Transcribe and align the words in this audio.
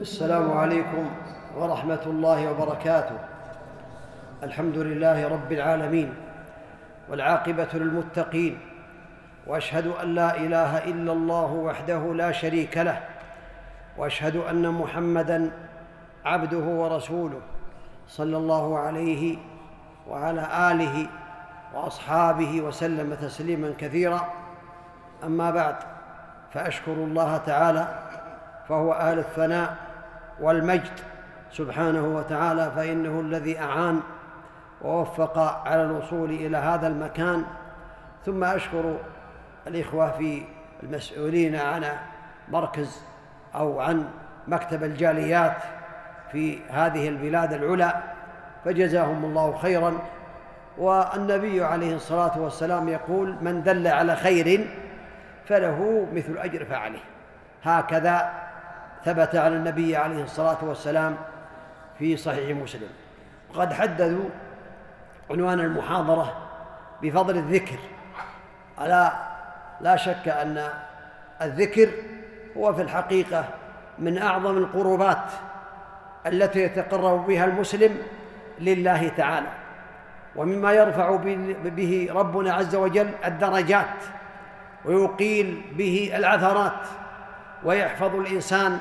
السلام 0.00 0.58
عليكم 0.58 1.10
ورحمة 1.56 2.00
الله 2.06 2.50
وبركاته. 2.50 3.18
الحمد 4.42 4.78
لله 4.78 5.28
رب 5.28 5.52
العالمين 5.52 6.14
والعاقبة 7.10 7.68
للمتقين 7.74 8.58
وأشهد 9.46 9.86
أن 9.86 10.14
لا 10.14 10.36
إله 10.36 10.78
إلا 10.78 11.12
الله 11.12 11.52
وحده 11.52 12.14
لا 12.14 12.32
شريك 12.32 12.76
له 12.76 13.00
وأشهد 13.96 14.36
أن 14.36 14.68
محمدًا 14.74 15.50
عبده 16.24 16.64
ورسوله 16.64 17.40
صلى 18.08 18.36
الله 18.36 18.78
عليه 18.78 19.36
وعلى 20.08 20.72
آله 20.72 21.06
وأصحابه 21.74 22.60
وسلم 22.60 23.14
تسليما 23.14 23.74
كثيرا. 23.78 24.28
أما 25.24 25.50
بعد 25.50 25.76
فأشكر 26.52 26.92
الله 26.92 27.36
تعالى 27.36 27.88
فهو 28.68 28.92
أهل 28.92 29.18
الثناء 29.18 29.89
والمجد 30.40 31.00
سبحانه 31.52 32.16
وتعالى 32.16 32.72
فإنه 32.76 33.20
الذي 33.20 33.60
أعان 33.60 34.00
ووفق 34.82 35.38
على 35.68 35.82
الوصول 35.82 36.30
إلى 36.30 36.56
هذا 36.56 36.86
المكان. 36.86 37.44
ثم 38.26 38.44
أشكر 38.44 38.96
الإخوة 39.66 40.10
في 40.10 40.42
المسؤولين 40.82 41.56
عن 41.56 41.84
مركز 42.48 43.02
أو 43.54 43.80
عن 43.80 44.04
مكتب 44.48 44.84
الجاليات 44.84 45.56
في 46.32 46.58
هذه 46.70 47.08
البلاد 47.08 47.52
العلى 47.52 48.02
فجزاهم 48.64 49.24
الله 49.24 49.58
خيرا. 49.58 49.98
والنبي 50.78 51.64
عليه 51.64 51.94
الصلاة 51.94 52.38
والسلام 52.38 52.88
يقول 52.88 53.36
من 53.40 53.62
دل 53.62 53.86
على 53.86 54.16
خير 54.16 54.66
فله 55.46 56.06
مثل 56.12 56.38
أجر 56.38 56.64
فعله. 56.64 56.98
هكذا 57.64 58.32
ثبت 59.04 59.36
عن 59.36 59.52
النبي 59.52 59.96
عليه 59.96 60.22
الصلاة 60.22 60.58
والسلام 60.62 61.16
في 61.98 62.16
صحيح 62.16 62.56
مسلم. 62.56 62.88
وقد 63.54 63.72
حددوا 63.72 64.28
عنوان 65.30 65.60
المحاضرة 65.60 66.36
بفضل 67.02 67.36
الذكر. 67.36 67.78
ألا 68.80 69.12
لا 69.80 69.96
شك 69.96 70.28
أن 70.28 70.68
الذكر 71.42 71.88
هو 72.56 72.72
في 72.72 72.82
الحقيقة 72.82 73.44
من 73.98 74.18
أعظم 74.18 74.56
القربات 74.58 75.24
التي 76.26 76.60
يتقرب 76.60 77.26
بها 77.26 77.44
المسلم 77.44 77.96
لله 78.58 79.08
تعالى. 79.08 79.48
ومما 80.36 80.72
يرفع 80.72 81.16
به 81.64 82.08
ربنا 82.12 82.54
عز 82.54 82.74
وجل 82.74 83.10
الدرجات 83.24 83.86
ويقيل 84.84 85.62
به 85.72 86.12
العثرات. 86.14 86.86
ويحفظ 87.64 88.14
الإنسان 88.14 88.78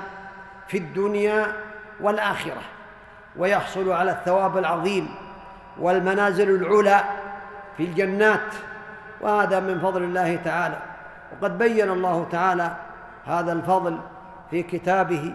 في 0.67 0.77
الدنيا 0.77 1.53
والآخرة 2.01 2.61
ويحصل 3.37 3.91
على 3.91 4.11
الثواب 4.11 4.57
العظيم 4.57 5.15
والمنازل 5.79 6.49
العلى 6.49 7.03
في 7.77 7.83
الجنات 7.83 8.55
وهذا 9.21 9.59
من 9.59 9.79
فضل 9.79 10.03
الله 10.03 10.35
تعالى. 10.35 10.77
وقد 11.31 11.57
بين 11.57 11.89
الله 11.89 12.27
تعالى 12.31 12.71
هذا 13.25 13.51
الفضل 13.51 13.99
في 14.51 14.63
كتابه 14.63 15.33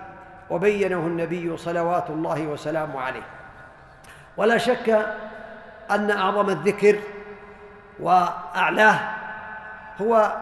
وبينه 0.51 0.98
النبي 0.98 1.56
صلوات 1.56 2.11
الله 2.11 2.47
وسلامه 2.47 3.01
عليه. 3.01 3.23
ولا 4.36 4.58
شك 4.58 5.06
أن 5.91 6.11
أعظم 6.11 6.48
الذكر 6.48 6.98
وأعلاه 8.01 9.01
هو 10.01 10.33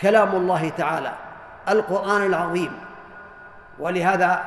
كلام 0.00 0.36
الله 0.36 0.68
تعالى. 0.68 1.12
القرآن 1.72 2.26
العظيم. 2.26 2.72
ولهذا 3.78 4.44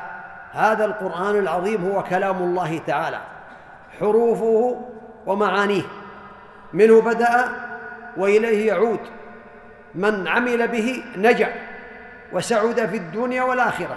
هذا 0.52 0.84
القرآن 0.84 1.38
العظيم 1.38 1.90
هو 1.90 2.02
كلام 2.02 2.36
الله 2.36 2.78
تعالى. 2.86 3.20
حروفه 4.00 4.84
ومعانيه. 5.26 5.82
منه 6.72 7.02
بدأ 7.02 7.48
وإليه 8.16 8.66
يعود. 8.66 9.00
من 9.94 10.28
عمل 10.28 10.68
به 10.68 11.04
نجا 11.16 11.54
وسعد 12.32 12.86
في 12.86 12.96
الدنيا 12.96 13.42
والآخرة. 13.42 13.96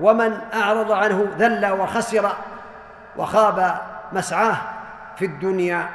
ومن 0.00 0.38
أعرض 0.54 0.92
عنه 0.92 1.26
ذل 1.38 1.66
وخسر 1.66 2.32
وخاب 3.16 3.80
مسعاه 4.12 4.56
في 5.16 5.24
الدنيا 5.24 5.88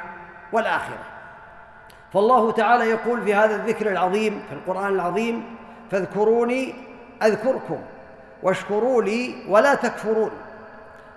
والآخرة. 0.52 0.98
فالله 2.12 2.52
تعالى 2.52 2.84
يقول 2.90 3.22
في 3.22 3.34
هذا 3.34 3.56
الذكر 3.56 3.90
العظيم 3.90 4.42
في 4.48 4.54
القرآن 4.54 4.94
العظيم 4.94 5.56
فاذكروني 5.92 6.74
أذكركم 7.22 7.78
واشكروا 8.42 9.02
لي 9.02 9.34
ولا 9.48 9.74
تكفرون. 9.74 10.30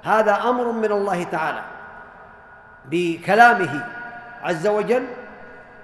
هذا 0.03 0.49
أمر 0.49 0.71
من 0.71 0.91
الله 0.91 1.23
تعالى 1.23 1.61
بكلامه 2.85 3.85
عز 4.43 4.67
وجل 4.67 5.03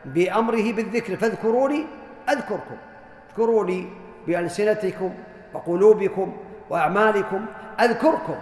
بأمره 0.05 0.73
بالذكر. 0.73 1.15
فاذكروني 1.15 1.85
أذكركم 2.29 2.77
اذكروني 3.29 3.89
بألسنتكم 4.27 5.13
وقلوبكم 5.53 6.37
وأعمالكم 6.69 7.45
أذكركم. 7.79 8.35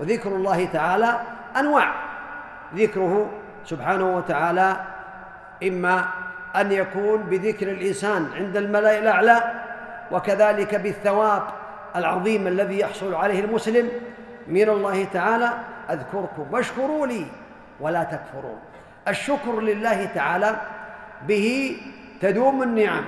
وذكر 0.00 0.36
الله 0.36 0.64
تعالى 0.64 1.20
أنواع. 1.56 1.94
ذكره 2.74 3.30
سبحانه 3.64 4.16
وتعالى 4.16 4.76
إما 5.62 6.04
أن 6.56 6.72
يكون 6.72 7.22
بذكر 7.22 7.68
الإنسان 7.68 8.28
عند 8.34 8.56
الملأ 8.56 8.98
الأعلى 8.98 9.42
وكذلك 10.12 10.74
بالثواب 10.74 11.42
العظيم 11.96 12.46
الذي 12.46 12.78
يحصل 12.78 13.14
عليه 13.14 13.44
المسلم 13.44 13.88
من 14.48 14.68
الله 14.68 15.04
تعالى 15.04 15.50
أذكركم 15.90 16.46
واشكروا 16.50 17.06
لي 17.06 17.26
ولا 17.80 18.04
تكفرون. 18.04 18.58
الشكر 19.08 19.60
لله 19.60 20.04
تعالى 20.04 20.56
به 21.28 21.76
تدوم 22.20 22.62
النعم 22.62 23.04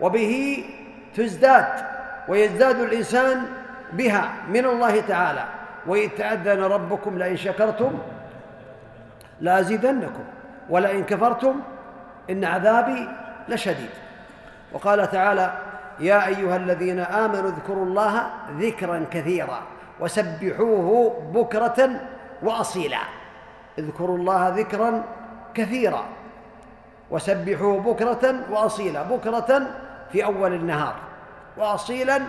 وبه 0.00 0.64
تزداد 1.14 1.68
ويزداد 2.28 2.80
الإنسان 2.80 3.42
بها 3.92 4.32
من 4.48 4.64
الله 4.64 5.00
تعالى. 5.00 5.44
وإن 5.86 6.08
تأذن 6.18 6.60
ربكم 6.62 7.18
لئن 7.18 7.36
شكرتم 7.36 7.98
لأزيدنكم 9.40 10.24
ولئن 10.70 11.04
كفرتم 11.04 11.60
إن 12.30 12.44
عذابي 12.44 13.08
لشديد. 13.48 13.90
وقال 14.72 15.10
تعالى 15.10 15.52
يا 16.00 16.26
أيها 16.26 16.56
الذين 16.56 16.98
آمنوا 17.00 17.48
اذكروا 17.50 17.84
الله 17.84 18.30
ذكرا 18.58 19.04
كثيرا 19.10 19.62
وسبحوه 20.00 21.20
بكرة 21.34 21.90
وأصيلا. 22.42 22.98
اذكروا 23.78 24.18
الله 24.18 24.48
ذكرا 24.48 25.04
كثيرا 25.54 26.04
وسبحوه 27.10 27.80
بكرة 27.80 28.34
وأصيلا. 28.50 29.02
بكرة 29.02 29.66
في 30.12 30.24
أول 30.24 30.54
النهار 30.54 30.94
وأصيلا 31.56 32.20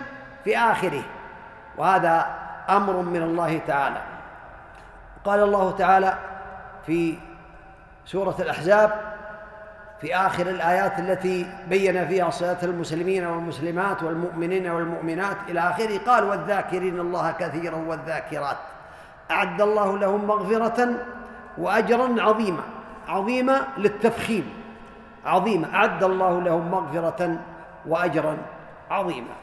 في 0.44 0.58
آخره. 0.58 1.02
وهذا 1.78 2.26
أمر 2.68 2.96
من 2.96 3.22
الله 3.22 3.60
تعالى. 3.66 4.02
قال 5.24 5.42
الله 5.42 5.70
تعالى 5.70 6.14
في 6.86 7.18
سورة 8.06 8.36
الأحزاب 8.38 9.09
في 10.00 10.16
آخر 10.16 10.46
الآيات 10.46 10.98
التي 10.98 11.46
بين 11.68 12.08
فيها 12.08 12.30
صلاة 12.30 12.58
المسلمين 12.62 13.26
والمسلمات 13.26 14.02
والمؤمنين 14.02 14.70
والمؤمنات 14.70 15.36
إلى 15.48 15.60
آخره 15.60 15.98
قال 15.98 16.24
والذاكرين 16.24 17.00
الله 17.00 17.30
كثيرا 17.30 17.76
والذاكرات. 17.76 18.56
أعد 19.30 19.60
الله 19.60 19.98
لهم 19.98 20.24
مغفرة 20.24 20.88
واجرا 21.58 22.22
عظيما 22.22 22.62
عظيما 23.08 23.66
للتفخيم 23.78 24.52
عظيمه 25.24 25.74
أعد 25.74 26.04
الله 26.04 26.40
لهم 26.40 26.70
مغفرة 26.70 27.38
واجرا 27.86 28.36
عظيما. 28.90 29.34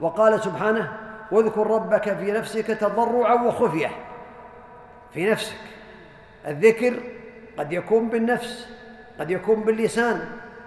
وقال 0.00 0.40
سبحانه 0.44 0.92
واذكر 1.30 1.66
ربك 1.66 2.16
في 2.16 2.32
نفسك 2.32 2.66
تضرعا 2.66 3.34
وخفية. 3.34 3.90
في 5.14 5.30
نفسك. 5.30 5.60
الذكر 6.46 6.94
قد 7.58 7.72
يكون 7.72 8.08
بالنفس. 8.08 8.75
قد 9.20 9.30
يكون 9.30 9.60
باللسان 9.60 10.20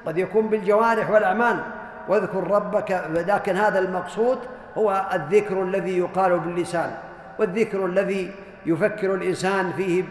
قد 0.06 0.18
يكون 0.18 0.48
بالجوارح 0.48 1.10
والأعمال. 1.10 1.60
واذكر 2.08 2.48
ربك 2.48 3.04
لكن 3.10 3.56
هذا 3.56 3.80
المقصود 3.80 4.40
هو 4.78 5.06
الذكر 5.14 5.64
الذي 5.64 5.98
يقال 5.98 6.40
باللسان 6.40 6.96
والذكر 7.40 7.86
الذي 7.86 8.32
يفكر 8.66 9.14
الإنسان 9.14 9.74
فيه 9.78 10.04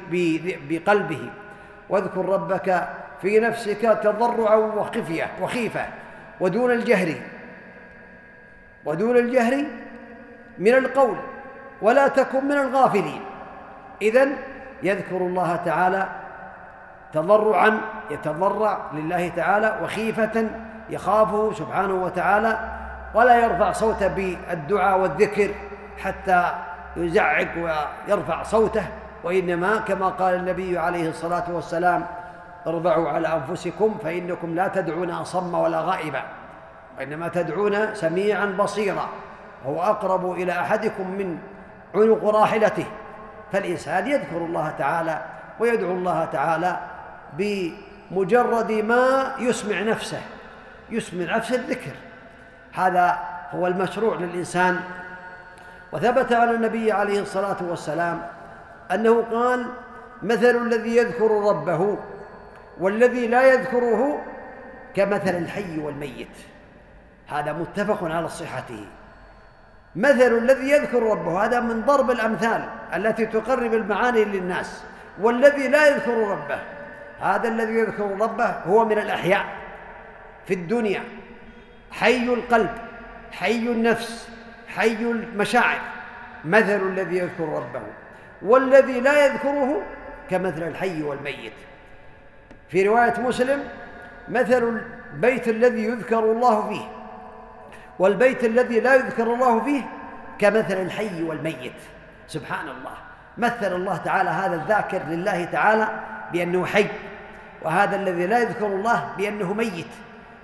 بقلبه. 0.68 1.30
واذكر 1.88 2.24
ربك 2.24 2.88
في 3.22 3.40
نفسك 3.40 3.98
تضرعا 4.02 4.54
وخفية 4.56 5.30
وخيفة 5.42 5.86
ودون 6.40 6.70
الجهر. 6.70 7.14
ودون 8.84 9.16
الجهر 9.16 9.64
من 10.58 10.74
القول 10.74 11.16
ولا 11.82 12.08
تكن 12.08 12.44
من 12.44 12.52
الغافلين. 12.52 13.20
إذن 14.02 14.36
يذكر 14.82 15.16
الله 15.16 15.56
تعالى 15.56 16.08
تضرعا 17.12 17.80
يتضرع 18.10 18.78
لله 18.92 19.28
تعالى 19.28 19.78
وخيفة 19.82 20.50
يخافه 20.90 21.52
سبحانه 21.52 21.94
وتعالى 21.94 22.58
ولا 23.14 23.44
يرفع 23.44 23.72
صوته 23.72 24.08
بالدعاء 24.08 24.98
والذكر 24.98 25.50
حتى 25.98 26.52
يزعق 26.96 27.48
ويرفع 28.08 28.42
صوته 28.42 28.82
وإنما 29.24 29.76
كما 29.76 30.08
قال 30.08 30.34
النبي 30.34 30.78
عليه 30.78 31.08
الصلاة 31.08 31.44
والسلام 31.48 32.06
اربعوا 32.66 33.08
على 33.08 33.28
أنفسكم 33.28 33.98
فإنكم 34.04 34.54
لا 34.54 34.68
تدعون 34.68 35.10
أصم 35.10 35.54
ولا 35.54 35.80
غائبا 35.80 36.22
وإنما 36.98 37.28
تدعون 37.28 37.94
سميعا 37.94 38.46
بصيرا 38.46 39.08
هو 39.66 39.82
أقرب 39.82 40.32
إلى 40.32 40.52
أحدكم 40.52 41.10
من 41.10 41.38
عنق 41.94 42.24
راحلته. 42.24 42.84
فالإنسان 43.52 44.06
يذكر 44.06 44.36
الله 44.36 44.70
تعالى 44.78 45.22
ويدعو 45.60 45.90
الله 45.90 46.24
تعالى 46.24 46.76
بمجرد 47.32 48.72
ما 48.72 49.34
يسمع 49.38 49.80
نفسه 49.80 50.20
يسمع 50.90 51.36
نفسه 51.36 51.54
الذكر. 51.54 51.92
هذا 52.72 53.18
هو 53.50 53.66
المشروع 53.66 54.16
للإنسان. 54.16 54.80
وثبت 55.92 56.32
على 56.32 56.50
النبي 56.50 56.92
عليه 56.92 57.20
الصلاة 57.20 57.56
والسلام 57.60 58.26
أنه 58.94 59.22
قال 59.22 59.66
مثل 60.22 60.56
الذي 60.56 60.96
يذكر 60.96 61.30
ربه 61.30 61.98
والذي 62.80 63.26
لا 63.26 63.42
يذكره 63.42 64.24
كمثل 64.94 65.36
الحي 65.36 65.78
والميت. 65.78 66.36
هذا 67.28 67.52
متفق 67.52 68.04
على 68.04 68.28
صحته. 68.28 68.84
مثل 69.96 70.38
الذي 70.38 70.70
يذكر 70.70 71.02
ربه 71.02 71.44
هذا 71.44 71.60
من 71.60 71.82
ضرب 71.82 72.10
الأمثال 72.10 72.68
التي 72.94 73.26
تقرب 73.26 73.74
المعاني 73.74 74.24
للناس. 74.24 74.82
والذي 75.20 75.68
لا 75.68 75.88
يذكر 75.88 76.28
ربه 76.28 76.58
هذا 77.20 77.48
الذي 77.48 77.72
يذكر 77.72 78.16
ربه 78.20 78.44
هو 78.44 78.84
من 78.84 78.98
الأحياء 78.98 79.44
في 80.46 80.54
الدنيا. 80.54 81.02
حي 81.90 82.24
القلب 82.24 82.70
حي 83.32 83.58
النفس 83.58 84.28
حي 84.68 85.02
المشاعر 85.02 85.80
مثل 86.44 86.88
الذي 86.88 87.16
يذكر 87.16 87.48
ربه. 87.48 87.82
والذي 88.42 89.00
لا 89.00 89.26
يذكره 89.26 89.82
كمثل 90.30 90.62
الحي 90.62 91.02
والميت. 91.02 91.52
في 92.68 92.88
رواية 92.88 93.20
مسلم 93.20 93.64
مثل 94.28 94.80
البيت 95.12 95.48
الذي 95.48 95.84
يذكر 95.84 96.18
الله 96.18 96.68
فيه 96.68 96.88
والبيت 97.98 98.44
الذي 98.44 98.80
لا 98.80 98.94
يذكر 98.94 99.34
الله 99.34 99.60
فيه 99.60 99.82
كمثل 100.38 100.74
الحي 100.82 101.22
والميت. 101.22 101.72
سبحان 102.26 102.68
الله. 102.68 102.94
مثل 103.38 103.76
الله 103.76 103.96
تعالى 103.96 104.30
هذا 104.30 104.54
الذاكر 104.54 105.02
لله 105.08 105.44
تعالى 105.44 105.88
بأنه 106.32 106.66
حي. 106.66 106.86
وهذا 107.62 107.96
الذي 107.96 108.26
لا 108.26 108.38
يذكر 108.38 108.66
الله 108.66 109.08
بأنه 109.18 109.52
ميت 109.52 109.86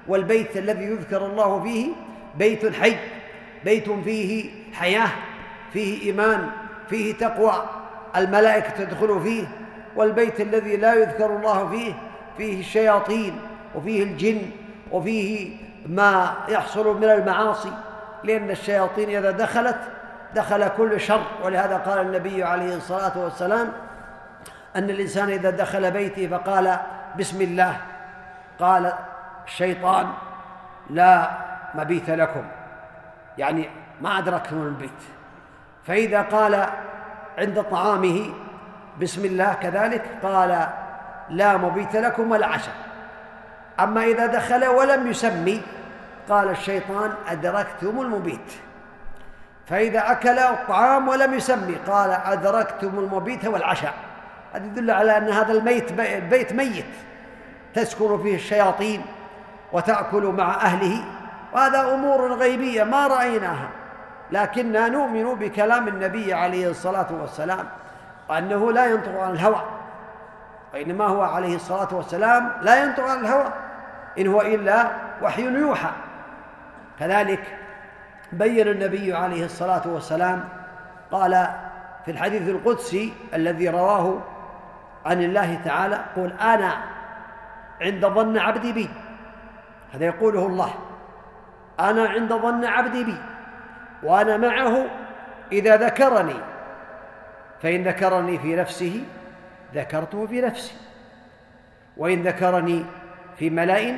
والبيت 0.09 0.57
الذي 0.57 0.85
يذكر 0.85 1.27
الله 1.27 1.63
فيه 1.63 1.93
بيت 2.35 2.75
حي 2.75 2.97
بيت 3.65 3.91
فيه 3.91 4.51
حياة 4.73 5.09
فيه 5.73 6.03
إيمان 6.07 6.51
فيه 6.89 7.15
تقوى 7.15 7.65
الملائكة 8.17 8.71
تدخل 8.71 9.21
فيه 9.23 9.45
والبيت 9.97 10.41
الذي 10.41 10.77
لا 10.77 10.95
يذكر 10.95 11.37
الله 11.37 11.69
فيه 11.69 11.95
فيه 12.37 12.61
الشياطين 12.61 13.41
وفيه 13.75 14.03
الجن 14.03 14.43
وفيه 14.93 15.57
ما 15.87 16.35
يحصل 16.49 16.97
من 16.97 17.05
المعاصي 17.05 17.73
لأن 18.25 18.51
الشياطين 18.51 19.17
إذا 19.17 19.31
دخلت 19.31 19.79
دخل 20.35 20.69
كل 20.69 21.01
شر. 21.01 21.23
ولهذا 21.45 21.77
قال 21.77 22.01
النبي 22.07 22.45
عليه 22.45 22.77
الصلاة 22.77 23.19
والسلام 23.19 23.73
أن 24.77 24.91
الإنسان 24.91 25.29
إذا 25.29 25.51
دخل 25.51 25.91
بيته 25.91 26.27
فقال 26.27 26.79
بسم 27.19 27.43
الله. 27.43 27.77
قال 28.61 28.93
الشيطان 29.47 30.13
لا 30.91 31.31
مبيت 31.75 32.11
لكم. 32.11 32.45
يعني 33.39 33.69
ما 34.01 34.19
أدركتم 34.19 34.63
البيت 34.63 35.01
فإذا 35.87 36.23
قال 36.23 36.67
عند 37.39 37.63
طعامه 37.71 38.31
بسم 39.01 39.25
الله 39.25 39.55
كذلك 39.55 40.03
قال 40.23 40.69
لا 41.31 41.57
مبيت 41.57 41.97
لكم 41.97 42.31
ولا 42.31 42.47
عشاء. 42.47 42.75
أما 43.81 44.05
إذا 44.05 44.27
دخل 44.27 44.67
ولم 44.67 45.07
يسمي 45.07 45.63
قال 46.29 46.51
الشيطان 46.51 47.15
أدركتم 47.29 48.01
المبيت. 48.01 48.53
فإذا 49.67 50.13
أكل 50.13 50.39
الطعام 50.39 51.09
ولم 51.09 51.35
يسمي 51.35 51.75
قال 51.75 52.11
أدركتم 52.11 52.99
المبيت 52.99 53.45
والعشاء. 53.45 53.95
هذا 54.55 54.65
يدل 54.65 54.91
على 54.91 55.17
أن 55.17 55.29
هذا 55.29 55.53
الميت 55.53 56.01
البيت 56.01 56.53
ميت. 56.53 56.85
تسكن 57.75 58.23
فيه 58.23 58.35
الشياطين 58.35 59.03
وتأكل 59.73 60.23
مع 60.23 60.55
أهله. 60.55 61.05
وهذا 61.53 61.95
أمور 61.95 62.33
غيبية 62.33 62.85
ما 62.85 63.07
رأيناها. 63.07 63.69
لكننا 64.31 64.89
نؤمن 64.89 65.35
بكلام 65.35 65.89
النبي 65.89 66.35
عليه 66.35 66.71
الصلاة 66.71 67.07
والسلام 67.21 67.69
وأنه 68.29 68.73
لا 68.73 68.87
ينطق 68.87 69.21
عن 69.21 69.31
الهوى. 69.31 69.63
وإنما 70.75 71.07
هو 71.07 71.23
عليه 71.23 71.57
الصلاة 71.57 71.89
والسلام 71.93 72.53
لا 72.63 72.85
ينطق 72.85 73.05
عن 73.05 73.21
الهوى. 73.21 73.53
إن 74.19 74.27
هو 74.27 74.41
إلا 74.41 74.91
وحي 75.23 75.43
يوحى. 75.43 75.91
كذلك 77.01 77.59
بين 78.33 78.69
النبي 78.69 79.15
عليه 79.15 79.45
الصلاة 79.45 79.83
والسلام 79.87 80.49
قال 81.13 81.47
في 82.05 82.11
الحديث 82.11 82.49
القدسي 82.49 83.13
الذي 83.35 83.69
رواه 83.69 84.21
عن 85.05 85.23
الله 85.23 85.61
تعالى 85.65 86.05
قل 86.17 86.33
أنا 86.33 86.77
عند 87.81 88.07
ظن 88.07 88.39
عبدي 88.39 88.73
بي. 88.73 88.89
هذا 89.93 90.05
يقوله 90.05 90.47
الله. 90.47 90.75
أنا 91.81 92.09
عند 92.09 92.33
ظن 92.33 92.65
عبدي 92.65 93.05
بي 93.05 93.17
وأنا 94.03 94.37
معه 94.37 94.87
إذا 95.53 95.77
ذكرني. 95.77 96.35
فإن 97.63 97.83
ذكرني 97.83 98.39
في 98.39 98.57
نفسه 98.57 99.05
ذكرته 99.75 100.27
في 100.27 100.41
نفسي. 100.41 100.75
وإن 101.97 102.23
ذكرني 102.23 102.85
في 103.37 103.51
ملأ 103.51 103.97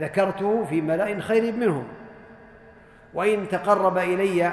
ذكرته 0.00 0.64
في 0.64 0.80
ملأ 0.80 1.20
خير 1.20 1.52
منهم. 1.52 1.88
وإن 3.14 3.48
تقرب 3.48 3.98
إلي 3.98 4.52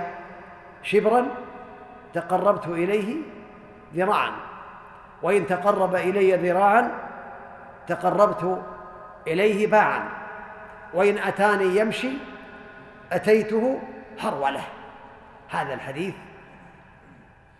شبرا 0.83 1.27
تقربت 2.13 2.67
إليه 2.67 3.15
ذراعا. 3.95 4.31
وإن 5.21 5.47
تقرب 5.47 5.95
إلي 5.95 6.35
ذراعا 6.35 6.91
تقربت 7.87 8.63
إليه 9.27 9.67
باعا. 9.67 10.03
وإن 10.93 11.17
أتاني 11.17 11.79
يمشي 11.79 12.11
أتيته 13.11 13.79
هرولة. 14.19 14.61
هذا 15.49 15.73
الحديث 15.73 16.13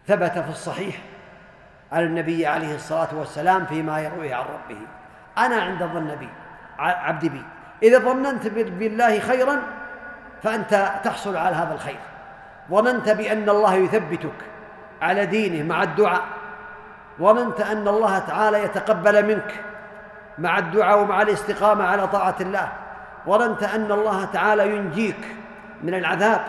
ثبت 0.08 0.32
في 0.32 0.50
الصحيح 0.50 0.96
على 1.92 2.06
النبي 2.06 2.48
عليه 2.48 2.76
الصلاة 2.76 3.08
والسلام 3.14 3.66
فيما 3.66 4.00
يرويه 4.00 4.36
عن 4.36 4.46
ربه. 4.46 4.80
أنا 5.38 5.62
عند 5.62 5.84
ظن 5.84 6.16
بي 6.16 6.30
عبدي 6.80 7.30
بي. 7.30 7.42
إذا 7.84 8.00
ظننت 8.00 8.48
بالله 8.48 9.20
خيرا 9.20 9.62
فأنت 10.44 10.92
تحصل 11.04 11.38
على 11.38 11.56
هذا 11.56 11.74
الخير. 11.74 12.00
ظننت 12.70 13.10
بأن 13.10 13.50
الله 13.50 13.76
يثبتك 13.76 14.46
على 15.02 15.26
دينه 15.26 15.64
مع 15.64 15.84
الدعاء. 15.84 16.24
ظننت 17.22 17.62
أن 17.62 17.88
الله 17.88 18.20
تعالى 18.20 18.64
يتقبل 18.64 19.26
منك 19.26 19.64
مع 20.38 20.58
الدعاء 20.58 21.02
ومع 21.02 21.22
الاستقامة 21.22 21.84
على 21.84 22.08
طاعة 22.08 22.36
الله. 22.42 22.72
ظننت 23.28 23.64
أن 23.64 23.92
الله 23.92 24.26
تعالى 24.26 24.76
ينجيك 24.76 25.36
من 25.84 25.94
العذاب. 25.94 26.42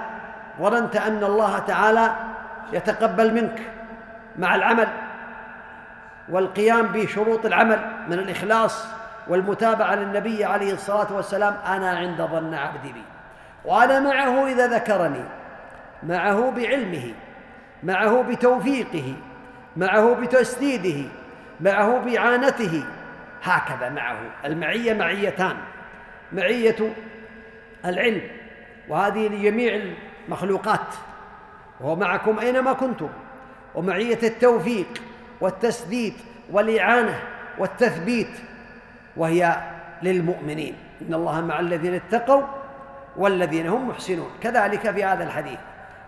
ظننت 0.61 0.97
أن 0.97 1.25
الله 1.25 1.59
تعالى 1.59 2.13
يتقبل 2.73 3.35
منك 3.35 3.61
مع 4.39 4.55
العمل. 4.55 4.89
والقيام 6.29 6.87
بشروط 6.87 7.47
العمل 7.47 7.79
من 8.09 8.19
الإخلاص 8.19 8.87
والمتابعة 9.29 9.95
للنبي 9.95 10.45
عليه 10.45 10.73
الصلاة 10.73 11.13
والسلام. 11.13 11.57
أنا 11.67 11.91
عند 11.91 12.23
ظن 12.23 12.55
عبدي 12.55 12.93
بي. 12.93 13.03
وأنا 13.65 14.01
معه 14.01 14.47
إذا 14.47 14.67
ذكرني. 14.67 15.25
معه 16.03 16.51
بعلمه. 16.51 17.15
معه 17.83 18.23
بتوفيقه. 18.23 19.15
معه 19.79 20.15
بتسديده 20.15 21.09
معه 21.61 21.99
بإعانته. 21.99 22.85
هكذا 23.43 23.89
معه. 23.89 24.19
المعية 24.45 24.95
معيتان. 24.95 25.57
معية 26.33 26.77
العلم. 27.85 28.23
وهذه 28.89 29.29
لجميع 29.29 29.81
المخلوقات. 30.27 30.95
وهو 31.81 31.97
معكم 31.97 32.39
أينما 32.39 32.73
كنتم. 32.73 33.09
ومعية 33.75 34.19
التوفيق 34.23 35.03
والتسديد 35.41 36.15
والإعانة 36.51 37.21
والتثبيت. 37.59 38.31
وهي 39.17 39.57
للمؤمنين. 40.03 40.75
إن 41.09 41.15
الله 41.15 41.41
مع 41.41 41.61
الذين 41.61 41.95
اتقوا 41.95 42.43
والذين 43.17 43.67
هم 43.69 43.89
محسنون. 43.89 44.31
كذلك 44.41 44.91
في 44.91 45.05
هذا 45.05 45.25
الحديث. 45.25 45.59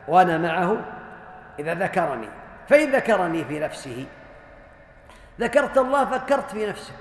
وأنا 0.09 0.39
معه 0.39 0.77
إذا 1.59 1.75
ذكرني. 1.75 2.29
فإن 2.71 2.91
ذكرني 2.91 3.45
في 3.45 3.61
نفسه. 3.61 4.07
ذكرت 5.41 5.79
الله 5.79 6.05
فكرت 6.05 6.51
في 6.51 6.67
نفسك. 6.67 6.95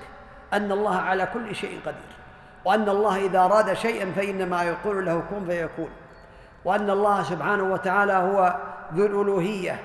أن 0.52 0.72
الله 0.72 0.96
على 0.96 1.26
كل 1.26 1.54
شيء 1.54 1.80
قدير. 1.86 2.10
وأن 2.64 2.88
الله 2.88 3.26
إذا 3.26 3.38
أراد 3.38 3.72
شيئا 3.74 4.12
فإنما 4.12 4.62
يقول 4.62 5.06
له 5.06 5.22
كن 5.30 5.46
فيكون. 5.46 5.90
وأن 6.64 6.90
الله 6.90 7.22
سبحانه 7.22 7.62
وتعالى 7.62 8.12
هو 8.12 8.56
ذو 8.94 9.06
الألوهية 9.06 9.80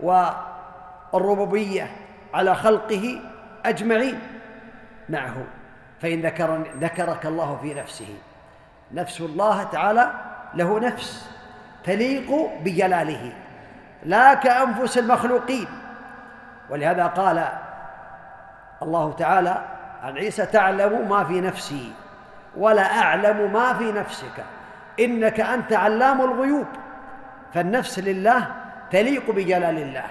والربوبية 0.00 1.90
على 2.34 2.54
خلقه 2.54 3.20
أجمعين 3.66 4.20
معه. 5.08 5.36
فإن 6.00 6.22
ذكر 6.22 6.62
ذكرك 6.80 7.26
الله 7.26 7.58
في 7.62 7.74
نفسه. 7.74 8.16
نفس 8.92 9.20
الله 9.20 9.62
تعالى 9.62 10.10
له 10.54 10.80
نفس 10.80 11.30
تليق 11.84 12.50
بجلاله. 12.64 13.32
لا 14.04 14.34
كأنفس 14.34 14.98
المخلوقين. 14.98 15.68
ولهذا 16.70 17.06
قال 17.06 17.48
الله 18.82 19.12
تعالى 19.12 19.64
عن 20.02 20.16
عيسى 20.16 20.46
تعلم 20.46 21.08
ما 21.08 21.24
في 21.24 21.40
نفسي 21.40 21.92
ولا 22.56 22.98
أعلم 23.02 23.52
ما 23.52 23.74
في 23.74 23.92
نفسك. 23.92 24.44
إنك 25.00 25.40
أنت 25.40 25.72
علام 25.72 26.20
الغيوب. 26.20 26.66
فالنفس 27.54 27.98
لله 27.98 28.46
تليق 28.90 29.30
بجلال 29.30 29.78
الله. 29.78 30.06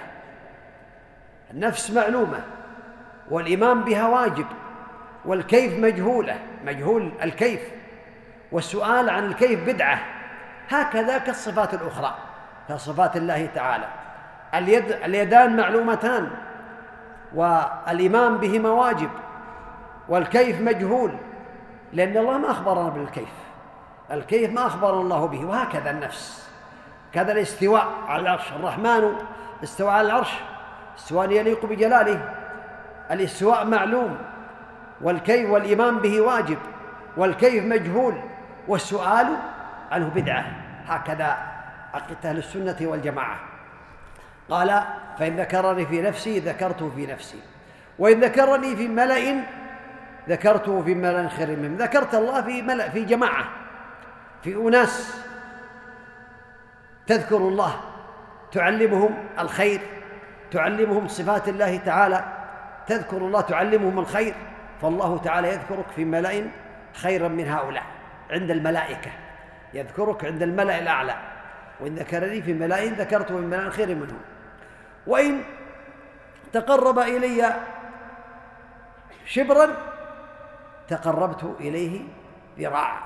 النفس 1.50 1.90
معلومة 1.90 2.40
والإيمان 3.30 3.80
بها 3.80 4.08
واجب 4.08 4.46
والكيف 5.24 5.78
مجهولة 5.78 6.38
مجهول 6.64 7.12
الكيف. 7.22 7.60
والسؤال 8.52 9.10
عن 9.10 9.24
الكيف 9.24 9.66
بدعة 9.66 9.98
هكذا 10.70 11.18
كالصفات 11.18 11.74
الأخرى. 11.74 12.14
كصفات 12.68 13.16
الله 13.16 13.48
تعالى. 13.54 13.84
اليد 14.54 14.92
اليدان 14.92 15.56
معلومتان 15.56 16.30
والإيمان 17.34 18.38
بهما 18.38 18.70
واجب 18.70 19.10
والكيف 20.08 20.60
مجهول 20.60 21.10
لأن 21.92 22.16
الله 22.16 22.38
ما 22.38 22.50
أخبرنا 22.50 22.88
بالكيف. 22.88 23.32
الكيف 24.10 24.52
ما 24.52 24.66
أخبرنا 24.66 25.00
الله 25.00 25.26
به 25.26 25.44
وهكذا 25.44 25.90
النفس. 25.90 26.50
كذا 27.12 27.32
الاستواء 27.32 27.86
على 28.08 28.22
العرش. 28.22 28.52
الرحمن 28.52 29.12
استوى 29.62 29.90
على 29.90 30.06
العرش 30.06 30.34
استواء 30.98 31.30
يليق 31.30 31.66
بجلاله. 31.66 32.34
الاستواء 33.10 33.66
معلوم 33.66 34.18
والكيف 35.00 35.50
والإيمان 35.50 35.98
به 35.98 36.20
واجب 36.20 36.58
والكيف 37.16 37.64
مجهول 37.64 38.14
والسؤال 38.68 39.26
عنه 39.92 40.10
بدعة. 40.14 40.44
هكذا 40.86 41.53
عقيدة 41.94 42.30
أهل 42.30 42.38
السنة 42.38 42.76
والجماعة. 42.80 43.40
قال 44.50 44.82
فإن 45.18 45.36
ذكرني 45.36 45.86
في 45.86 46.02
نفسي 46.02 46.38
ذكرته 46.38 46.90
في 46.90 47.06
نفسي 47.06 47.38
وإن 47.98 48.20
ذكرني 48.20 48.76
في 48.76 48.88
ملأ 48.88 49.44
ذكرته 50.28 50.82
في 50.82 50.94
ملأ 50.94 51.28
خير 51.28 51.56
منهم 51.56 51.76
ذكرت 51.76 52.14
الله 52.14 52.42
في 52.42 52.62
ملأ 52.62 52.88
في 52.88 53.04
جماعة 53.04 53.44
في 54.42 54.54
أناس 54.54 55.24
تذكر 57.06 57.36
الله 57.36 57.80
تعلمهم 58.52 59.14
الخير 59.38 59.80
تعلمهم 60.50 61.08
صفات 61.08 61.48
الله 61.48 61.76
تعالى. 61.76 62.24
تذكر 62.86 63.16
الله 63.16 63.40
تعلمهم 63.40 63.98
الخير 63.98 64.34
فالله 64.82 65.18
تعالى 65.18 65.48
يذكرك 65.48 65.86
في 65.96 66.04
ملأ 66.04 66.44
خيرا 66.94 67.28
من 67.28 67.48
هؤلاء 67.48 67.82
عند 68.30 68.50
الملائكة 68.50 69.10
يذكرك 69.74 70.24
عند 70.24 70.42
الملأ 70.42 70.78
الأعلى. 70.78 71.14
وإن 71.84 71.94
ذكرني 71.94 72.42
في 72.42 72.52
ملأ 72.52 72.84
ذكرته 72.84 73.34
من 73.34 73.50
ملأ 73.50 73.70
خير 73.70 73.88
منهم 73.88 74.20
وإن 75.06 75.40
تقرب 76.52 76.98
إلي 76.98 77.54
شبرا 79.26 79.68
تقربت 80.88 81.56
إليه 81.60 82.00
ذراعا. 82.58 82.98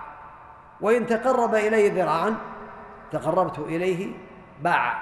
وإن 0.81 1.07
تقرب 1.07 1.55
إلي 1.55 1.89
ذراعا 1.89 2.35
تقربت 3.13 3.59
إليه 3.59 4.13
باعا. 4.63 4.95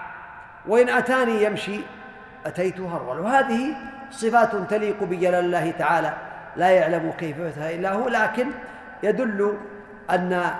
وإن 0.66 0.88
أتاني 0.88 1.44
يمشي 1.44 1.80
أتيت 2.46 2.80
هرول 2.80 3.20
وهذه 3.20 3.76
صفات 4.10 4.56
تليق 4.70 5.04
بجلال 5.04 5.44
الله 5.44 5.70
تعالى. 5.70 6.12
لا 6.56 6.70
يعلم 6.70 7.12
كيفيتها 7.18 7.70
إلا 7.70 7.92
هو 7.92 8.08
لكن 8.08 8.46
يدل 9.02 9.58
أن 10.10 10.54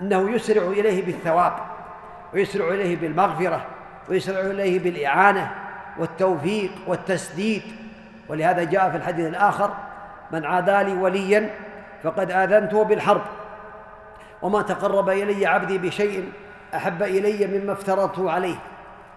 أنه 0.00 0.30
يسرع 0.30 0.62
إليه 0.62 1.06
بالثواب. 1.06 1.73
ويسرع 2.34 2.68
إليه 2.68 2.96
بالمغفرة 2.96 3.66
ويسرع 4.08 4.40
إليه 4.40 4.78
بالإعانة 4.78 5.54
والتوفيق 5.98 6.70
والتسديد. 6.86 7.62
ولهذا 8.28 8.64
جاء 8.64 8.90
في 8.90 8.96
الحديث 8.96 9.26
الآخر 9.26 9.70
من 10.32 10.44
عادى 10.44 10.82
لي 10.82 10.92
وليا 10.92 11.50
فقد 12.02 12.30
آذنته 12.30 12.84
بالحرب 12.84 13.22
وما 14.42 14.62
تقرب 14.62 15.08
إلي 15.08 15.46
عبدي 15.46 15.78
بشيء 15.78 16.32
أحب 16.74 17.02
إلي 17.02 17.58
مما 17.58 17.72
افترضته 17.72 18.30
عليه 18.30 18.56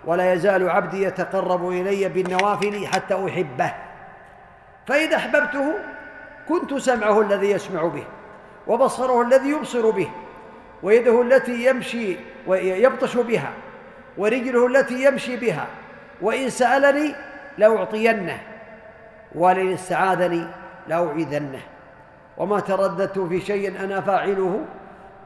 ولا 0.05 0.33
يزال 0.33 0.69
عبدي 0.69 1.03
يتقرب 1.03 1.69
إلي 1.69 2.09
بالنوافل 2.09 2.87
حتى 2.87 3.27
أحبه. 3.27 3.73
فإذا 4.87 5.15
أحببته 5.15 5.73
كنت 6.49 6.73
سمعه 6.73 7.21
الذي 7.21 7.51
يسمع 7.51 7.83
به 7.83 8.03
وبصره 8.67 9.21
الذي 9.21 9.49
يبصر 9.49 9.89
به 9.89 10.09
ويده 10.83 11.21
التي 11.21 11.65
يمشي 11.69 12.17
ويبطش 12.47 13.17
بها 13.17 13.51
ورجله 14.17 14.67
التي 14.67 15.03
يمشي 15.03 15.37
بها 15.37 15.67
وإن 16.21 16.49
سألني 16.49 17.15
لأعطينه 17.57 18.39
ولئن 19.35 19.73
استعاذني 19.73 20.47
لأوعذنه 20.87 21.59
وما 22.37 22.59
ترددت 22.59 23.19
في 23.19 23.41
شيء 23.41 23.83
أنا 23.83 24.01
فاعله؟ 24.01 24.65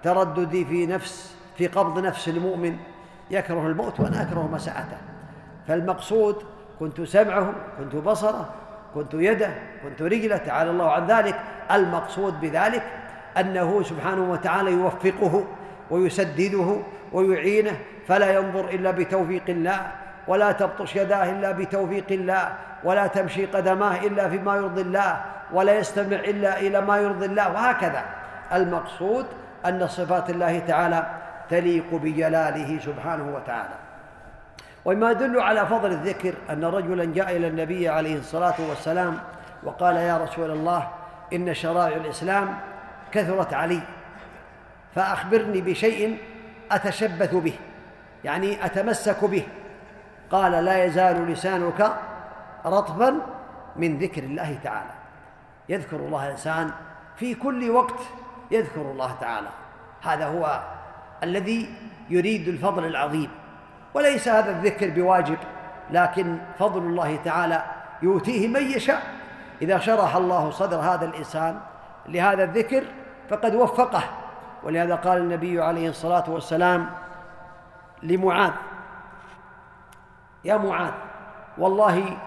ترددي 0.03 0.65
في 0.65 0.85
نفس 0.85 1.35
في 1.57 1.67
قبض 1.67 1.99
نفس 1.99 2.27
المؤمن 2.27 2.77
يكره 3.31 3.67
الموت 3.67 3.99
وأنا 3.99 4.21
أكره 4.21 4.49
مساءته. 4.53 4.97
فالمقصود 5.67 6.43
كنت 6.79 7.01
سمعه 7.01 7.53
كنت 7.77 7.95
بصره 7.95 8.49
كنت 8.95 9.13
يده 9.13 9.53
كنت 9.83 10.01
رجله 10.01 10.37
تعالى 10.37 10.71
الله 10.71 10.91
عن 10.91 11.07
ذلك. 11.07 11.39
المقصود 11.71 12.41
بذلك 12.41 12.83
أنه 13.39 13.83
سبحانه 13.83 14.31
وتعالى 14.31 14.71
يوفقه 14.71 15.47
ويسدده 15.89 16.77
ويعينه 17.11 17.77
فلا 18.07 18.33
ينظر 18.33 18.69
إلا 18.69 18.91
بتوفيق 18.91 19.43
الله 19.49 19.87
ولا 20.27 20.51
تبطش 20.51 20.95
يداه 20.95 21.31
إلا 21.31 21.51
بتوفيق 21.51 22.05
الله 22.11 22.53
ولا 22.83 23.07
تمشي 23.07 23.45
قدماه 23.45 23.99
إلا 23.99 24.29
فيما 24.29 24.55
يرضي 24.55 24.81
الله 24.81 25.21
ولا 25.53 25.77
يستمع 25.77 26.15
إلا 26.15 26.59
إلى 26.59 26.81
ما 26.81 26.97
يرضي 26.97 27.25
الله. 27.25 27.53
وهكذا. 27.53 28.03
المقصود 28.53 29.25
أن 29.65 29.87
صفات 29.87 30.29
الله 30.29 30.59
تعالى 30.59 31.05
تليق 31.49 31.93
بجلاله 31.93 32.79
سبحانه 32.79 33.35
وتعالى. 33.35 33.75
وما 34.85 35.11
يدل 35.11 35.39
على 35.39 35.65
فضل 35.65 35.91
الذكر 35.91 36.33
أن 36.49 36.65
رجلا 36.65 37.05
جاء 37.05 37.37
إلى 37.37 37.47
النبي 37.47 37.89
عليه 37.89 38.17
الصلاة 38.17 38.55
والسلام 38.69 39.19
وقال 39.63 39.95
يا 39.95 40.17
رسول 40.17 40.51
الله 40.51 40.87
إن 41.33 41.53
شرائع 41.53 41.97
الإسلام 41.97 42.55
كثرت 43.11 43.53
علي. 43.53 43.81
فأخبرني 44.95 45.61
بشيء 45.61 46.17
أتشبث 46.71 47.35
به 47.35 47.53
يعني 48.23 48.65
أتمسك 48.65 49.25
به. 49.25 49.43
قال 50.31 50.51
لا 50.51 50.85
يزال 50.85 51.31
لسانك 51.31 51.91
رطبا 52.65 53.15
من 53.75 53.99
ذكر 53.99 54.23
الله 54.23 54.57
تعالى. 54.63 54.91
يذكر 55.69 55.95
الله 55.95 56.25
الإنسان 56.25 56.71
في 57.17 57.35
كل 57.35 57.69
وقت 57.69 57.99
يذكر 58.51 58.81
الله 58.81 59.15
تعالى. 59.21 59.49
هذا 60.03 60.25
هو 60.25 60.61
الذي 61.23 61.73
يريد 62.09 62.47
الفضل 62.47 62.85
العظيم. 62.85 63.29
وليس 63.93 64.27
هذا 64.27 64.51
الذكر 64.51 64.89
بواجب 64.89 65.37
لكن 65.91 66.37
فضل 66.59 66.81
الله 66.81 67.15
تعالى 67.25 67.63
يؤتيه 68.01 68.47
من 68.47 68.71
يشاء. 68.71 69.01
إذا 69.61 69.79
شرح 69.79 70.15
الله 70.15 70.51
صدر 70.51 70.77
هذا 70.77 71.05
الإنسان 71.05 71.59
لهذا 72.09 72.43
الذكر 72.43 72.83
فقد 73.31 73.55
وفقه. 73.55 74.03
ولهذا 74.63 74.95
قال 74.95 75.17
النبي 75.17 75.61
عليه 75.61 75.89
الصلاة 75.89 76.29
والسلام 76.29 76.89
لمعاذ 78.03 78.51
يا 80.45 80.57
معاذ 80.57 80.93
والله 81.57 82.17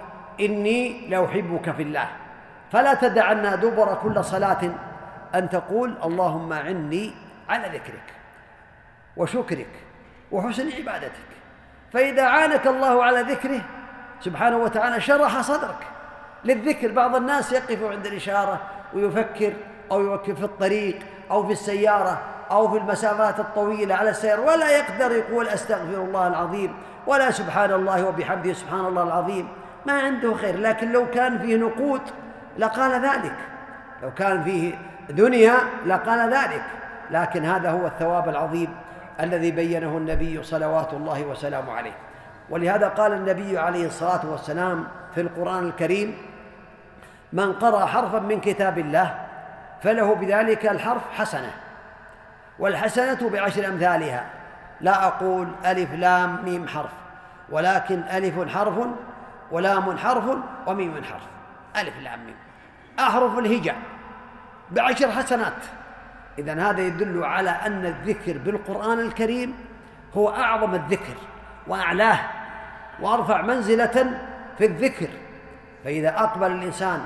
إني 0.41 1.09
لأحبك 1.09 1.71
في 1.71 1.83
الله. 1.83 2.09
فلا 2.73 2.95
تدعنا 2.95 3.55
دبر 3.55 3.95
كل 4.03 4.25
صلاة 4.25 4.71
أن 5.35 5.51
تقول 5.51 5.95
اللهم 6.05 6.53
عني 6.53 7.15
على 7.49 7.67
ذكرك 7.67 8.13
وشكرك 9.17 9.71
وحسن 10.33 10.73
عبادتك 10.73 11.31
فإذا 11.93 12.27
عانك 12.27 12.67
الله 12.67 13.05
على 13.05 13.21
ذكره 13.21 13.61
سبحانه 14.21 14.57
وتعالى 14.57 15.01
شرح 15.01 15.41
صدرك 15.41 15.87
للذكر. 16.45 16.93
بعض 16.93 17.17
الناس 17.17 17.53
يقف 17.53 17.83
عند 17.83 18.07
الإشارة 18.07 18.61
ويفكر 18.95 19.53
أو 19.93 20.15
يفكر 20.15 20.35
في 20.35 20.45
الطريق 20.45 20.99
أو 21.31 21.47
في 21.47 21.53
السيارة 21.53 22.21
أو 22.51 22.71
في 22.71 22.79
المسافات 22.79 23.41
الطويلة 23.41 23.95
على 23.95 24.11
السير 24.11 24.41
ولا 24.41 24.79
يقدر 24.79 25.13
يقول 25.13 25.49
أستغفر 25.49 26.03
الله 26.05 26.27
العظيم 26.27 26.75
ولا 27.07 27.31
سبحان 27.31 27.73
الله 27.73 28.09
وبحمده 28.09 28.53
سبحان 28.53 28.87
الله 28.87 29.03
العظيم. 29.03 29.49
ما 29.87 29.93
عنده 29.93 30.35
خير 30.35 30.59
لكن 30.59 30.93
لو 30.93 31.11
كان 31.11 31.39
فيه 31.39 31.57
نقود 31.57 32.01
لقال 32.59 32.93
ذلك. 32.93 33.37
لو 34.03 34.11
كان 34.15 34.45
فيه 34.45 34.75
دنيا 35.11 35.55
لقال 35.87 36.35
ذلك. 36.35 36.63
لكن 37.11 37.45
هذا 37.45 37.71
هو 37.71 37.87
الثواب 37.87 38.29
العظيم 38.29 38.75
الذي 39.21 39.51
بينه 39.51 39.97
النبي 39.97 40.43
صلوات 40.43 40.93
الله 40.93 41.23
وسلامه 41.23 41.73
عليه. 41.73 41.95
ولهذا 42.51 42.89
قال 42.89 43.13
النبي 43.13 43.59
عليه 43.59 43.87
الصلاة 43.87 44.21
والسلام 44.31 44.87
في 45.15 45.21
القرآن 45.21 45.67
الكريم 45.67 46.17
من 47.33 47.53
قرأ 47.53 47.87
حرفا 47.87 48.19
من 48.19 48.41
كتاب 48.41 48.79
الله 48.79 49.15
فله 49.85 50.15
بذلك 50.15 50.67
الحرف 50.67 51.03
حسنة 51.13 51.51
والحسنة 52.59 53.31
بعشر 53.31 53.67
أمثالها. 53.67 54.27
لا 54.81 55.07
أقول 55.07 55.49
ألف 55.67 55.95
لام 55.95 56.45
ميم 56.45 56.69
حرف 56.69 56.91
ولكن 57.51 58.03
ألف 58.13 58.57
حرف 58.57 58.75
ولام 59.51 59.99
حرف 59.99 60.25
وميم 60.67 61.05
حرف. 61.05 61.23
ألف 61.77 61.99
لام 62.03 62.27
ميم. 62.27 62.37
أحرف 62.99 63.39
الهجاء 63.39 63.77
بعشر 64.71 65.11
حسنات. 65.11 65.53
إذا 66.39 66.71
هذا 66.71 66.81
يدل 66.81 67.25
على 67.25 67.51
أن 67.51 67.87
الذكر 67.87 68.39
بالقرآن 68.39 69.01
الكريم 69.01 69.55
هو 70.17 70.31
أعظم 70.31 70.75
الذكر 70.75 71.17
وأعلاه 71.67 72.19
وأرفع 73.01 73.43
منزلة 73.43 74.21
في 74.59 74.67
الذكر. 74.67 75.09
فإذا 75.85 76.19
أقبل 76.19 76.53
الإنسان 76.53 77.01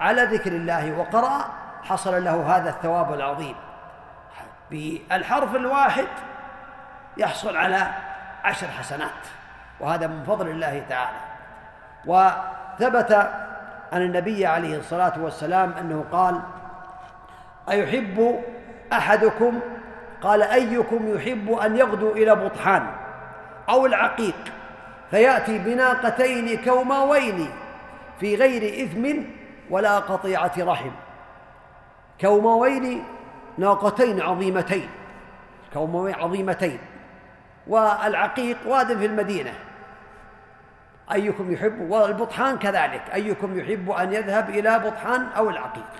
على 0.00 0.22
ذكر 0.22 0.52
الله 0.52 0.98
وقرأ 0.98 1.61
حصل 1.82 2.24
له 2.24 2.56
هذا 2.56 2.70
الثواب 2.70 3.12
العظيم. 3.12 3.54
بالحرف 4.70 5.56
الواحد 5.56 6.06
يحصل 7.16 7.56
على 7.56 7.86
عشر 8.44 8.66
حسنات 8.66 9.10
وهذا 9.80 10.06
من 10.06 10.24
فضل 10.24 10.48
الله 10.48 10.82
تعالى. 10.88 11.18
وثبت 12.06 13.12
عن 13.92 14.02
النبي 14.02 14.46
عليه 14.46 14.78
الصلاة 14.78 15.12
والسلام 15.18 15.72
أنه 15.72 16.04
قال 16.12 16.40
أيحب 17.70 18.42
أحدكم؟ 18.92 19.60
قال 20.22 20.42
أيكم 20.42 21.16
يحب 21.16 21.52
أن 21.52 21.76
يغدو 21.76 22.12
إلى 22.12 22.34
بطحان 22.34 22.86
أو 23.68 23.86
العقيق 23.86 24.34
فيأتي 25.10 25.58
بناقتين 25.58 26.64
كوماوين 26.64 27.50
في 28.20 28.36
غير 28.36 28.84
إثم 28.84 29.22
ولا 29.70 29.98
قطيعة 29.98 30.52
رحم. 30.58 30.90
كوماوين 32.22 33.04
ناقتين 33.58 34.20
عظيمتين 34.20 34.88
كوماوين 35.74 36.14
عظيمتين. 36.14 36.78
والعقيق 37.66 38.56
واد 38.66 38.98
في 38.98 39.06
المدينة. 39.06 39.52
أيكم 41.12 41.52
يحب 41.52 41.90
والبطحان 41.90 42.58
كذلك. 42.58 43.02
أيكم 43.14 43.58
يحب 43.58 43.90
أن 43.90 44.12
يذهب 44.12 44.50
إلى 44.50 44.78
بطحان 44.78 45.26
أو 45.36 45.50
العقيق. 45.50 45.92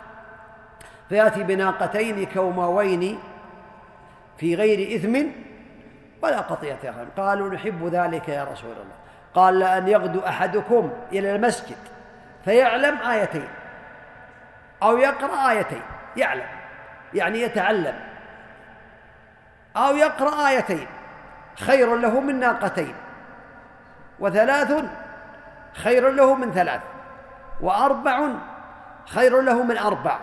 فيأتي 1.09 1.43
بناقتين 1.43 2.26
كوماوين 2.26 3.19
في 4.38 4.55
غير 4.55 4.97
إثم 4.97 5.26
ولا 6.23 6.41
قطيعة 6.41 6.79
رحم 6.85 7.07
قالوا 7.17 7.55
نحب 7.55 7.87
ذلك 7.87 8.29
يا 8.29 8.45
رسول 8.45 8.73
الله. 8.73 8.97
قال 9.35 9.59
لأن 9.59 9.88
يغدو 9.88 10.21
أحدكم 10.21 10.91
إلى 11.12 11.37
المسجد 11.37 11.76
فيعلم 12.45 12.99
آيتين 12.99 13.49
أو 14.83 14.99
يقرأ 14.99 15.50
آيتين. 15.50 15.83
يعلم 16.16 16.47
يعني 17.14 17.40
يتعلم. 17.40 18.00
أو 19.76 19.97
يقرأ 19.97 20.49
آيتين 20.49 20.87
خير 21.59 21.97
له 21.97 22.21
من 22.21 22.40
ناقتين. 22.40 22.95
وثلاث 24.21 24.85
خير 25.73 26.11
له 26.11 26.35
من 26.35 26.52
ثلاث. 26.52 26.81
وأربع 27.61 28.28
خير 29.07 29.40
له 29.40 29.62
من 29.62 29.78
أربع. 29.78 30.19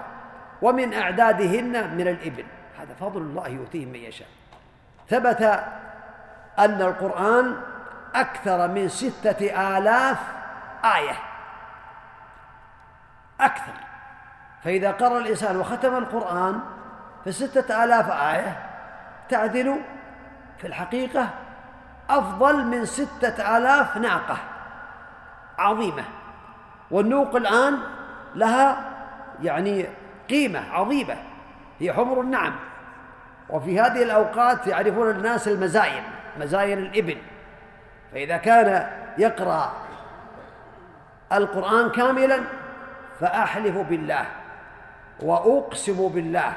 ومن 0.62 0.93
أعدادهن 0.93 1.98
من 1.98 2.08
الإبل. 2.08 2.46
هذا 2.79 2.93
فضل 3.00 3.22
الله 3.22 3.48
يؤتيه 3.48 3.86
من 3.86 3.96
يشاء. 3.96 4.27
ثبت 5.10 5.41
أن 6.60 6.81
القرآن 6.81 7.55
أكثر 8.15 8.67
من 8.67 8.89
ستة 8.89 9.77
آلاف 9.77 10.17
آية. 10.86 11.15
أكثر. 13.41 13.88
فإذا 14.63 14.91
قرأ 14.91 15.17
الإنسان 15.17 15.58
وختم 15.58 15.98
القرآن 15.98 16.60
فستة 17.26 17.84
آلاف 17.84 18.12
آية 18.12 18.58
تعدل 19.30 19.76
في 20.58 20.67
الحقيقة 20.67 21.30
أفضل 22.10 22.65
من 22.65 22.86
ستة 22.86 23.58
آلاف 23.58 23.98
ناقة 23.98 24.38
عظيمة. 25.58 26.04
والنوق 26.91 27.36
الآن 27.36 27.80
لها 28.36 28.91
يعني 29.41 29.86
قيمة 30.30 30.74
عظيمة 30.74 31.15
هي 31.80 31.93
حمر 31.93 32.22
النعم. 32.22 32.56
وفي 33.50 33.80
هذه 33.80 34.04
الأوقات 34.04 34.67
يعرفون 34.67 35.10
الناس 35.10 35.48
المزاين 35.48 36.04
مزاين 36.39 36.78
الإبل. 36.78 37.17
فإذا 38.13 38.38
كان 38.38 38.89
يقرأ 39.17 39.72
القرآن 41.32 41.89
كاملا 41.89 42.39
فأحلف 43.19 43.78
بالله. 43.78 44.26
وأقسم 45.21 46.08
بالله 46.08 46.53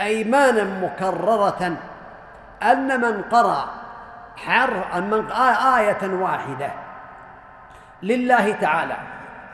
أيمانا 0.00 0.64
مكررة 0.64 1.76
أن 2.62 3.00
من 3.00 3.22
قرأ 3.22 3.68
حر 4.36 5.00
من 5.00 5.30
آية 5.76 6.14
واحدة 6.22 6.70
لله 8.02 8.52
تعالى 8.52 8.96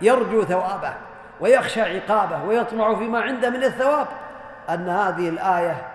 يرجو 0.00 0.44
ثوابه 0.44 0.94
ويخشى 1.40 1.80
عقابه 1.80 2.44
ويطمع 2.44 2.94
فيما 2.94 3.20
عنده 3.20 3.50
من 3.50 3.64
الثواب 3.64 4.06
أن 4.70 4.88
هذه 4.88 5.28
الآية 5.28 5.86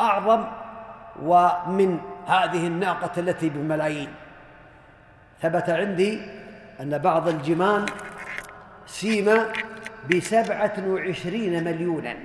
أعظم 0.00 0.44
ومن 1.22 2.00
هذه 2.26 2.66
الناقة 2.66 3.10
التي 3.18 3.48
بملايين. 3.48 4.14
ثبت 5.42 5.70
عندي 5.70 6.22
أن 6.80 6.98
بعض 6.98 7.28
الجمان 7.28 7.86
سيم 8.86 9.44
بسبعة 10.10 10.72
وعشرين 10.86 11.64
مليونا 11.64 12.16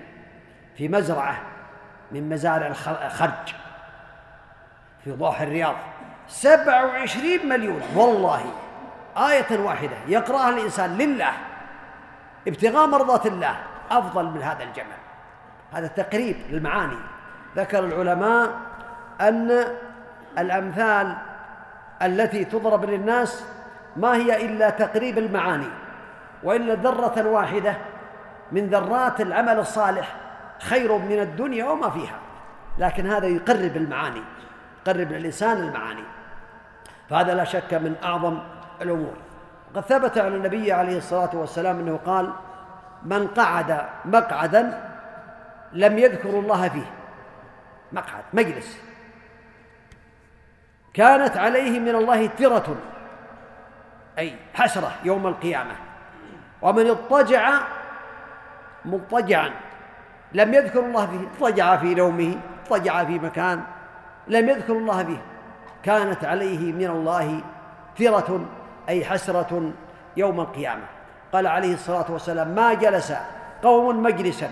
في 0.77 0.88
مزرعة 0.88 1.41
من 2.12 2.29
مزارع 2.29 2.67
الخرج 2.67 3.55
في 5.03 5.12
ضاح 5.12 5.41
الرياض. 5.41 5.75
سبعة 6.27 6.86
وعشرين 6.86 7.49
مليون. 7.49 7.81
والله 7.95 8.43
آية 9.17 9.59
واحدة. 9.59 9.97
يقرأها 10.07 10.49
الإنسان. 10.49 10.97
لله. 10.97 11.31
ابتغاء 12.47 12.88
مرضات 12.88 13.25
الله. 13.25 13.55
أفضل 13.91 14.25
من 14.25 14.41
هذا 14.41 14.63
الجمل. 14.63 14.99
هذا 15.73 15.88
تقريب 15.88 16.36
للمعاني. 16.49 16.97
ذكر 17.55 17.86
العلماء 17.86 18.49
أن 19.21 19.65
الأمثال 20.38 21.15
التي 22.01 22.45
تضرب 22.45 22.86
للناس 22.86 23.45
ما 23.95 24.15
هي 24.15 24.45
إلا 24.45 24.69
تقريب 24.69 25.17
المعاني. 25.17 25.69
وإلا 26.43 26.73
ذرة 26.73 27.27
واحدة 27.27 27.77
من 28.51 28.67
ذرات 28.67 29.21
العمل 29.21 29.60
الصالح 29.60 30.15
خير 30.60 30.97
من 30.97 31.19
الدنيا 31.19 31.65
وما 31.65 31.89
فيها. 31.89 32.19
لكن 32.77 33.08
هذا 33.08 33.27
يقرب 33.27 33.77
المعاني 33.77 34.21
يقرب 34.82 35.12
الإنسان 35.12 35.58
المعاني. 35.58 36.03
فهذا 37.10 37.34
لا 37.34 37.43
شك 37.43 37.73
من 37.73 37.95
أعظم 38.03 38.39
الأمور. 38.82 39.13
قد 39.75 39.82
ثبت 39.82 40.17
عن 40.17 40.34
النبي 40.34 40.71
عليه 40.71 40.97
الصلاة 40.97 41.29
والسلام 41.34 41.79
أنه 41.79 41.99
قال 42.06 42.34
من 43.03 43.27
قعد 43.27 43.86
مقعدا 44.06 44.89
لم 45.73 45.99
يذكر 45.99 46.29
الله 46.29 46.69
فيه. 46.69 46.91
مقعد 47.91 48.23
مجلس. 48.34 48.77
كانت 50.93 51.38
عليه 51.38 51.79
من 51.79 51.95
الله 51.95 52.25
ترة 52.25 52.75
أي 54.17 54.36
حسرة 54.53 54.91
يوم 55.03 55.27
القيامة. 55.27 55.75
ومن 56.63 56.89
اضطجع 56.89 57.60
مضطجعا. 58.86 59.52
لم 60.34 60.54
يذكر 60.54 60.80
الله 60.80 61.06
فيه 61.06 61.19
اضطجع 61.19 61.78
في 61.78 61.95
نومه 61.95 62.36
اضطجع 62.63 63.04
في 63.04 63.19
مكان 63.19 63.63
لم 64.28 64.49
يذكر 64.49 64.73
الله 64.73 65.04
فيه. 65.04 65.21
كانت 65.84 66.26
عليه 66.26 66.71
من 66.73 66.88
الله 66.88 67.41
ثرة 67.97 68.45
أي 68.89 69.06
حسرة 69.06 69.71
يوم 70.17 70.39
القيامة. 70.39 70.84
قال 71.34 71.47
عليه 71.47 71.73
الصلاة 71.73 72.06
والسلام 72.10 72.47
ما 72.47 72.73
جلس 72.73 73.13
قوم 73.63 74.04
مجلسا 74.04 74.49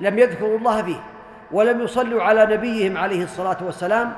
لم 0.00 0.18
يذكروا 0.18 0.58
الله 0.58 0.82
فيه 0.82 1.00
ولم 1.52 1.80
يصلوا 1.80 2.22
على 2.22 2.46
نبيهم 2.56 2.96
عليه 2.96 3.24
الصلاة 3.24 3.56
والسلام 3.60 4.12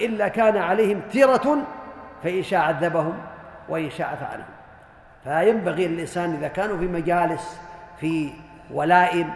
إلا 0.00 0.28
كان 0.28 0.56
عليهم 0.56 1.00
ثرة 1.12 1.58
فإن 2.22 2.42
شاء 2.42 2.60
عذبهم 2.60 3.14
وإن 3.68 3.90
شاء 3.90 4.18
فعلهم. 4.20 4.59
فينبغي 5.24 5.88
للإنسان 5.88 6.34
إذا 6.34 6.48
كانوا 6.48 6.78
في 6.78 6.86
مجالس 6.86 7.60
في 8.00 8.30
ولائم 8.74 9.30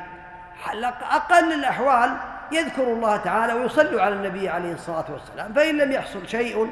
أقل 1.11 1.53
الأحوال 1.53 2.11
يذكر 2.53 2.83
الله 2.83 3.17
تعالى 3.17 3.53
ويصلوا 3.53 4.03
على 4.03 4.15
النبي 4.15 4.49
عليه 4.49 4.73
الصلاة 4.73 5.05
والسلام 5.13 5.53
فإن 5.53 5.79
لم 5.79 5.93
يحصل 5.93 6.29
شيء 6.29 6.71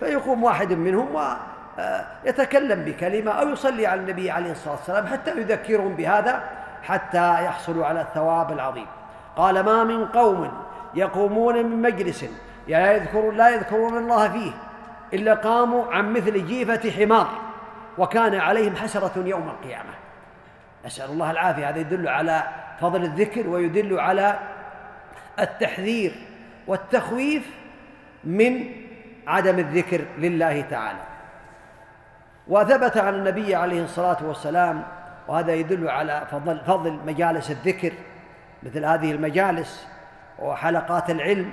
فيقوم 0.00 0.44
واحد 0.44 0.72
منهم 0.72 1.08
ويتكلم 2.24 2.84
بكلمة 2.84 3.30
أو 3.30 3.48
يصلي 3.48 3.86
على 3.86 4.00
النبي 4.00 4.30
عليه 4.30 4.52
الصلاة 4.52 4.74
والسلام 4.74 5.06
حتى 5.06 5.30
يذكرهم 5.30 5.94
بهذا 5.94 6.42
حتى 6.82 7.44
يحصلوا 7.44 7.86
على 7.86 8.00
الثواب 8.00 8.52
العظيم. 8.52 8.86
قال 9.36 9.60
ما 9.60 9.84
من 9.84 10.06
قوم 10.06 10.52
يقومون 10.94 11.66
من 11.66 11.82
مجلس 11.82 12.24
لا 12.68 12.92
يذكرون 12.92 13.36
لا 13.36 13.48
يذكرون 13.48 13.98
الله 13.98 14.28
فيه 14.28 14.52
إلا 15.12 15.34
قاموا 15.34 15.92
عن 15.92 16.12
مثل 16.12 16.46
جيفة 16.46 16.90
حمار. 16.90 17.28
وكان 18.00 18.34
عليهم 18.34 18.76
حسرة 18.76 19.12
يوم 19.16 19.48
القيامة. 19.48 19.90
نسأل 20.86 21.10
الله 21.10 21.30
العافية. 21.30 21.68
هذا 21.68 21.78
يدل 21.78 22.08
على 22.08 22.42
فضل 22.80 23.04
الذكر 23.04 23.48
ويدل 23.48 24.00
على 24.00 24.38
التحذير 25.38 26.12
والتخويف 26.66 27.50
من 28.24 28.64
عدم 29.26 29.58
الذكر 29.58 30.04
لله 30.18 30.60
تعالى. 30.60 30.98
وثبت 32.48 32.96
عن 32.96 33.14
النبي 33.14 33.54
عليه 33.54 33.84
الصلاة 33.84 34.16
والسلام 34.22 34.82
وهذا 35.28 35.54
يدل 35.54 35.88
على 35.88 36.22
فضل, 36.30 36.60
فضل 36.66 36.98
مجالس 37.06 37.50
الذكر 37.50 37.92
مثل 38.62 38.84
هذه 38.84 39.12
المجالس 39.12 39.86
وحلقات 40.38 41.10
العلم 41.10 41.50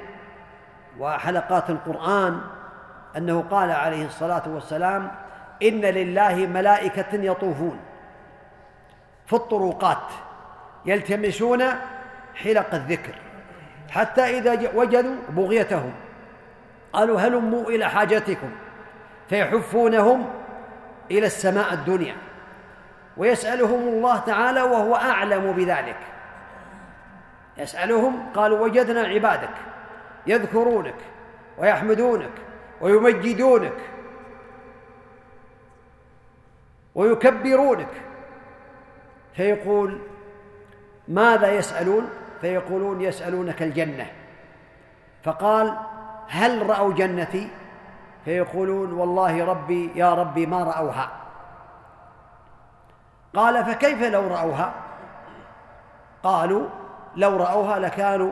وحلقات 0.99 1.69
القرآن 1.69 2.41
أنه 3.17 3.45
قال 3.51 3.71
عليه 3.71 4.05
الصلاة 4.05 4.43
والسلام 4.47 5.11
إن 5.63 5.81
لله 5.81 6.35
ملائكة 6.35 7.13
يطوفون 7.13 7.79
في 9.25 9.33
الطرقات 9.33 10.03
يلتمسون 10.85 11.63
حلق 12.35 12.75
الذكر 12.75 13.13
حتى 13.89 14.21
إذا 14.21 14.71
وجدوا 14.75 15.15
بغيتهم. 15.29 15.93
قالوا 16.93 17.19
هلموا 17.19 17.69
إلى 17.69 17.89
حاجتكم؟ 17.89 18.49
فيحفونهم 19.29 20.29
إلى 21.11 21.25
السماء 21.25 21.73
الدنيا. 21.73 22.15
ويسألهم 23.17 23.87
الله 23.87 24.17
تعالى 24.17 24.61
وهو 24.61 24.95
أعلم 24.95 25.51
بذلك. 25.51 25.97
يسألهم 27.57 28.29
قالوا 28.35 28.59
وجدنا 28.59 29.01
عبادك 29.01 29.53
يذكرونك 30.27 30.95
ويحمدونك 31.57 32.31
ويمجدونك 32.81 33.73
ويكبرونك. 36.97 37.87
فيقول 39.33 40.01
ماذا 41.07 41.51
يسألون؟ 41.51 42.09
فيقولون 42.41 43.01
يسألونك 43.01 43.61
الجنة. 43.61 44.05
فقال 45.23 45.77
هل 46.27 46.69
رأوا 46.69 46.93
جنتي؟ 46.93 47.49
فيقولون 48.25 48.93
والله 48.93 49.45
ربي 49.45 49.91
يا 49.95 50.13
ربي 50.13 50.45
ما 50.45 50.63
رأوها. 50.63 51.09
قال 53.33 53.65
فكيف 53.65 54.03
لو 54.03 54.27
رأوها؟ 54.27 54.73
قالوا 56.23 56.67
لو 57.15 57.37
رأوها 57.37 57.79
لكانوا 57.79 58.31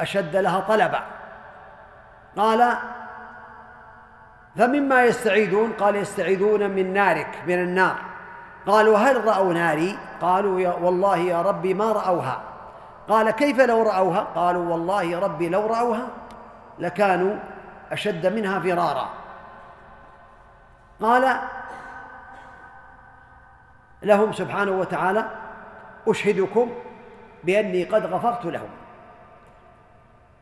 أشد 0.00 0.36
لها 0.36 0.60
طلبا. 0.60 1.00
قال 2.36 2.76
فمما 4.56 5.04
يستعيدون 5.04 5.72
قال 5.72 5.96
يستعيدون 5.96 6.70
من 6.70 6.92
نارك 6.92 7.42
من 7.46 7.54
النار. 7.54 7.96
قالوا 8.66 8.98
هل 8.98 9.24
رأوا 9.24 9.54
ناري؟ 9.54 9.98
قالوا 10.20 10.60
يا 10.60 10.72
والله 10.72 11.16
يا 11.16 11.42
ربي 11.42 11.74
ما 11.74 11.92
رأوها. 11.92 12.40
قال 13.08 13.30
كيف 13.30 13.60
لو 13.60 13.82
رأوها؟ 13.82 14.20
قالوا 14.20 14.72
والله 14.72 15.02
يا 15.02 15.18
ربي 15.18 15.48
لو 15.48 15.66
رأوها 15.66 16.06
لكانوا 16.78 17.36
أشد 17.92 18.26
منها 18.26 18.60
فرارا. 18.60 19.08
قال 21.02 21.36
لهم 24.02 24.32
سبحانه 24.32 24.70
وتعالى 24.70 25.24
أشهدكم 26.08 26.70
بأني 27.44 27.84
قد 27.84 28.06
غفرت 28.06 28.44
لهم. 28.44 28.68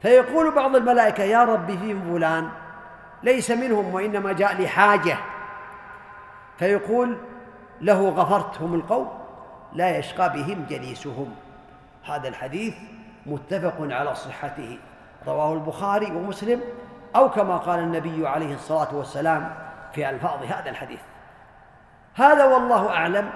فيقول 0.02 0.54
بعض 0.54 0.76
الملائكة 0.76 1.22
يا 1.22 1.44
رب 1.44 1.66
فيهم 1.66 2.12
فلان. 2.12 2.48
ليس 3.22 3.50
منهم 3.50 3.94
وإنما 3.94 4.32
جاء 4.32 4.62
لحاجة. 4.62 5.16
فيقول 6.58 7.16
له 7.80 8.08
غفرتهم 8.08 8.74
القوم 8.74 9.20
لا 9.72 9.98
يشقى 9.98 10.32
بهم 10.32 10.66
جليسهم. 10.68 11.34
هذا 12.04 12.28
الحديث 12.28 12.74
متفق 13.26 13.74
على 13.80 14.14
صحته. 14.14 14.78
رواه 15.26 15.52
البخاري 15.52 16.06
ومسلم 16.06 16.60
أو 17.16 17.30
كما 17.30 17.56
قال 17.56 17.78
النبي 17.78 18.28
عليه 18.28 18.54
الصلاة 18.54 18.94
والسلام 18.94 19.54
في 19.92 20.10
ألفاظ 20.10 20.42
هذا 20.42 20.70
الحديث. 20.70 21.00
هذا 22.14 22.44
والله 22.44 22.90
أعلم 22.90 23.30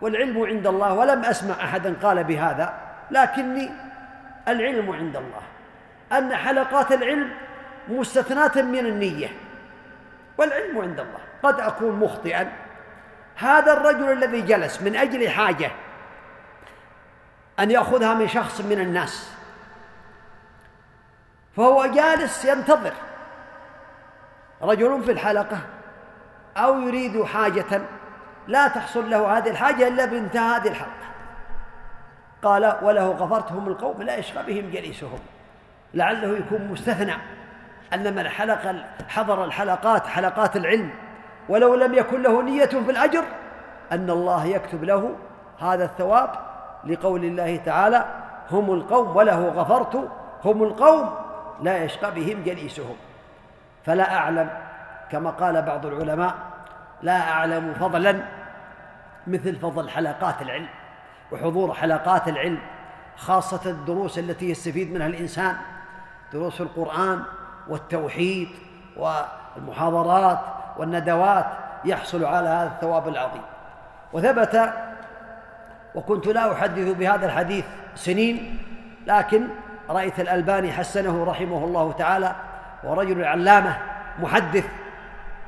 والعلم 0.00 0.46
عند 0.46 0.66
الله 0.66 0.94
ولم 0.94 1.24
أسمع 1.24 1.54
أحدا 1.54 1.96
قال 2.02 2.24
بهذا 2.24 2.74
لكني 3.10 3.70
العلم 4.48 4.92
عند 4.92 5.16
الله. 5.16 5.42
أن 6.12 6.36
حلقات 6.36 6.92
العلم 6.92 7.30
مستثناة 7.88 8.62
من 8.62 8.86
النية. 8.86 9.28
والعلم 10.38 10.78
عند 10.78 11.00
الله. 11.00 11.18
قد 11.42 11.60
أكون 11.60 11.92
مخطئا. 11.96 12.52
هذا 13.36 13.72
الرجل 13.72 14.12
الذي 14.12 14.40
جلس 14.40 14.82
من 14.82 14.96
أجل 14.96 15.28
حاجة 15.28 15.70
أن 17.60 17.70
يأخذها 17.70 18.14
من 18.14 18.28
شخص 18.28 18.60
من 18.60 18.80
الناس. 18.80 19.32
فهو 21.56 21.86
جالس 21.86 22.44
ينتظر 22.44 22.92
رجل 24.62 25.02
في 25.04 25.12
الحلقة 25.12 25.58
أو 26.56 26.80
يريد 26.80 27.24
حاجة 27.24 27.82
لا 28.48 28.68
تحصل 28.68 29.10
له 29.10 29.38
هذه 29.38 29.50
الحاجة 29.50 29.88
إلا 29.88 30.04
بانتهاء 30.04 30.60
هذه 30.60 30.68
الحلقة. 30.68 30.92
قال 32.42 32.78
وله 32.82 33.10
غفرتهم 33.10 33.68
القوم 33.68 34.02
لا 34.02 34.16
يشقى 34.16 34.46
بهم 34.46 34.70
جليسهم. 34.70 35.18
لعله 35.94 36.38
يكون 36.38 36.68
مستثنى. 36.68 37.14
أن 37.94 38.14
من 38.14 38.28
حلق 38.28 38.74
حضر 39.08 39.44
الحلقات 39.44 40.06
حلقات 40.06 40.56
العلم 40.56 40.90
ولو 41.48 41.74
لم 41.74 41.94
يكن 41.94 42.22
له 42.22 42.42
نية 42.42 42.66
في 42.66 42.90
الأجر 42.90 43.24
أن 43.92 44.10
الله 44.10 44.44
يكتب 44.44 44.84
له 44.84 45.14
هذا 45.60 45.84
الثواب 45.84 46.30
لقول 46.84 47.24
الله 47.24 47.56
تعالى 47.56 48.04
هم 48.50 48.72
القوم 48.72 49.16
وله 49.16 49.48
غفرت 49.48 50.10
هم 50.44 50.62
القوم 50.62 51.14
لا 51.62 51.84
يشقى 51.84 52.14
بهم 52.14 52.42
جليسهم. 52.42 52.96
فلا 53.84 54.16
أعلم 54.16 54.50
كما 55.10 55.30
قال 55.30 55.62
بعض 55.62 55.86
العلماء 55.86 56.34
لا 57.02 57.30
أعلم 57.30 57.74
فضلا 57.80 58.20
مثل 59.26 59.56
فضل 59.56 59.88
حلقات 59.90 60.42
العلم 60.42 60.68
وحضور 61.32 61.74
حلقات 61.74 62.28
العلم 62.28 62.58
خاصة 63.16 63.70
الدروس 63.70 64.18
التي 64.18 64.50
يستفيد 64.50 64.92
منها 64.92 65.06
الإنسان 65.06 65.56
دروس 66.32 66.60
القرآن 66.60 67.22
والتوحيد 67.68 68.48
والمحاضرات 68.96 70.38
والندوات 70.78 71.46
يحصل 71.84 72.24
على 72.24 72.48
هذا 72.48 72.66
الثواب 72.66 73.08
العظيم. 73.08 73.42
وثبت 74.12 74.72
وكنت 75.94 76.26
لا 76.26 76.52
أحدث 76.52 76.96
بهذا 76.96 77.26
الحديث 77.26 77.64
سنين 77.94 78.58
لكن 79.06 79.48
رأيت 79.90 80.20
الألباني 80.20 80.72
حسنه 80.72 81.24
رحمه 81.24 81.64
الله 81.64 81.92
تعالى 81.92 82.34
ورجل 82.84 83.24
علامة 83.24 83.78
محدث 84.22 84.64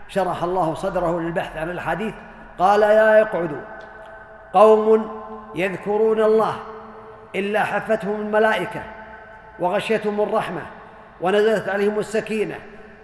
شرح 0.08 0.42
الله 0.42 0.74
صدره 0.74 1.20
للبحث 1.20 1.56
عن 1.56 1.70
الحديث 1.70 2.14
قال 2.58 2.82
يا 2.82 3.18
يقعد 3.18 3.60
قوم 4.52 5.10
يذكرون 5.54 6.20
الله 6.20 6.54
إلا 7.34 7.64
حفتهم 7.64 8.20
الملائكة 8.20 8.82
وغشيتهم 9.58 10.20
الرحمة 10.20 10.60
ونزلت 11.24 11.68
عليهم 11.68 11.98
السكينة 11.98 12.54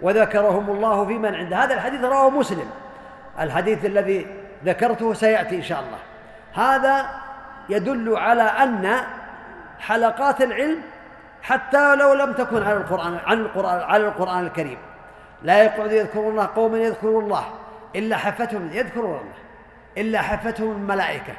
وذكرهم 0.01 0.69
الله 0.69 1.05
في 1.05 1.13
من 1.13 1.35
عنده 1.35 1.57
هذا 1.57 1.73
الحديث 1.73 2.03
رواه 2.03 2.29
مسلم. 2.29 2.69
الحديث 3.39 3.85
الذي 3.85 4.27
ذكرته 4.65 5.13
سيأتي 5.13 5.55
إن 5.55 5.63
شاء 5.63 5.79
الله. 5.79 5.97
هذا 6.65 7.09
يدل 7.69 8.17
على 8.17 8.43
أن 8.43 8.97
حلقات 9.79 10.41
العلم 10.41 10.81
حتى 11.41 11.95
لو 11.95 12.13
لم 12.13 12.33
تكن 12.33 12.63
على 12.63 12.77
القرآن 12.77 13.17
عن 13.25 13.39
القرآن 13.39 13.79
على 13.79 14.07
القرآن 14.07 14.45
الكريم. 14.45 14.77
لا 15.43 15.63
يقعد 15.63 15.91
يذكرون 15.91 16.31
الله 16.31 16.49
قوما 16.55 16.77
يذكرون 16.77 17.23
الله 17.23 17.45
إلا 17.95 18.17
حفتهم 18.17 18.69
يذكرون 18.73 19.19
الله 19.19 19.33
إلا 19.97 20.21
حفتهم 20.21 20.71
الملائكة. 20.71 21.33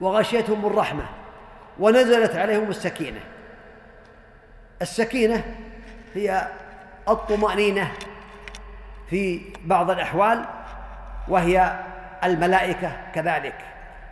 وغشيتهم 0.00 0.66
الرحمة 0.66 1.02
ونزلت 1.78 2.36
عليهم 2.36 2.70
السكينة. 2.70 3.20
السكينة 4.82 5.44
هي 6.14 6.48
الطمأنينة 7.08 7.92
في 9.10 9.40
بعض 9.64 9.90
الأحوال 9.90 10.44
وهي 11.28 11.80
الملائكة 12.24 12.92
كذلك. 13.14 13.54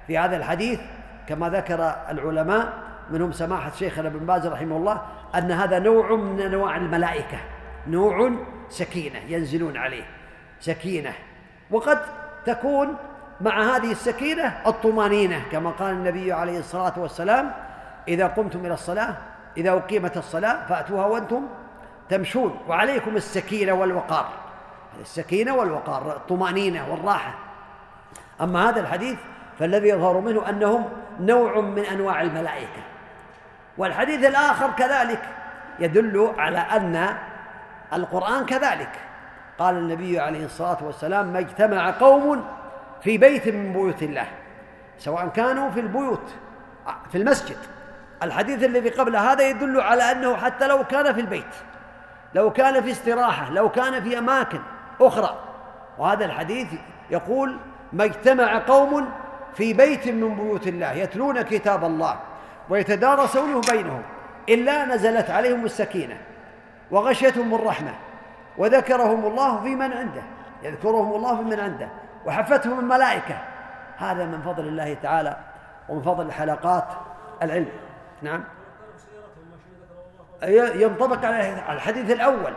في 0.07 0.19
هذا 0.19 0.37
الحديث 0.37 0.81
كما 1.29 1.49
ذكر 1.49 1.97
العلماء 2.11 2.73
منهم 3.11 3.33
سماحة 3.33 3.71
شيخنا 3.79 4.09
ابن 4.09 4.27
باز 4.27 4.47
رحمه 4.47 4.77
الله 4.77 5.03
أن 5.35 5.53
هذا 5.53 5.79
نوع 5.79 6.17
من 6.17 6.41
أنواع 6.41 6.77
الملائكة 6.77 7.39
نوع 7.87 8.33
سكينة 8.69 9.19
ينزلون 9.19 9.77
عليه 9.77 10.05
سكينة. 10.61 11.13
وقد 11.71 11.99
تكون 12.47 12.97
مع 13.41 13.77
هذه 13.77 13.93
السكينة 13.93 14.61
الطمأنينة 14.67 15.43
كما 15.53 15.71
قال 15.71 15.91
النبي 15.91 16.33
عليه 16.33 16.59
الصلاة 16.59 16.93
والسلام 16.97 17.53
إذا 18.09 18.27
قمتم 18.27 18.67
إلى 18.67 18.75
الصلاة 18.75 19.17
إذا 19.59 19.71
أقيمت 19.71 20.17
الصلاة 20.17 20.67
فأتوها 20.67 21.07
وأنتم 21.07 21.43
تمشون. 22.09 22.61
وعليكم 22.69 23.17
السكينة 23.17 23.73
والوقار. 23.73 24.29
السكينة 25.01 25.55
والوقار 25.55 26.17
الطمأنينة 26.17 26.91
والراحة. 26.91 27.35
أما 28.41 28.69
هذا 28.69 28.81
الحديث 28.81 29.19
فالذي 29.59 29.89
يظهر 29.89 30.21
منه 30.21 30.49
أنهم 30.49 30.85
نوع 31.21 31.61
من 31.61 31.85
أنواع 31.85 32.23
الملائكة. 32.23 32.83
والحديث 33.79 34.25
الآخر 34.25 34.71
كذلك 34.71 35.23
يدل 35.79 36.35
على 36.39 36.59
أن 36.59 37.17
القرآن 37.93 38.47
كذلك. 38.47 38.91
قال 39.59 39.75
النبي 39.75 40.21
عليه 40.21 40.45
الصلاة 40.45 40.79
والسلام 40.85 41.27
ما 41.27 41.39
اجتمع 41.39 41.91
قوم 41.91 42.45
في 43.03 43.19
بيت 43.19 43.49
من 43.49 43.73
بيوت 43.73 44.03
الله 44.03 44.27
سواء 44.99 45.29
كانوا 45.29 45.71
في 45.71 45.81
البيوت 45.81 46.31
في 47.13 47.19
المسجد. 47.19 47.57
الحديث 48.23 48.65
الذي 48.65 48.89
قبل 48.89 49.17
هذا 49.17 49.49
يدل 49.49 49.81
على 49.81 50.03
أنه 50.13 50.37
حتى 50.37 50.67
لو 50.67 50.85
كان 50.85 51.15
في 51.15 51.21
البيت 51.21 51.55
لو 52.35 52.53
كان 52.53 52.83
في 52.83 52.91
استراحة 52.91 53.51
لو 53.51 53.69
كان 53.69 54.03
في 54.03 54.19
أماكن 54.19 54.61
أخرى 55.01 55.39
وهذا 55.99 56.25
الحديث 56.25 56.69
يقول 57.11 57.57
ما 57.93 58.05
اجتمع 58.05 58.59
قوم 58.59 59.09
في 59.55 59.73
بيت 59.73 60.09
من 60.09 60.35
بيوت 60.35 60.67
الله 60.67 60.93
يتلون 60.93 61.43
كتاب 61.43 61.85
الله 61.85 62.17
ويتدارسونه 62.69 63.61
بينهم 63.71 64.03
إلا 64.49 64.85
نزلت 64.85 65.31
عليهم 65.31 65.65
السكينة 65.65 66.17
وغشيتهم 66.91 67.55
الرحمة 67.55 67.95
وذكرهم 68.59 69.27
الله 69.27 69.63
في 69.63 69.75
من 69.75 69.93
عنده 69.93 70.23
يذكرهم 70.63 71.15
الله 71.15 71.37
في 71.37 71.43
من 71.43 71.61
عنده 71.61 71.89
وحفتهم 72.27 72.79
الملائكة. 72.79 73.39
هذا 73.97 74.25
من 74.25 74.43
فضل 74.43 74.69
الله 74.69 74.97
تعالى 75.03 75.37
ومن 75.89 76.03
فضل 76.03 76.33
حلقات 76.33 76.85
العلم. 77.43 77.69
نعم. 78.23 78.45
ينطبق 80.75 81.25
على 81.25 81.63
الحديث 81.69 82.11
الأول. 82.11 82.53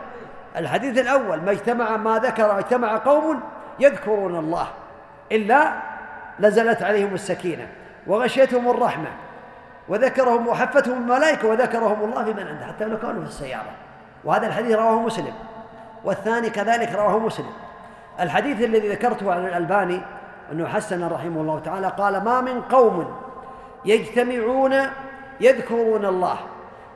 الحديث 0.56 0.98
الأول 0.98 1.42
ما 1.42 1.50
اجتمع 1.50 1.96
ما 1.96 2.18
ذكر 2.18 2.58
اجتمع 2.58 2.96
قوم 2.96 3.40
يذكرون 3.80 4.38
الله 4.38 4.66
إلا 5.32 5.72
نزلت 6.40 6.82
عليهم 6.82 7.14
السكينة 7.14 7.68
وغشيتهم 8.06 8.70
الرحمة 8.70 9.08
وذكرهم 9.88 10.48
وحفتهم 10.48 11.02
الملائكة 11.02 11.48
وذكرهم 11.48 12.04
الله 12.04 12.24
في 12.24 12.32
من 12.32 12.46
عنده 12.46 12.66
حتى 12.66 12.84
لو 12.84 12.98
كانوا 12.98 13.22
في 13.22 13.28
السيارة. 13.28 13.70
وهذا 14.24 14.46
الحديث 14.46 14.76
رواه 14.76 15.00
مسلم. 15.00 15.34
والثاني 16.04 16.50
كذلك 16.50 16.92
رواه 16.92 17.18
مسلم. 17.18 17.52
الحديث 18.20 18.62
الذي 18.62 18.88
ذكرته 18.88 19.32
عن 19.32 19.46
الألباني 19.46 20.00
أنه 20.52 20.66
حسن 20.66 21.08
رحمه 21.08 21.40
الله 21.40 21.58
تعالى 21.58 21.88
قال 21.88 22.24
ما 22.24 22.40
من 22.40 22.60
قوم 22.60 23.16
يجتمعون 23.84 24.74
يذكرون 25.42 26.04
الله 26.04 26.38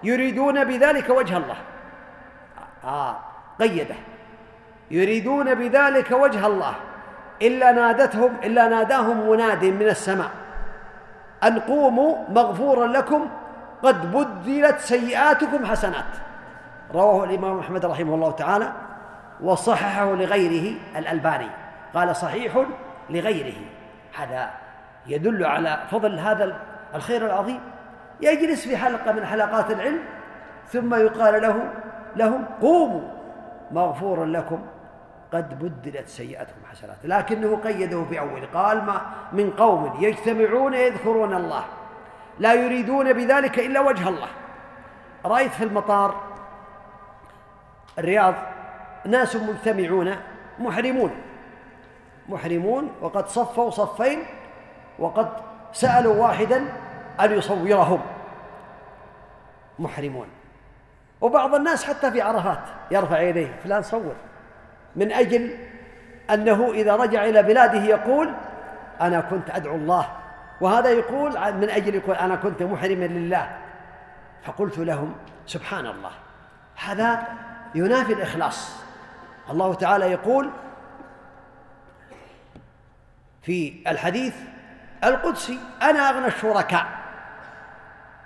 يريدون 0.02 0.64
بذلك 0.64 1.10
وجه 1.10 1.36
الله. 1.36 1.56
آه 2.84 3.16
قيده. 3.60 3.94
يريدون 4.90 5.54
بذلك 5.54 6.10
وجه 6.10 6.46
الله. 6.46 6.74
إلا 7.42 7.72
نادتهم 7.72 8.36
إلا 8.44 8.68
ناداهم 8.68 9.30
مناد 9.30 9.64
من 9.64 9.88
السماء. 9.88 10.30
أن 11.44 11.58
قوموا 11.58 12.28
مغفورا 12.28 12.86
لكم 12.86 13.28
قد 13.82 14.12
بدلت 14.12 14.78
سيئاتكم 14.78 15.66
حسنات. 15.66 16.12
رواه 16.94 17.24
الإمام 17.24 17.58
أحمد 17.58 17.86
رحمه 17.86 18.14
الله 18.14 18.30
تعالى 18.30 18.72
وصححه 19.40 20.14
لغيره 20.14 20.78
الألباني. 20.96 21.50
قال 21.94 22.16
صحيح 22.16 22.66
لغيره. 23.10 23.60
هذا 24.18 24.50
يدل 25.06 25.44
على 25.44 25.78
فضل 25.90 26.18
هذا 26.18 26.56
الخير 26.94 27.26
العظيم. 27.26 27.60
يجلس 28.20 28.68
في 28.68 28.76
حلقة 28.76 29.12
من 29.12 29.26
حلقات 29.26 29.70
العلم 29.70 30.00
ثم 30.72 30.94
يقال 30.94 31.42
له 31.42 31.70
لهم 32.16 32.44
قوموا 32.60 33.08
مغفورا 33.70 34.26
لكم 34.26 34.58
قد 35.32 35.58
بدلت 35.58 36.08
سيئتهم 36.08 36.56
حسنات. 36.70 36.96
لكنه 37.04 37.56
قيده 37.56 38.04
في 38.04 38.18
قال 38.54 38.84
ما 38.84 39.00
من 39.32 39.50
قوم 39.50 39.96
يجتمعون 40.00 40.74
يذكرون 40.74 41.34
الله 41.34 41.64
لا 42.38 42.54
يريدون 42.54 43.12
بذلك 43.12 43.58
إلا 43.58 43.80
وجه 43.80 44.08
الله. 44.08 44.28
رأيت 45.24 45.52
في 45.52 45.64
المطار 45.64 46.20
الرياض 47.98 48.34
ناس 49.04 49.36
مجتمعون 49.36 50.16
محرمون 50.58 51.10
محرمون 52.28 52.90
وقد 53.00 53.28
صفوا 53.28 53.70
صفين 53.70 54.18
وقد 54.98 55.28
سألوا 55.72 56.14
واحدا 56.14 56.64
أن 57.20 57.32
يصورهم. 57.32 58.00
محرمون. 59.78 60.28
وبعض 61.20 61.54
الناس 61.54 61.84
حتى 61.84 62.10
في 62.10 62.20
عرفات 62.20 62.62
يرفع 62.90 63.20
يديه. 63.20 63.56
فلان 63.64 63.82
صور. 63.82 64.14
من 64.96 65.12
أجل 65.12 65.56
أنه 66.30 66.72
إذا 66.72 66.96
رجع 66.96 67.24
إلى 67.24 67.42
بلاده 67.42 67.82
يقول 67.82 68.34
أنا 69.00 69.20
كنت 69.20 69.50
أدعو 69.50 69.76
الله. 69.76 70.08
وهذا 70.60 70.90
يقول 70.90 71.30
من 71.54 71.70
أجل 71.70 71.94
يقول 71.94 72.16
أنا 72.16 72.36
كنت 72.36 72.62
محرما 72.62 73.04
لله. 73.04 73.58
فقلت 74.44 74.78
لهم 74.78 75.14
سبحان 75.46 75.86
الله. 75.86 76.10
هذا 76.84 77.22
ينافي 77.74 78.12
الإخلاص. 78.12 78.76
الله 79.50 79.74
تعالى 79.74 80.12
يقول 80.12 80.50
في 83.42 83.82
الحديث 83.86 84.34
القدسي 85.04 85.58
أنا 85.82 86.10
أغنى 86.10 86.26
الشركاء. 86.26 86.86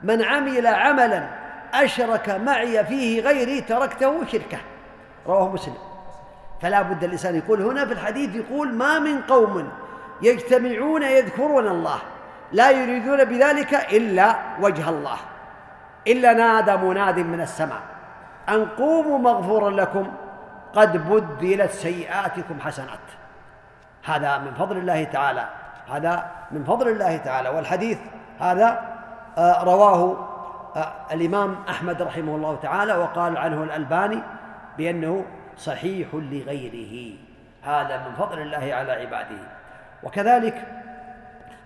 من 0.03 0.23
عمل 0.23 0.67
عملا 0.67 1.29
أشرك 1.75 2.31
معي 2.31 2.85
فيه 2.85 3.23
غيري 3.23 3.61
تركته 3.61 4.25
شركة. 4.25 4.59
رواه 5.27 5.49
مسلم. 5.49 5.75
فلا 6.63 6.83
بد 6.83 7.05
الإنسان 7.05 7.37
يقول 7.37 7.63
هنا 7.63 7.87
في 7.87 7.93
الحديث 7.93 8.35
يقول 8.37 8.75
ما 8.75 8.99
من 8.99 9.21
قوم 9.21 9.73
يجتمعون 10.23 11.03
يذكرون 11.03 11.69
الله 11.69 11.99
لا 12.53 12.71
يريدون 12.71 13.25
بذلك 13.25 13.75
إلا 13.75 14.37
وجه 14.61 14.89
الله 14.89 15.17
إلا 16.07 16.33
نادى 16.33 16.77
مناد 16.77 17.19
من 17.19 17.41
السماء. 17.41 17.81
أن 18.49 18.67
قوموا 18.67 19.19
مغفورا 19.19 19.71
لكم 19.71 20.13
قد 20.75 21.11
بدلت 21.11 21.71
سيئاتكم 21.71 22.61
حسنات. 22.61 22.99
هذا 24.05 24.39
من 24.39 24.55
فضل 24.55 24.77
الله 24.77 25.05
تعالى 25.05 25.49
هذا 25.91 26.31
من 26.51 26.65
فضل 26.65 26.89
الله 26.89 27.17
تعالى. 27.17 27.49
والحديث 27.49 27.99
هذا 28.41 29.00
رواه 29.41 30.27
آه، 30.77 30.93
الإمام 31.13 31.57
أحمد 31.69 32.03
رحمه 32.03 32.37
الله 32.37 32.57
تعالى 32.57 32.97
وقال 32.97 33.37
عنه 33.37 33.63
الألباني 33.63 34.23
بأنه 34.79 35.25
صحيح 35.57 36.09
لغيره. 36.15 37.17
هذا 37.63 38.09
من 38.09 38.15
فضل 38.15 38.39
الله 38.41 38.75
على 38.75 38.93
عباده. 38.93 39.43
وكذلك 40.03 40.67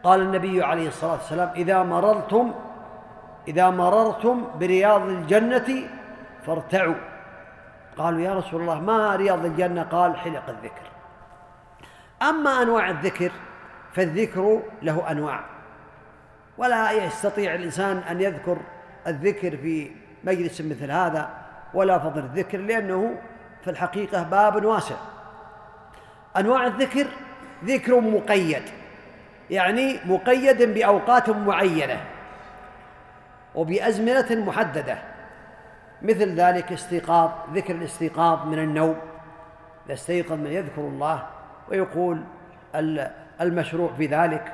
قال 0.04 0.20
النبي 0.20 0.62
عليه 0.62 0.88
الصلاة 0.88 1.12
والسلام 1.12 1.50
إذا 1.56 1.82
مررتم 1.82 2.54
إذا 3.48 3.70
مررتم 3.70 4.46
برياض 4.60 5.02
الجنة 5.02 5.82
فارتعوا. 6.46 6.94
قالوا 7.98 8.20
يا 8.20 8.34
رسول 8.34 8.60
الله 8.60 8.80
ما 8.80 9.16
رياض 9.16 9.44
الجنة 9.44 9.82
قال 9.82 10.16
حلق 10.16 10.48
الذكر. 10.48 10.86
أما 12.22 12.62
أنواع 12.62 12.90
الذكر 12.90 13.32
فالذكر 13.92 14.62
له 14.82 15.10
أنواع. 15.10 15.53
ولا 16.58 16.92
يستطيع 16.92 17.54
الإنسان 17.54 17.98
أن 17.98 18.20
يذكر 18.20 18.56
الذكر 19.06 19.56
في 19.56 19.90
مجلس 20.24 20.60
مثل 20.60 20.90
هذا 20.90 21.30
ولا 21.74 21.98
فضل 21.98 22.20
الذكر 22.20 22.58
لأنه 22.58 23.14
في 23.64 23.70
الحقيقة 23.70 24.22
باب 24.22 24.64
واسع. 24.64 24.96
أنواع 26.36 26.66
الذكر 26.66 27.06
ذكر 27.64 28.00
مقيد 28.00 28.62
يعني 29.50 29.98
مقيد 30.04 30.62
بأوقات 30.62 31.30
معينة 31.30 32.00
وبأزمنة 33.54 34.44
محددة 34.46 34.98
مثل 36.02 36.34
ذلك 36.40 36.72
استيقاظ 36.72 37.30
ذكر 37.54 37.74
الاستيقاظ 37.74 38.46
من 38.46 38.58
النوم 38.58 38.96
يستيقظ 39.88 40.32
من 40.32 40.46
يذكر 40.46 40.80
الله 40.80 41.26
ويقول 41.70 42.24
المشروع 43.40 43.92
في 43.98 44.06
ذلك 44.06 44.52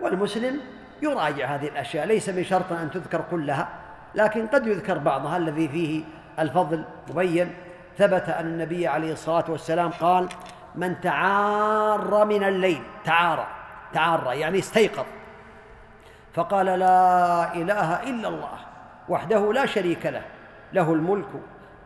والمسلم 0.00 0.60
يراجع 1.02 1.46
هذه 1.46 1.68
الأشياء 1.68 2.06
ليس 2.06 2.28
من 2.28 2.44
شرط 2.44 2.72
أن 2.72 2.90
تذكر 2.90 3.24
كلها 3.30 3.68
لكن 4.14 4.46
قد 4.46 4.66
يذكر 4.66 4.98
بعضها 4.98 5.36
الذي 5.36 5.68
فيه 5.68 6.04
الفضل 6.38 6.84
مبين. 7.10 7.54
ثبت 7.98 8.28
أن 8.28 8.46
النبي 8.46 8.86
عليه 8.86 9.12
الصلاة 9.12 9.44
والسلام 9.48 9.90
قال 9.90 10.28
من 10.74 11.00
تعار 11.00 12.24
من 12.24 12.44
الليل 12.44 12.82
تعارى 13.04 13.46
تعارى 13.92 14.40
يعني 14.40 14.58
استيقظ. 14.58 15.04
فقال 16.34 16.66
لا 16.66 17.54
إله 17.54 18.02
إلا 18.02 18.28
الله 18.28 18.58
وحده 19.08 19.52
لا 19.52 19.66
شريك 19.66 20.06
له 20.06 20.22
له 20.72 20.92
الملك 20.92 21.28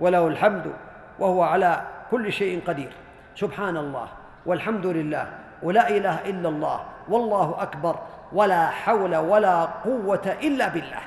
وله 0.00 0.28
الحمد 0.28 0.72
وهو 1.18 1.42
على 1.42 1.82
كل 2.10 2.32
شيء 2.32 2.62
قدير. 2.66 2.92
سبحان 3.36 3.76
الله 3.76 4.08
والحمد 4.46 4.86
لله 4.86 5.28
ولا 5.62 5.88
إله 5.88 6.30
إلا 6.30 6.48
الله 6.48 6.80
والله 7.08 7.56
أكبر 7.58 7.98
ولا 8.34 8.70
حول 8.70 9.16
ولا 9.16 9.64
قوة 9.64 10.36
إلا 10.42 10.68
بالله. 10.68 11.00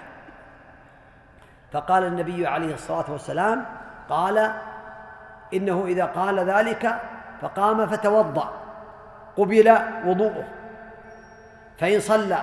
فقال 1.72 2.04
النبي 2.04 2.48
عليه 2.48 2.74
الصلاة 2.74 3.12
والسلام 3.12 3.66
قال 4.10 4.52
إنه 5.54 5.86
إذا 5.86 6.06
قال 6.06 6.40
ذلك 6.40 7.00
فقام 7.42 7.88
فتوضأ 7.88 8.52
قبل 9.38 9.78
وضوءه. 10.06 10.44
فإن 11.78 12.00
صلى 12.00 12.38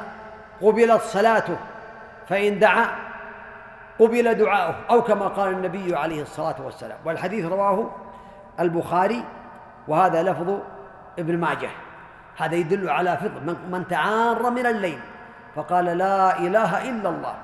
قبلت 0.62 1.02
صلاته 1.02 1.56
فإن 2.28 2.58
دعا 2.58 2.86
قبل 3.98 4.34
دعاؤه 4.34 4.74
أو 4.90 5.02
كما 5.02 5.28
قال 5.28 5.52
النبي 5.52 5.96
عليه 5.96 6.22
الصلاة 6.22 6.56
والسلام. 6.64 6.98
والحديث 7.04 7.44
رواه 7.44 7.90
البخاري 8.60 9.24
وهذا 9.88 10.22
لفظ 10.22 10.58
ابن 11.18 11.38
ماجه. 11.38 11.70
هذا 12.36 12.54
يدل 12.54 12.90
على 12.90 13.16
فضل 13.16 13.56
من 13.70 13.88
تعار 13.88 14.50
من 14.50 14.66
الليل. 14.66 15.00
فقال 15.54 15.84
لا 15.84 16.38
إله 16.38 16.90
إلا 16.90 17.08
الله 17.08 17.36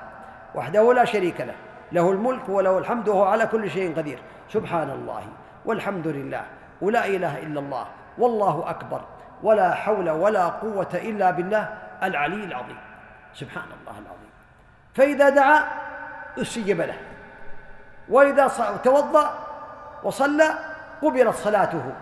وحده 0.55 0.93
لا 0.93 1.05
شريك 1.05 1.41
له 1.41 1.55
له 1.91 2.11
الملك 2.11 2.49
وله 2.49 2.77
الحمد 2.77 3.09
وهو 3.09 3.23
على 3.23 3.47
كل 3.47 3.69
شيء 3.69 3.97
قدير. 3.97 4.19
سبحان 4.49 4.89
الله 4.89 5.23
والحمد 5.65 6.07
لله 6.07 6.43
ولا 6.81 7.05
إله 7.05 7.39
إلا 7.39 7.59
الله 7.59 7.85
والله 8.17 8.69
أكبر 8.69 9.01
ولا 9.43 9.73
حول 9.73 10.09
ولا 10.09 10.47
قوة 10.47 10.89
إلا 10.93 11.31
بالله 11.31 11.73
العلي 12.03 12.43
العظيم. 12.43 12.77
سبحان 13.33 13.63
الله 13.81 13.99
العظيم. 13.99 14.31
فإذا 14.93 15.29
دعا 15.29 15.63
استجب 16.41 16.81
له. 16.81 16.97
وإذا 18.09 18.51
توضأ 18.83 19.33
وصلى 20.03 20.49
قبلت 21.01 21.35
صلاته. 21.35 21.93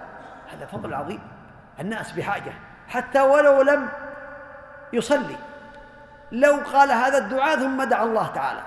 هذا 0.54 0.66
فضل 0.66 0.94
عظيم. 0.94 1.22
الناس 1.80 2.12
بحاجة. 2.12 2.54
حتى 2.90 3.22
ولو 3.22 3.62
لم 3.62 3.90
يصلي. 4.94 5.36
لو 6.32 6.60
قال 6.74 6.92
هذا 6.92 7.18
الدعاء 7.18 7.60
ثم 7.60 7.84
دعا 7.84 8.04
الله 8.04 8.28
تعالى 8.28 8.62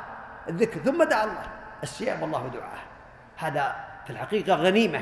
الذكر 0.48 0.80
ثم 0.80 1.02
دعا 1.02 1.24
الله 1.24 1.42
استجاب 1.84 2.24
الله 2.24 2.50
دعاءه. 2.54 2.82
هذا 3.36 3.74
في 4.04 4.10
الحقيقة 4.10 4.54
غنيمة 4.54 5.00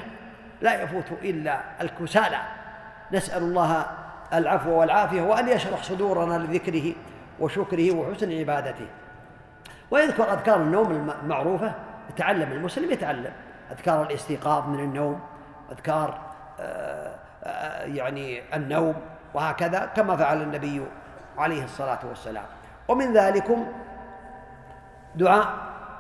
لا 0.61 0.83
يفوت 0.83 1.13
إلا 1.23 1.61
الكسالى. 1.81 2.39
نسأل 3.13 3.43
الله 3.43 3.87
العفو 4.33 4.71
والعافية 4.71 5.23
وأن 5.23 5.49
يشرح 5.49 5.83
صدورنا 5.83 6.39
لذكره 6.39 6.93
وشكره 7.41 7.93
وحسن 7.93 8.39
عبادته. 8.39 8.87
ويذكر 9.91 10.33
أذكار 10.33 10.57
النوم 10.57 11.13
المعروفة 11.23 11.73
يتعلم 12.11 12.53
المسلم 12.53 12.91
يتعلم. 12.91 13.33
أذكار 13.73 14.03
الاستيقاظ 14.03 14.69
من 14.69 14.81
النوم 14.81 15.21
أذكار 15.73 16.19
آه، 16.61 17.15
يعني 17.85 18.43
النوم 18.55 18.95
وهكذا 19.35 19.91
كما 19.97 20.17
فعل 20.17 20.43
النبي 20.43 20.83
عليه 21.39 21.65
الصلاة 21.65 21.99
والسلام. 22.09 22.45
ومن 22.89 23.13
ذلكم 23.13 23.67
دعاء 25.15 25.49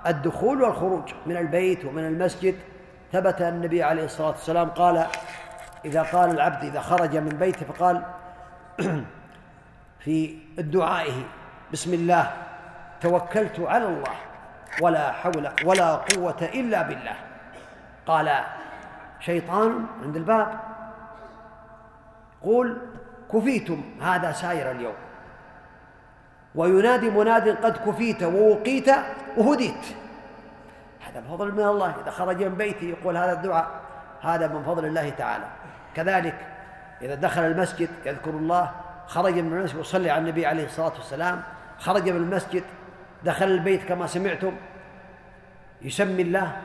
الدخول 0.07 0.62
والخروج 0.62 1.12
من 1.26 1.37
البيت 1.37 1.85
ومن 1.85 2.07
المسجد. 2.07 2.55
ثبت 3.12 3.42
النبي 3.42 3.83
عليه 3.83 4.05
الصلاة 4.05 4.29
والسلام 4.29 4.68
قال 4.68 5.07
إذا 5.85 6.03
قال 6.03 6.31
العبد 6.31 6.64
إذا 6.64 6.81
خرج 6.81 7.16
من 7.16 7.29
بيته 7.29 7.66
فقال 7.66 8.03
في 10.05 10.38
دعائه 10.59 11.22
بسم 11.72 11.94
الله 11.94 12.33
توكلت 13.00 13.61
على 13.61 13.85
الله 13.85 14.14
ولا 14.81 15.12
حول 15.12 15.48
ولا 15.64 15.94
قوة 15.94 16.50
إلا 16.55 16.83
بالله. 16.83 17.14
قال 18.07 18.31
شيطان 19.20 19.87
عند 20.03 20.16
الباب 20.16 20.70
قول 22.42 22.79
كفيتم 23.33 23.83
هذا 24.03 24.33
ساير 24.33 24.70
اليوم. 24.70 24.94
وينادي 26.55 27.11
مناد 27.11 27.48
قد 27.48 27.76
كفيت 27.76 28.22
ووقيت 28.22 28.90
وهديت. 29.37 29.85
هذا 31.07 31.20
بفضل 31.20 31.53
من 31.53 31.61
الله. 31.61 31.94
إذا 32.03 32.11
خرج 32.11 32.42
من 32.42 32.55
بيته 32.55 32.85
يقول 32.85 33.16
هذا 33.16 33.33
الدعاء 33.33 33.70
هذا 34.22 34.46
من 34.46 34.62
فضل 34.62 34.85
الله 34.85 35.11
تعالى. 35.11 35.44
كذلك 35.94 36.35
إذا 37.03 37.14
دخل 37.14 37.42
المسجد 37.42 37.88
يذكر 38.07 38.31
الله 38.31 38.70
خرج 39.07 39.38
من 39.38 39.53
المسجد 39.53 39.79
وصلي 39.79 40.11
على 40.11 40.20
النبي 40.20 40.46
عليه 40.46 40.64
الصلاة 40.64 40.92
والسلام. 40.96 41.42
خرج 41.79 42.09
من 42.09 42.16
المسجد 42.16 42.62
دخل 43.24 43.46
البيت 43.46 43.85
كما 43.85 44.07
سمعتم 44.07 44.53
يسمي 45.83 46.22
الله 46.22 46.57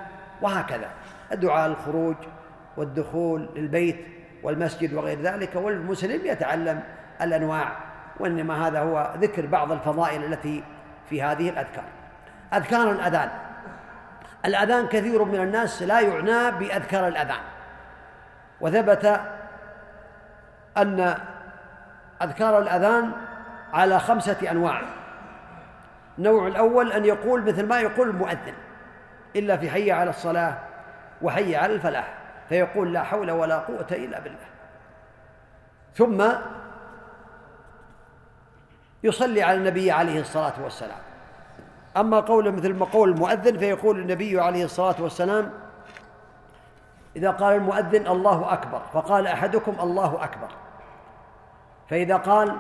وهكذا. 0.42 0.90
الدعاء 1.32 1.68
الخروج 1.68 2.16
والدخول 2.78 3.50
للبيت 3.56 4.06
والمسجد 4.44 4.94
وغير 4.94 5.22
ذلك 5.22 5.56
والمسلم 5.56 6.26
يتعلم 6.26 6.84
الأنواع 7.22 7.72
وإنما 8.20 8.68
هذا 8.68 8.80
هو 8.80 9.14
ذكر 9.18 9.46
بعض 9.46 9.72
الفضائل 9.72 10.24
التي 10.24 10.64
في 11.10 11.24
هذه 11.24 11.50
الأذكار. 11.50 11.84
أذكار 12.54 12.92
الأذان. 12.92 13.30
الأذان 14.46 14.88
كثير 14.88 15.24
من 15.24 15.42
الناس 15.42 15.84
لا 15.84 16.00
يعنى 16.00 16.52
بأذكار 16.52 17.08
الأذان. 17.08 17.42
وثبت 18.62 19.22
أن 20.78 21.16
أذكار 22.22 22.60
الأذان 22.60 23.12
على 23.74 24.00
خمسة 24.00 24.52
أنواع. 24.52 24.82
النوع 26.18 26.48
الأول 26.48 26.92
أن 26.92 27.06
يقول 27.06 27.42
مثل 27.42 27.66
ما 27.66 27.80
يقول 27.80 28.10
المؤذن 28.10 28.54
إلا 29.36 29.58
في 29.58 29.70
حي 29.70 29.92
على 29.92 30.10
الصلاة 30.10 30.58
وحي 31.22 31.56
على 31.56 31.74
الفلاح. 31.74 32.25
فيقول 32.50 32.94
لا 32.94 33.04
حول 33.04 33.32
ولا 33.32 33.60
قوة 33.60 33.88
إلا 33.92 34.20
بالله. 34.20 34.48
ثم 35.96 36.26
يصلي 39.04 39.44
على 39.44 39.58
النبي 39.58 39.92
عليه 39.92 40.22
الصلاة 40.22 40.54
والسلام. 40.64 40.98
أما 41.98 42.20
قوله 42.20 42.52
مثل 42.52 42.86
قول 42.86 43.10
المؤذن 43.10 43.58
فيقول 43.58 44.00
النبي 44.00 44.42
عليه 44.42 44.66
الصلاة 44.66 44.96
والسلام 45.00 45.52
إذا 47.16 47.32
قال 47.32 47.56
المؤذن 47.56 48.08
الله 48.08 48.54
أكبر 48.54 48.82
فقال 48.94 49.28
أحدكم 49.28 49.76
الله 49.80 50.24
أكبر. 50.24 50.48
فإذا 51.90 52.18
قال 52.18 52.56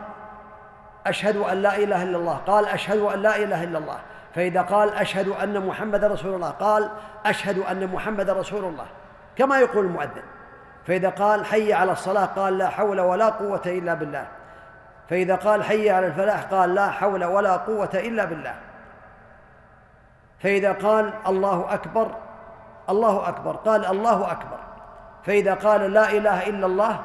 أشهد 1.07 1.37
أن 1.37 1.61
لا 1.61 1.77
إله 1.77 2.03
إلا 2.03 2.17
الله 2.17 2.35
قال 2.35 2.65
أشهد 2.65 2.99
أن 2.99 3.21
لا 3.21 3.37
إله 3.37 3.63
إلا 3.63 3.77
الله. 3.77 3.99
فإذا 4.35 4.61
قال 4.61 4.89
أشهد 4.89 5.27
أن 5.27 5.67
محمد 5.67 6.03
رسول 6.03 6.35
الله 6.35 6.49
قال 6.49 6.89
أشهد 7.25 7.59
أن 7.59 7.87
محمد 7.87 8.29
رسول 8.29 8.63
الله. 8.63 8.85
كما 9.35 9.59
يقول 9.59 9.85
المؤذن. 9.85 10.23
فإذا 10.87 11.09
قال 11.09 11.45
حي 11.45 11.73
على 11.73 11.91
الصلاة 11.91 12.25
قال 12.25 12.57
لا 12.57 12.69
حول 12.69 13.01
ولا 13.01 13.29
قوة 13.29 13.61
إلا 13.65 13.93
بالله. 13.93 14.27
فإذا 15.09 15.35
قال 15.35 15.63
حي 15.63 15.89
على 15.89 16.07
الفلاح 16.07 16.43
قال 16.43 16.75
لا 16.75 16.89
حول 16.89 17.25
ولا 17.25 17.57
قوة 17.57 17.89
إلا 17.93 18.25
بالله. 18.25 18.55
فإذا 20.39 20.71
قال 20.71 21.13
الله 21.27 21.73
أكبر 21.73 22.11
الله 22.89 23.29
أكبر 23.29 23.55
قال 23.55 23.85
الله 23.85 24.31
أكبر. 24.31 24.57
فإذا 25.25 25.53
قال 25.53 25.93
لا 25.93 26.11
إله 26.11 26.49
إلا 26.49 26.65
الله 26.65 26.99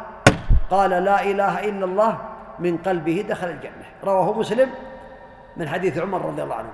قال 0.70 0.90
لا 0.90 1.22
إله 1.22 1.68
إلا 1.68 1.84
الله 1.84 2.18
من 2.58 2.78
قلبه 2.78 3.24
دخل 3.28 3.48
الجنة. 3.48 3.84
رواه 4.04 4.32
مسلم 4.38 4.70
من 5.56 5.68
حديث 5.68 5.98
عمر 5.98 6.26
رضي 6.26 6.42
الله 6.42 6.54
عنه. 6.54 6.72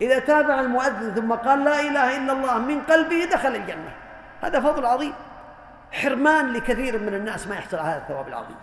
إذا 0.00 0.18
تابع 0.18 0.60
المؤذن 0.60 1.14
ثم 1.14 1.32
قال 1.32 1.64
لا 1.64 1.80
إله 1.80 2.16
إلا 2.16 2.32
الله 2.32 2.58
من 2.58 2.80
قلبه 2.80 3.24
دخل 3.32 3.54
الجنة. 3.54 4.03
هذا 4.44 4.60
فضل 4.60 4.86
عظيم. 4.86 5.12
حرمان 5.92 6.52
لكثير 6.52 6.98
من 6.98 7.14
الناس 7.14 7.46
ما 7.48 7.54
يحصل 7.54 7.76
على 7.76 7.88
هذا 7.88 7.98
الثواب 7.98 8.28
العظيم. 8.28 8.56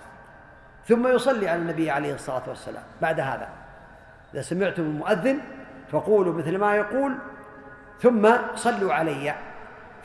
ثم 0.88 1.08
يصلي 1.08 1.50
على 1.50 1.62
النبي 1.62 1.91
عليه 1.91 2.13
الصلاة 2.13 2.41
والسلام. 2.48 2.84
بعد 3.02 3.20
هذا 3.20 3.50
إذا 4.34 4.41
سمعتم 4.41 4.84
المؤذن 4.84 5.39
فقولوا 5.91 6.34
مثل 6.34 6.58
ما 6.58 6.76
يقول 6.76 7.17
ثم 8.02 8.30
صلوا 8.56 8.94
علي. 8.94 9.36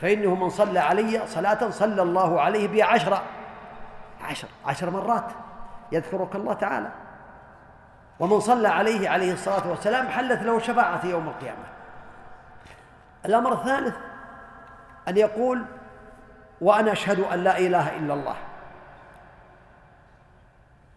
فإنه 0.01 0.35
من 0.35 0.49
صلى 0.49 0.79
علي 0.79 1.27
صلاة 1.27 1.69
صلى 1.69 2.01
الله 2.01 2.41
عليه 2.41 2.67
بها 2.67 2.85
عشرة 2.85 3.23
عشر 4.23 4.47
عشر 4.65 4.89
مرات. 4.89 5.31
يذكرك 5.91 6.35
الله 6.35 6.53
تعالى. 6.53 6.89
ومن 8.19 8.39
صلى 8.39 8.67
عليه 8.67 9.09
عليه 9.09 9.33
الصلاة 9.33 9.69
والسلام 9.69 10.07
حلت 10.07 10.41
له 10.41 10.59
شفاعة 10.59 11.05
يوم 11.05 11.27
القيامة. 11.27 11.63
الأمر 13.25 13.53
الثالث 13.53 13.95
أن 15.07 15.17
يقول 15.17 15.65
وأنا 16.61 16.91
أشهد 16.91 17.19
أن 17.19 17.43
لا 17.43 17.57
إله 17.57 17.97
إلا 17.97 18.13
الله 18.13 18.35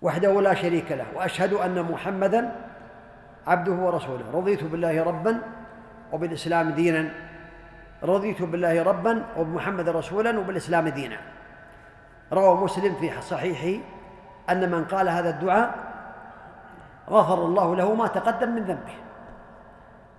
وحده 0.03 0.41
لا 0.41 0.55
شريك 0.55 0.93
له 0.93 1.07
وأشهد 1.15 1.53
أن 1.53 1.83
محمدا 1.83 2.53
عبده 3.47 3.73
ورسوله. 3.73 4.25
رضيت 4.35 4.65
بالله 4.65 5.05
ربا 5.05 5.41
وبالإسلام 6.13 6.71
دينا. 6.71 7.11
رضيت 8.03 8.43
بالله 8.43 8.83
ربا 8.83 9.25
وبمحمد 9.37 9.89
رسولا 9.89 10.39
وبالإسلام 10.39 10.89
دينا. 10.89 11.17
روى 12.33 12.55
مسلم 12.55 12.95
في 12.95 13.21
صحيحه 13.21 13.83
أن 14.51 14.71
من 14.71 14.85
قال 14.85 15.09
هذا 15.09 15.31
الدعاء 15.31 15.75
غفر 17.11 17.45
الله 17.45 17.77
له 17.77 17.95
ما 17.95 18.07
تقدم 18.07 18.49
من 18.49 18.65
ذنبه. 18.65 18.95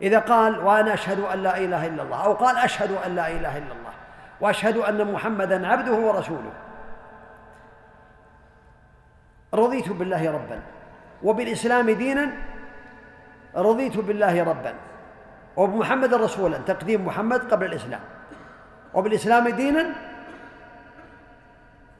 إذا 0.02 0.20
قال 0.20 0.60
وأنا 0.60 0.94
أشهد 0.94 1.20
أن 1.20 1.44
لا 1.44 1.58
إله 1.58 1.88
إلا 1.88 2.04
الله 2.04 2.26
أو 2.26 2.34
قال 2.34 2.58
أشهد 2.58 2.92
أن 3.06 3.16
لا 3.16 3.28
إله 3.28 3.58
إلا 3.58 3.72
الله 3.72 3.81
وأشهد 4.42 4.78
أن 4.78 5.12
محمدا 5.14 5.68
عبده 5.68 5.94
ورسوله. 5.94 6.54
رضيت 9.54 9.90
بالله 9.90 10.32
ربا 10.32 10.62
وبالإسلام 11.24 11.90
دينا 11.90 12.32
رضيت 13.56 13.98
بالله 13.98 14.44
ربا 14.44 14.74
وبمحمد 15.58 16.14
رسولا 16.14 16.58
تقديم 16.58 17.06
محمد 17.06 17.52
قبل 17.52 17.66
الإسلام. 17.66 18.00
وبالإسلام 18.94 19.50
دينا 19.50 19.86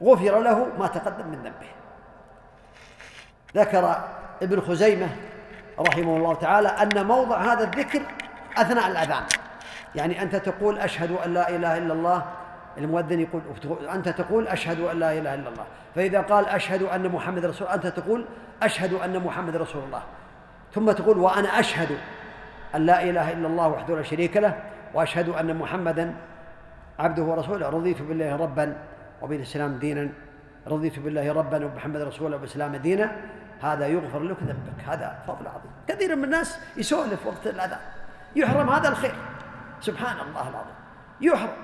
غفر 0.02 0.40
له 0.40 0.66
ما 0.78 0.86
تقدم 0.86 1.26
من 1.28 1.38
ذنبه. 1.38 1.70
ذكر 3.56 4.04
ابن 4.42 4.60
خزيمة 4.60 5.08
رحمه 5.80 6.16
الله 6.16 6.34
تعالى 6.34 6.68
أن 6.68 7.06
موضع 7.06 7.36
هذا 7.36 7.64
الذكر 7.64 8.02
أثناء 8.56 8.90
الأذان. 8.90 9.22
يعني 9.94 10.22
أنت 10.22 10.36
تقول 10.36 10.78
أشهد 10.78 11.10
أن 11.24 11.34
لا 11.34 11.48
إله 11.48 11.78
إلا 11.78 11.92
الله 11.92 12.24
المؤذن 12.78 13.20
يقول 13.20 13.42
أنت 13.94 14.08
تقول 14.08 14.48
أشهد 14.48 14.80
أن 14.80 14.98
لا 14.98 15.12
إله 15.12 15.34
إلا 15.34 15.48
الله. 15.48 15.64
فإذا 15.94 16.20
قال 16.20 16.46
أشهد 16.46 16.82
أن 16.82 17.08
محمد 17.08 17.44
رسول 17.44 17.68
أنت 17.68 17.86
تقول 17.86 18.24
أشهد 18.62 18.92
أن 18.92 19.18
محمد 19.18 19.56
رسول 19.56 19.82
الله. 19.84 20.02
ثم 20.74 20.92
تقول 20.92 21.18
وأنا 21.18 21.60
أشهد 21.60 21.88
أن 22.74 22.86
لا 22.86 23.02
إله 23.02 23.32
إلا 23.32 23.46
الله 23.46 23.68
وحده 23.68 23.96
لا 23.96 24.02
شريك 24.02 24.36
له 24.36 24.62
وأشهد 24.94 25.28
أن 25.28 25.56
محمدا 25.56 26.14
عبده 26.98 27.22
ورسوله. 27.22 27.68
رضيت 27.68 28.02
بالله 28.02 28.36
ربا 28.36 28.76
وبالإسلام 29.22 29.78
دينا. 29.78 30.08
رضيت 30.66 30.98
بالله 30.98 31.32
ربا 31.32 31.64
وبمحمد 31.64 32.00
رسولا 32.00 32.36
وبالإسلام 32.36 32.76
دينا. 32.76 33.12
هذا 33.62 33.86
يغفر 33.86 34.22
لك 34.22 34.36
ذنبك. 34.42 34.88
هذا 34.88 35.18
فضل 35.26 35.46
عظيم. 35.46 35.72
كثير 35.88 36.16
من 36.16 36.24
الناس 36.24 36.58
يسولف 36.76 37.26
وقت 37.26 37.46
الأذان 37.46 37.78
يحرم 38.36 38.68
هذا 38.68 38.88
الخير. 38.88 39.14
سبحان 39.82 40.16
الله 40.28 40.48
العظيم. 40.48 40.74
يحرم. 41.20 41.56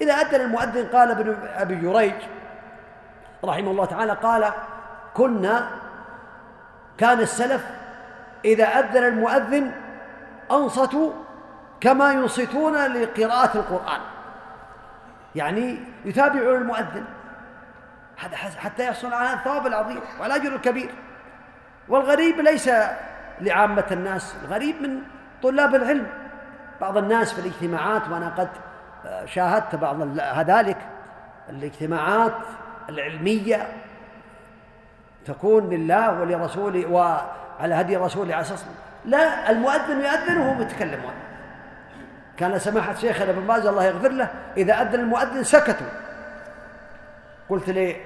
إذا 0.00 0.14
أذن 0.14 0.40
المؤذن 0.40 0.86
قال 0.92 1.10
ابن 1.10 1.36
أبي 1.54 1.74
جريج 1.74 2.14
رحمه 3.44 3.70
الله 3.70 3.84
تعالى 3.84 4.12
قال 4.12 4.52
كنا 5.14 5.70
كان 6.98 7.20
السلف 7.20 7.64
إذا 8.44 8.64
أذن 8.64 9.04
المؤذن 9.04 9.72
أنصتوا 10.50 11.12
كما 11.80 12.12
ينصتون 12.12 12.74
لقراءة 12.74 13.58
القرآن. 13.58 14.00
يعني 15.34 15.78
يتابعون 16.04 16.56
المؤذن. 16.56 17.04
هذا 18.18 18.36
حتى 18.36 18.86
يحصل 18.86 19.12
على 19.12 19.32
الثواب 19.32 19.66
العظيم 19.66 20.00
والأجر 20.20 20.54
الكبير. 20.54 20.90
والغريب 21.88 22.40
ليس 22.40 22.70
لعامة 23.40 23.86
الناس 23.90 24.36
الغريب 24.44 24.82
من 24.82 25.02
طلاب 25.42 25.74
العلم. 25.74 26.21
بعض 26.80 26.96
الناس 26.96 27.32
في 27.32 27.38
الاجتماعات 27.38 28.02
وأنا 28.08 28.28
قد 28.28 28.48
شاهدت 29.24 29.74
بعض 29.74 29.96
ذلك 30.50 30.78
الاجتماعات 31.48 32.32
العلمية 32.88 33.68
تكون 35.26 35.70
لله 35.70 36.20
ولرسوله 36.20 36.86
وعلى 36.90 37.74
هدي 37.74 37.96
رسوله 37.96 38.34
عليه 38.34 38.44
الصلاة 38.44 38.70
لا 39.04 39.50
المؤذن 39.50 40.00
يؤذن 40.00 40.38
وهو 40.38 40.54
متكلم. 40.54 41.02
كان 42.36 42.58
سماحة 42.58 42.94
شيخنا 42.94 43.30
ابن 43.30 43.46
باز 43.46 43.66
الله 43.66 43.84
يغفر 43.84 44.08
له 44.08 44.28
إذا 44.56 44.82
أذن 44.82 45.00
المؤذن 45.00 45.44
سكتوا. 45.44 45.86
قلت 47.48 47.70
لي 47.70 47.96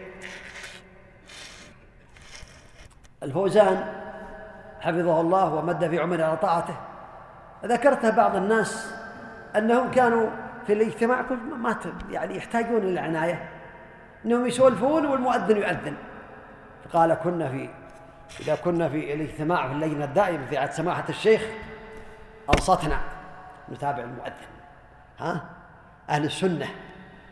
الفوزان 3.22 3.84
حفظه 4.80 5.20
الله 5.20 5.54
ومد 5.54 5.88
في 5.88 5.98
عمره 5.98 6.24
على 6.24 6.36
طاعته. 6.36 6.76
ذكرت 7.64 8.06
بعض 8.06 8.36
الناس 8.36 8.94
أنهم 9.56 9.90
كانوا 9.90 10.30
في 10.66 10.72
الاجتماع 10.72 11.24
ما 11.56 11.76
يعني 12.10 12.36
يحتاجون 12.36 12.82
إلى 12.82 13.00
عناية 13.00 13.48
أنهم 14.24 14.46
يسولفون 14.46 15.06
والمؤذن 15.06 15.56
يؤذن. 15.56 15.96
فقال 16.84 17.14
كنا 17.14 17.48
في 17.48 17.68
إذا 18.40 18.54
كنا 18.54 18.88
في 18.88 19.14
الاجتماع 19.14 19.66
في 19.66 19.72
اللجنة 19.72 20.04
الدائمة 20.04 20.46
في 20.46 20.58
عهد 20.58 20.70
سماحة 20.70 21.04
الشيخ 21.08 21.42
أنصتنا 22.50 23.00
نتابع 23.72 24.02
المؤذن. 24.02 24.32
ها؟ 25.18 25.44
أهل 26.10 26.24
السنة. 26.24 26.66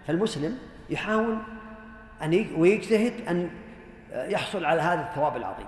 فالمسلم 0.06 0.58
يحاول 0.90 1.38
أن 2.22 2.46
ويجتهد 2.56 3.28
أن 3.28 3.50
يحصل 4.12 4.64
على 4.64 4.82
هذا 4.82 5.00
الثواب 5.00 5.36
العظيم. 5.36 5.66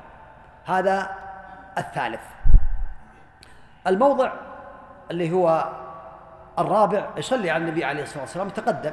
هذا 0.65 1.11
الثالث. 1.79 2.21
الموضع 3.87 4.33
اللي 5.11 5.33
هو 5.33 5.69
الرابع 6.59 7.07
يصلي 7.17 7.51
على 7.51 7.65
النبي 7.65 7.85
عليه 7.85 8.03
الصلاة 8.03 8.23
والسلام 8.23 8.49
تقدم. 8.49 8.93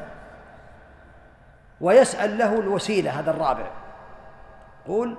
ويسأل 1.81 2.37
له 2.37 2.59
الوسيلة 2.59 3.19
هذا 3.19 3.31
الرابع. 3.31 3.67
قول 4.87 5.17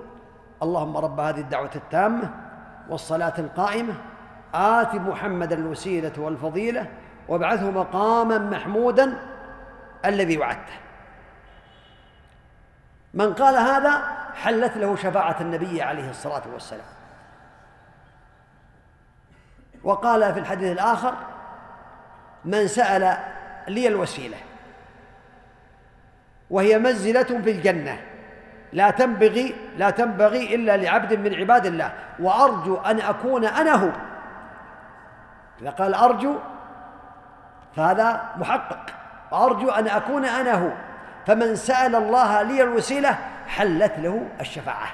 اللهم 0.63 0.97
رب 0.97 1.19
هذه 1.19 1.39
الدعوة 1.39 1.71
التامة 1.75 2.29
والصلاة 2.89 3.33
القائمة 3.37 3.93
آت 4.53 4.95
محمدا 4.95 5.55
الوسيلة 5.55 6.13
والفضيلة 6.17 6.87
وابعثه 7.27 7.71
مقاما 7.71 8.37
محمودا 8.37 9.17
الذي 10.05 10.37
وعدته. 10.37 10.73
من 13.13 13.33
قال 13.33 13.55
هذا 13.55 14.01
حلت 14.33 14.77
له 14.77 14.95
شفاعة 14.95 15.35
النبي 15.41 15.81
عليه 15.81 16.09
الصلاة 16.09 16.43
والسلام. 16.53 16.85
وقال 19.85 20.33
في 20.33 20.39
الحديث 20.39 20.71
الآخر 20.71 21.13
من 22.45 22.67
سأل 22.67 23.17
لي 23.67 23.87
الوسيلة 23.87 24.37
وهي 26.49 26.79
منزلة 26.79 27.23
في 27.23 27.51
الجنة 27.51 28.01
لا 28.73 28.89
تنبغي 28.89 29.55
لا 29.77 29.89
تنبغي 29.89 30.55
إلا 30.55 30.77
لعبد 30.77 31.13
من 31.13 31.35
عباد 31.35 31.65
الله 31.65 31.93
وأرجو 32.19 32.77
أن 32.77 32.99
أكون 32.99 33.45
أنا 33.45 33.73
هو. 33.73 33.91
إذا 35.61 35.69
قال 35.69 35.93
أرجو 35.93 36.35
فهذا 37.75 38.31
محقق. 38.37 38.85
أرجو 39.33 39.69
أن 39.69 39.87
أكون 39.87 40.25
أنا 40.25 40.53
هو. 40.53 40.71
فمن 41.27 41.55
سأل 41.55 41.95
الله 41.95 42.41
لي 42.41 42.63
الوسيلة 42.63 43.17
حلت 43.47 43.93
له 43.97 44.27
الشفاعة. 44.41 44.87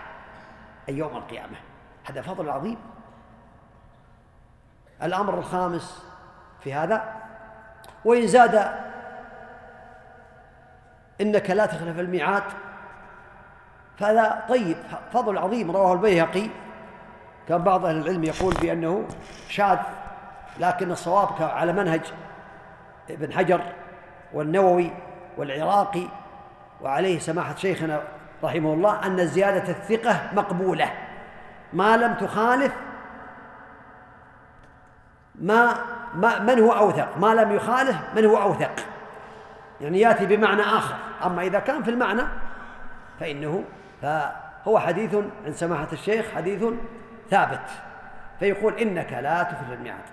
أي 0.89 0.97
يوم 0.97 1.17
القيامة. 1.17 1.57
هذا 2.09 2.21
فضل 2.21 2.49
عظيم. 2.49 2.90
الأمر 5.03 5.37
الخامس 5.37 6.03
في 6.63 6.73
هذا 6.73 7.13
وإن 8.05 8.27
زاد 8.27 8.71
إنك 11.21 11.49
لا 11.49 11.65
تخلف 11.65 11.99
الميعاد 11.99 12.43
فهذا 13.97 14.43
طيب 14.49 14.77
فضل 15.13 15.37
عظيم 15.37 15.71
رواه 15.71 15.93
البيهقي. 15.93 16.47
كان 17.47 17.63
بعض 17.63 17.85
أهل 17.85 17.97
العلم 17.97 18.23
يقول 18.23 18.53
بأنه 18.53 19.07
شاذ 19.49 19.77
لكن 20.59 20.91
الصواب 20.91 21.29
على 21.39 21.73
منهج 21.73 22.01
ابن 23.09 23.33
حجر 23.33 23.61
والنووي 24.33 24.91
والعراقي 25.37 26.07
وعليه 26.81 27.19
سماحة 27.19 27.55
شيخنا 27.55 28.01
رحمه 28.43 28.73
الله 28.73 29.05
أن 29.05 29.27
زيادة 29.27 29.69
الثقة 29.69 30.19
مقبولة 30.33 30.91
ما 31.73 31.97
لم 31.97 32.13
تخالف 32.13 32.73
ما, 35.41 35.75
ما 36.15 36.39
من 36.39 36.59
هو 36.59 36.71
أوثق؟ 36.71 37.17
ما 37.17 37.33
لم 37.35 37.51
يخالف 37.51 37.95
من 38.15 38.25
هو 38.25 38.41
أوثق. 38.41 38.71
يعني 39.81 39.99
يأتي 39.99 40.25
بمعنى 40.25 40.61
آخر. 40.61 40.95
أما 41.25 41.41
إذا 41.41 41.59
كان 41.59 41.83
في 41.83 41.89
المعنى 41.89 42.21
فإنه 43.19 43.63
فهو 44.01 44.79
حديث 44.79 45.15
عند 45.45 45.55
سماحة 45.55 45.87
الشيخ 45.93 46.25
حديث 46.35 46.63
ثابت. 47.29 47.69
فيقول 48.39 48.73
إنك 48.73 49.13
لا 49.13 49.43
تخرج 49.43 49.71
الميعاد. 49.71 50.03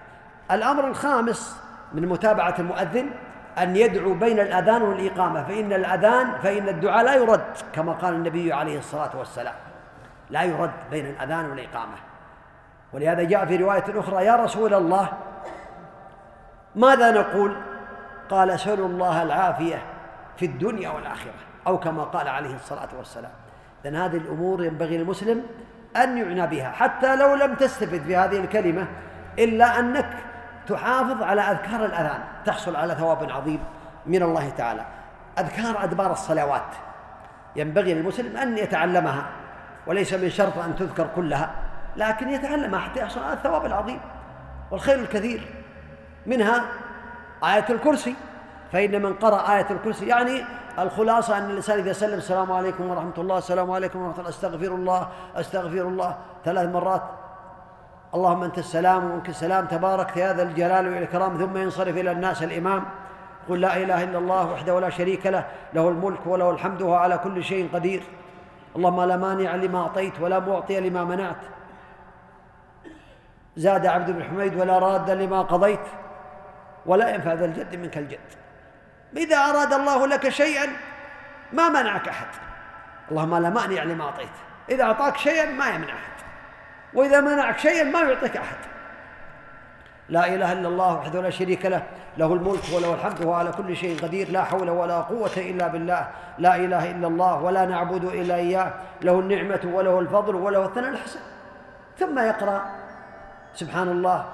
الأمر 0.50 0.88
الخامس 0.88 1.60
من 1.92 2.08
متابعة 2.08 2.54
المؤذن 2.58 3.10
أن 3.58 3.76
يدعو 3.76 4.14
بين 4.14 4.40
الأذان 4.40 4.82
والإقامة. 4.82 5.44
فإن 5.44 5.72
الأذان 5.72 6.38
فإن 6.42 6.68
الدعاء 6.68 7.04
لا 7.04 7.14
يرد 7.14 7.44
كما 7.72 7.92
قال 7.92 8.14
النبي 8.14 8.52
عليه 8.52 8.78
الصلاة 8.78 9.10
والسلام. 9.16 9.54
لا 10.30 10.42
يرد 10.42 10.70
بين 10.90 11.06
الأذان 11.06 11.50
والإقامة. 11.50 12.07
ولهذا 12.92 13.22
جاء 13.22 13.46
في 13.46 13.56
رواية 13.56 13.84
أخرى 13.88 14.24
يا 14.24 14.36
رسول 14.36 14.74
الله 14.74 15.08
ماذا 16.76 17.10
نقول؟ 17.10 17.56
قال 18.30 18.50
اسألوا 18.50 18.88
الله 18.88 19.22
العافية 19.22 19.82
في 20.36 20.46
الدنيا 20.46 20.90
والآخرة. 20.90 21.32
أو 21.66 21.80
كما 21.80 22.02
قال 22.02 22.28
عليه 22.28 22.54
الصلاة 22.54 22.88
والسلام. 22.98 23.30
لأن 23.84 23.96
هذه 23.96 24.16
الأمور 24.16 24.64
ينبغي 24.64 24.98
للمسلم 24.98 25.42
أن 25.96 26.18
يعنى 26.18 26.46
بها 26.46 26.70
حتى 26.70 27.16
لو 27.16 27.34
لم 27.34 27.54
تستفد 27.54 28.02
في 28.02 28.16
هذه 28.16 28.38
الكلمة 28.38 28.86
إلا 29.38 29.78
أنك 29.78 30.10
تحافظ 30.66 31.22
على 31.22 31.40
أذكار 31.40 31.84
الأذان 31.84 32.20
تحصل 32.44 32.76
على 32.76 32.94
ثواب 32.94 33.30
عظيم 33.30 33.60
من 34.06 34.22
الله 34.22 34.48
تعالى. 34.48 34.84
أذكار 35.38 35.84
أدبار 35.84 36.12
الصلوات 36.12 36.74
ينبغي 37.56 37.94
للمسلم 37.94 38.36
أن 38.36 38.58
يتعلمها 38.58 39.26
وليس 39.86 40.14
من 40.14 40.30
شرط 40.30 40.58
أن 40.58 40.76
تذكر 40.76 41.06
كلها. 41.16 41.50
لكن 41.98 42.28
يتعلمها 42.28 42.80
حتى 42.80 43.00
يحصل 43.00 43.22
على 43.22 43.32
الثواب 43.32 43.66
العظيم 43.66 44.00
والخير 44.70 44.98
الكثير. 44.98 45.40
منها 46.26 46.64
آية 47.44 47.66
الكرسي. 47.70 48.14
فإن 48.72 49.02
من 49.02 49.14
قرأ 49.14 49.56
آية 49.56 49.66
الكرسي 49.70 50.06
يعني 50.06 50.44
الخلاصة 50.78 51.38
أن 51.38 51.50
الإنسان 51.50 51.78
إذا 51.78 51.92
سلم 51.92 52.18
السلام 52.18 52.52
عليكم 52.52 52.90
ورحمة 52.90 53.12
الله 53.18 53.38
السلام 53.38 53.70
عليكم 53.70 53.98
ورحمة 54.02 54.18
الله 54.18 54.28
أستغفر 54.28 54.74
الله 54.74 55.08
أستغفر 55.36 55.80
الله 55.80 56.16
ثلاث 56.44 56.68
مرات. 56.68 57.02
اللهم 58.14 58.42
أنت 58.42 58.58
السلام 58.58 59.10
ومنك 59.10 59.28
السلام 59.28 59.66
تبارك 59.66 60.16
يا 60.16 60.32
ذا 60.32 60.42
الجلال 60.42 60.88
والإكرام 60.88 61.36
ثم 61.36 61.56
ينصرف 61.56 61.96
إلى 61.96 62.12
الناس 62.12 62.42
الإمام. 62.42 62.84
قل 63.48 63.60
لا 63.60 63.76
إله 63.76 64.04
إلا 64.04 64.18
الله 64.18 64.52
وحده 64.52 64.80
لا 64.80 64.90
شريك 64.90 65.26
له 65.26 65.44
له 65.74 65.88
الملك 65.88 66.26
وله 66.26 66.50
الحمد 66.50 66.82
وهو 66.82 66.94
على 66.94 67.18
كل 67.18 67.44
شيء 67.44 67.68
قدير. 67.74 68.02
اللهم 68.76 69.02
لا 69.02 69.16
مانع 69.16 69.54
لما 69.54 69.78
أعطيت 69.78 70.20
ولا 70.20 70.38
معطي 70.38 70.80
لما 70.80 71.04
منعت. 71.04 71.42
زاد 73.58 73.86
عبد 73.86 74.10
بن 74.10 74.24
حميد 74.24 74.60
ولا 74.60 74.78
راد 74.78 75.10
لما 75.10 75.42
قضيت 75.42 75.80
ولا 76.86 77.14
ينفع 77.14 77.32
ذا 77.32 77.44
الجد 77.44 77.76
منك 77.76 77.98
الجد. 77.98 78.18
إذا 79.16 79.36
أراد 79.36 79.72
الله 79.72 80.06
لك 80.06 80.28
شيئا 80.28 80.66
ما 81.52 81.68
منعك 81.68 82.08
أحد. 82.08 82.26
اللهم 83.10 83.36
لا 83.36 83.50
مانع 83.50 83.82
لما 83.82 84.04
أعطيت. 84.04 84.28
إذا 84.70 84.84
أعطاك 84.84 85.16
شيئا 85.16 85.50
ما 85.50 85.68
يمنع 85.68 85.94
أحد. 85.94 86.12
وإذا 86.94 87.20
منعك 87.20 87.58
شيئا 87.58 87.84
ما 87.84 88.00
يعطيك 88.00 88.36
أحد. 88.36 88.56
لا 90.08 90.26
إله 90.26 90.52
إلا 90.52 90.68
الله 90.68 90.94
وحده 90.94 91.20
لا 91.20 91.30
شريك 91.30 91.66
له. 91.66 91.82
له 92.18 92.32
الملك 92.32 92.62
وله 92.74 92.94
الحمد 92.94 93.24
وهو 93.24 93.32
على 93.32 93.52
كل 93.52 93.76
شيء 93.76 93.98
قدير. 94.02 94.30
لا 94.30 94.44
حول 94.44 94.70
ولا 94.70 95.00
قوة 95.00 95.36
إلا 95.36 95.68
بالله. 95.68 96.08
لا 96.38 96.56
إله 96.56 96.90
إلا 96.90 97.06
الله 97.06 97.42
ولا 97.42 97.66
نعبد 97.66 98.04
إلا 98.04 98.34
إياه. 98.34 98.72
له 99.02 99.20
النعمة 99.20 99.60
وله 99.64 100.00
الفضل 100.00 100.34
وله 100.34 100.64
الثناء 100.64 100.90
الحسن. 100.90 101.20
ثم 101.98 102.18
يقرأ 102.18 102.87
سبحان 103.58 103.88
الله 103.88 104.24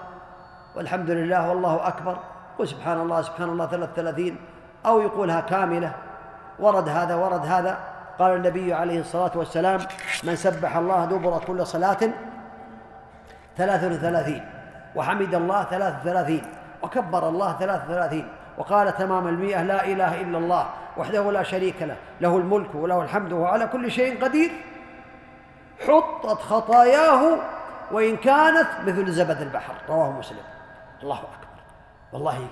والحمد 0.77 1.11
لله 1.11 1.49
والله 1.49 1.89
أكبر. 1.89 2.17
قل 2.59 2.69
سبحان 2.69 3.01
الله 3.01 3.23
سبحان 3.23 3.49
الله 3.49 3.67
ثلاث 3.67 3.91
ثلاثين 3.97 4.37
أو 4.87 5.01
يقولها 5.01 5.41
كاملة 5.41 5.93
ورد 6.59 6.89
هذا 6.89 7.15
ورد 7.15 7.45
هذا. 7.47 7.79
قال 8.19 8.37
النبي 8.37 8.75
عليه 8.75 9.01
الصلاة 9.01 9.31
والسلام 9.35 9.81
من 10.25 10.37
سبح 10.37 10.77
الله 10.77 11.05
دبر 11.05 11.39
كل 11.47 11.67
صلاة 11.67 11.99
ثلاث 13.57 13.85
وثلاثين 13.85 14.43
وحمد 14.97 15.35
الله 15.35 15.65
ثلاث 15.65 15.95
وثلاثين 16.01 16.45
وكبر 16.83 17.29
الله 17.29 17.57
ثلاث 17.59 17.81
وثلاثين 17.85 18.29
وقال 18.59 18.97
تمام 18.97 19.29
المئة 19.29 19.63
لا 19.63 19.85
إله 19.85 20.21
إلا 20.21 20.39
الله 20.39 20.67
وحده 20.97 21.33
لا 21.33 21.43
شريك 21.43 21.83
له 21.83 21.97
له 22.21 22.37
الملك 22.37 22.75
وله 22.75 23.03
الحمد 23.03 23.33
وهو 23.33 23.47
على 23.47 23.67
كل 23.67 23.91
شيء 23.91 24.25
قدير. 24.25 24.51
حطت 25.87 26.41
خطاياه 26.41 27.39
وإن 27.95 28.17
كانت 28.17 28.69
مثل 28.87 29.13
زبد 29.13 29.41
البحر. 29.41 29.75
رواه 29.89 30.13
مسلم. 30.13 30.39
الله 31.03 31.19
أكبر. 31.19 31.63
والله 32.13 32.47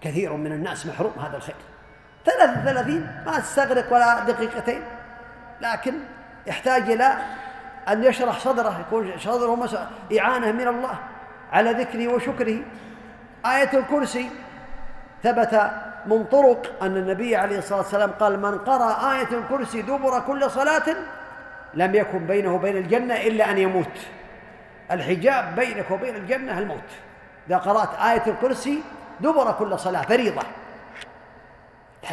كثير 0.00 0.32
من 0.32 0.52
الناس 0.52 0.86
محروم 0.86 1.12
هذا 1.20 1.36
الخير. 1.36 1.54
ثلاث 2.24 2.58
وثلاثين 2.58 3.22
ما 3.26 3.38
تستغرق 3.38 3.92
ولا 3.92 4.24
دقيقتين. 4.24 4.82
لكن 5.60 5.94
يحتاج 6.46 6.90
إلى 6.90 7.14
أن 7.88 8.04
يشرح 8.04 8.38
صدره 8.38 8.80
يكون 8.80 9.18
صدره 9.18 9.88
إعانة 10.18 10.52
من 10.52 10.68
الله 10.68 10.98
على 11.52 11.70
ذكره 11.70 12.08
وشكره. 12.08 12.58
آية 13.46 13.78
الكرسي 13.78 14.30
ثبت 15.22 15.70
من 16.06 16.24
طرق 16.24 16.82
أن 16.82 16.96
النبي 16.96 17.36
عليه 17.36 17.58
الصلاة 17.58 17.78
والسلام 17.78 18.10
قال 18.10 18.40
من 18.40 18.58
قرأ 18.58 19.12
آية 19.12 19.28
الكرسي 19.32 19.82
دبر 19.82 20.20
كل 20.20 20.50
صلاة 20.50 20.96
لم 21.74 21.94
يكن 21.94 22.26
بينه 22.26 22.54
وبين 22.54 22.76
الجنة 22.76 23.14
إلا 23.14 23.50
أن 23.50 23.58
يموت. 23.58 24.19
الحجاب 24.90 25.54
بينك 25.54 25.90
وبين 25.90 26.16
الجنة 26.16 26.58
الموت. 26.58 26.90
إذا 27.48 27.56
قرأت 27.56 27.94
آية 27.94 28.22
الكرسي 28.26 28.82
دبر 29.20 29.52
كل 29.52 29.78
صلاة 29.78 30.02
فريضة. 30.02 30.42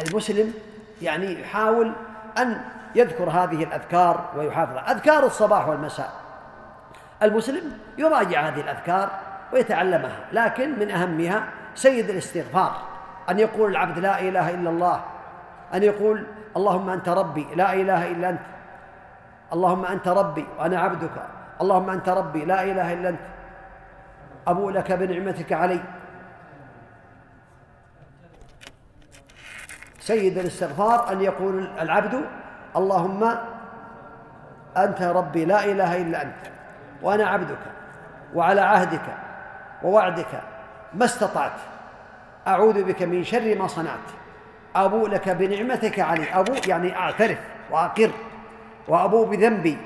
المسلم 0.06 0.54
يعني 1.02 1.40
يحاول 1.40 1.92
أن 2.38 2.60
يذكر 2.94 3.30
هذه 3.30 3.64
الأذكار 3.64 4.30
ويحافظها 4.36 4.92
أذكار 4.92 5.26
الصباح 5.26 5.68
والمساء. 5.68 6.12
المسلم 7.22 7.78
يراجع 7.98 8.40
هذه 8.40 8.60
الأذكار 8.60 9.10
ويتعلمها 9.52 10.16
لكن 10.32 10.78
من 10.78 10.90
أهمها 10.90 11.44
سيد 11.74 12.10
الاستغفار. 12.10 12.72
أن 13.30 13.38
يقول 13.38 13.70
العبد 13.70 13.98
لا 13.98 14.20
إله 14.20 14.50
إلا 14.50 14.70
الله. 14.70 15.00
أن 15.74 15.82
يقول 15.82 16.26
اللهم 16.56 16.90
أنت 16.90 17.08
ربي 17.08 17.46
لا 17.54 17.74
إله 17.74 18.10
إلا 18.10 18.28
أنت. 18.28 18.40
اللهم 19.52 19.84
أنت 19.84 20.08
ربي 20.08 20.46
وأنا 20.58 20.80
عبدك. 20.80 21.37
اللهم 21.60 21.90
أنت 21.90 22.08
ربي 22.08 22.44
لا 22.44 22.62
إله 22.62 22.92
إلا 22.92 23.08
أنت. 23.08 23.20
أبو 24.46 24.70
لك 24.70 24.92
بنعمتك 24.92 25.52
علي. 25.52 25.80
سيد 30.00 30.38
الاستغفار 30.38 31.12
أن 31.12 31.20
يقول 31.20 31.68
العبد 31.80 32.24
اللهم 32.76 33.34
أنت 34.76 35.02
ربي 35.02 35.44
لا 35.44 35.64
إله 35.64 35.96
إلا 35.96 36.22
أنت. 36.22 36.42
وأنا 37.02 37.26
عبدك 37.26 37.58
وعلى 38.34 38.60
عهدك 38.60 39.14
ووعدك 39.82 40.42
ما 40.94 41.04
استطعت. 41.04 41.58
أعوذ 42.48 42.84
بك 42.84 43.02
من 43.02 43.24
شر 43.24 43.58
ما 43.58 43.66
صنعت. 43.66 44.08
أبوء 44.76 45.08
لك 45.08 45.28
بنعمتك 45.28 46.00
علي. 46.00 46.32
أبوء 46.32 46.68
يعني 46.68 46.96
أعترف 46.96 47.38
وأقر. 47.70 48.10
وأبوء 48.88 49.26
بذنبي. 49.26 49.78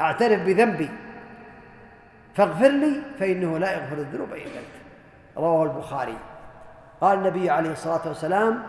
أعترف 0.00 0.42
بذنبي. 0.42 0.90
فاغفر 2.34 2.68
لي 2.68 3.02
فإنه 3.18 3.58
لا 3.58 3.72
يغفر 3.72 3.96
الذنوب 3.96 4.32
إلا 4.32 4.58
أنت. 4.58 4.78
رواه 5.36 5.62
البخاري. 5.64 6.18
قال 7.00 7.18
النبي 7.18 7.50
عليه 7.50 7.72
الصلاة 7.72 8.08
والسلام 8.08 8.62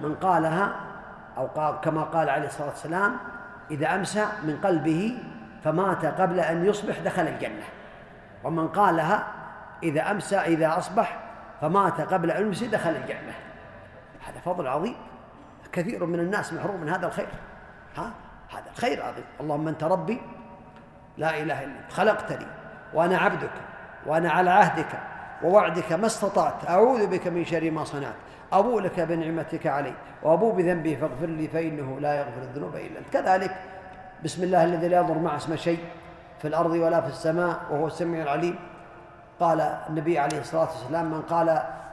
من 0.00 0.14
قالها 0.14 0.76
أو 1.36 1.46
قال 1.46 1.80
كما 1.80 2.02
قال 2.02 2.28
عليه 2.28 2.46
الصلاة 2.46 2.68
والسلام 2.68 3.16
إذا 3.70 3.94
أمسى 3.94 4.26
من 4.42 4.60
قلبه 4.64 5.18
فمات 5.64 6.04
قبل 6.04 6.40
أن 6.40 6.66
يصبح 6.66 6.98
دخل 6.98 7.22
الجنة. 7.22 7.64
ومن 8.44 8.68
قالها 8.68 9.26
إذا 9.82 10.10
أمسى 10.10 10.36
إذا 10.36 10.78
أصبح 10.78 11.18
فمات 11.60 12.00
قبل 12.00 12.30
أن 12.30 12.46
يمسي 12.46 12.66
دخل 12.66 12.90
الجنة. 12.90 13.34
هذا 14.26 14.40
فضل 14.44 14.66
عظيم. 14.66 14.96
كثير 15.72 16.06
من 16.06 16.20
الناس 16.20 16.52
محروم 16.52 16.80
من 16.80 16.88
هذا 16.88 17.06
الخير. 17.06 17.28
ها؟ 17.96 18.10
هذا 18.52 18.70
الخير 18.70 19.02
عظيم. 19.02 19.24
اللهم 19.40 19.68
أنت 19.68 19.84
ربي 19.84 20.20
لا 21.18 21.30
إله 21.30 21.64
إلا 21.64 21.64
أنت 21.64 21.92
خلقتني 21.92 22.46
وأنا 22.94 23.18
عبدك 23.18 23.50
وأنا 24.06 24.30
على 24.30 24.50
عهدك 24.50 24.98
ووعدك 25.42 25.92
ما 25.92 26.06
استطعت. 26.06 26.68
أعوذ 26.68 27.06
بك 27.06 27.26
من 27.26 27.44
شر 27.44 27.70
ما 27.70 27.84
صنعت. 27.84 28.14
أبو 28.52 28.80
لك 28.80 29.00
بنعمتك 29.00 29.66
علي 29.66 29.94
وأبو 30.22 30.52
بذنبي 30.52 30.96
فاغفر 30.96 31.26
لي 31.26 31.48
فإنه 31.48 32.00
لا 32.00 32.14
يغفر 32.14 32.42
الذنوب 32.42 32.76
إلا 32.76 32.98
أنت. 32.98 33.08
كذلك 33.12 33.56
بسم 34.24 34.42
الله 34.42 34.64
الذي 34.64 34.88
لا 34.88 34.96
يضر 34.96 35.18
مع 35.18 35.36
اسم 35.36 35.56
شيء 35.56 35.78
في 36.38 36.48
الأرض 36.48 36.70
ولا 36.70 37.00
في 37.00 37.08
السماء 37.08 37.60
وهو 37.70 37.86
السميع 37.86 38.22
العليم. 38.22 38.58
قال 39.40 39.60
النبي 39.60 40.18
عليه 40.18 40.38
الصلاة 40.38 40.60
والسلام 40.60 41.10
من 41.10 41.22
قال 41.22 41.48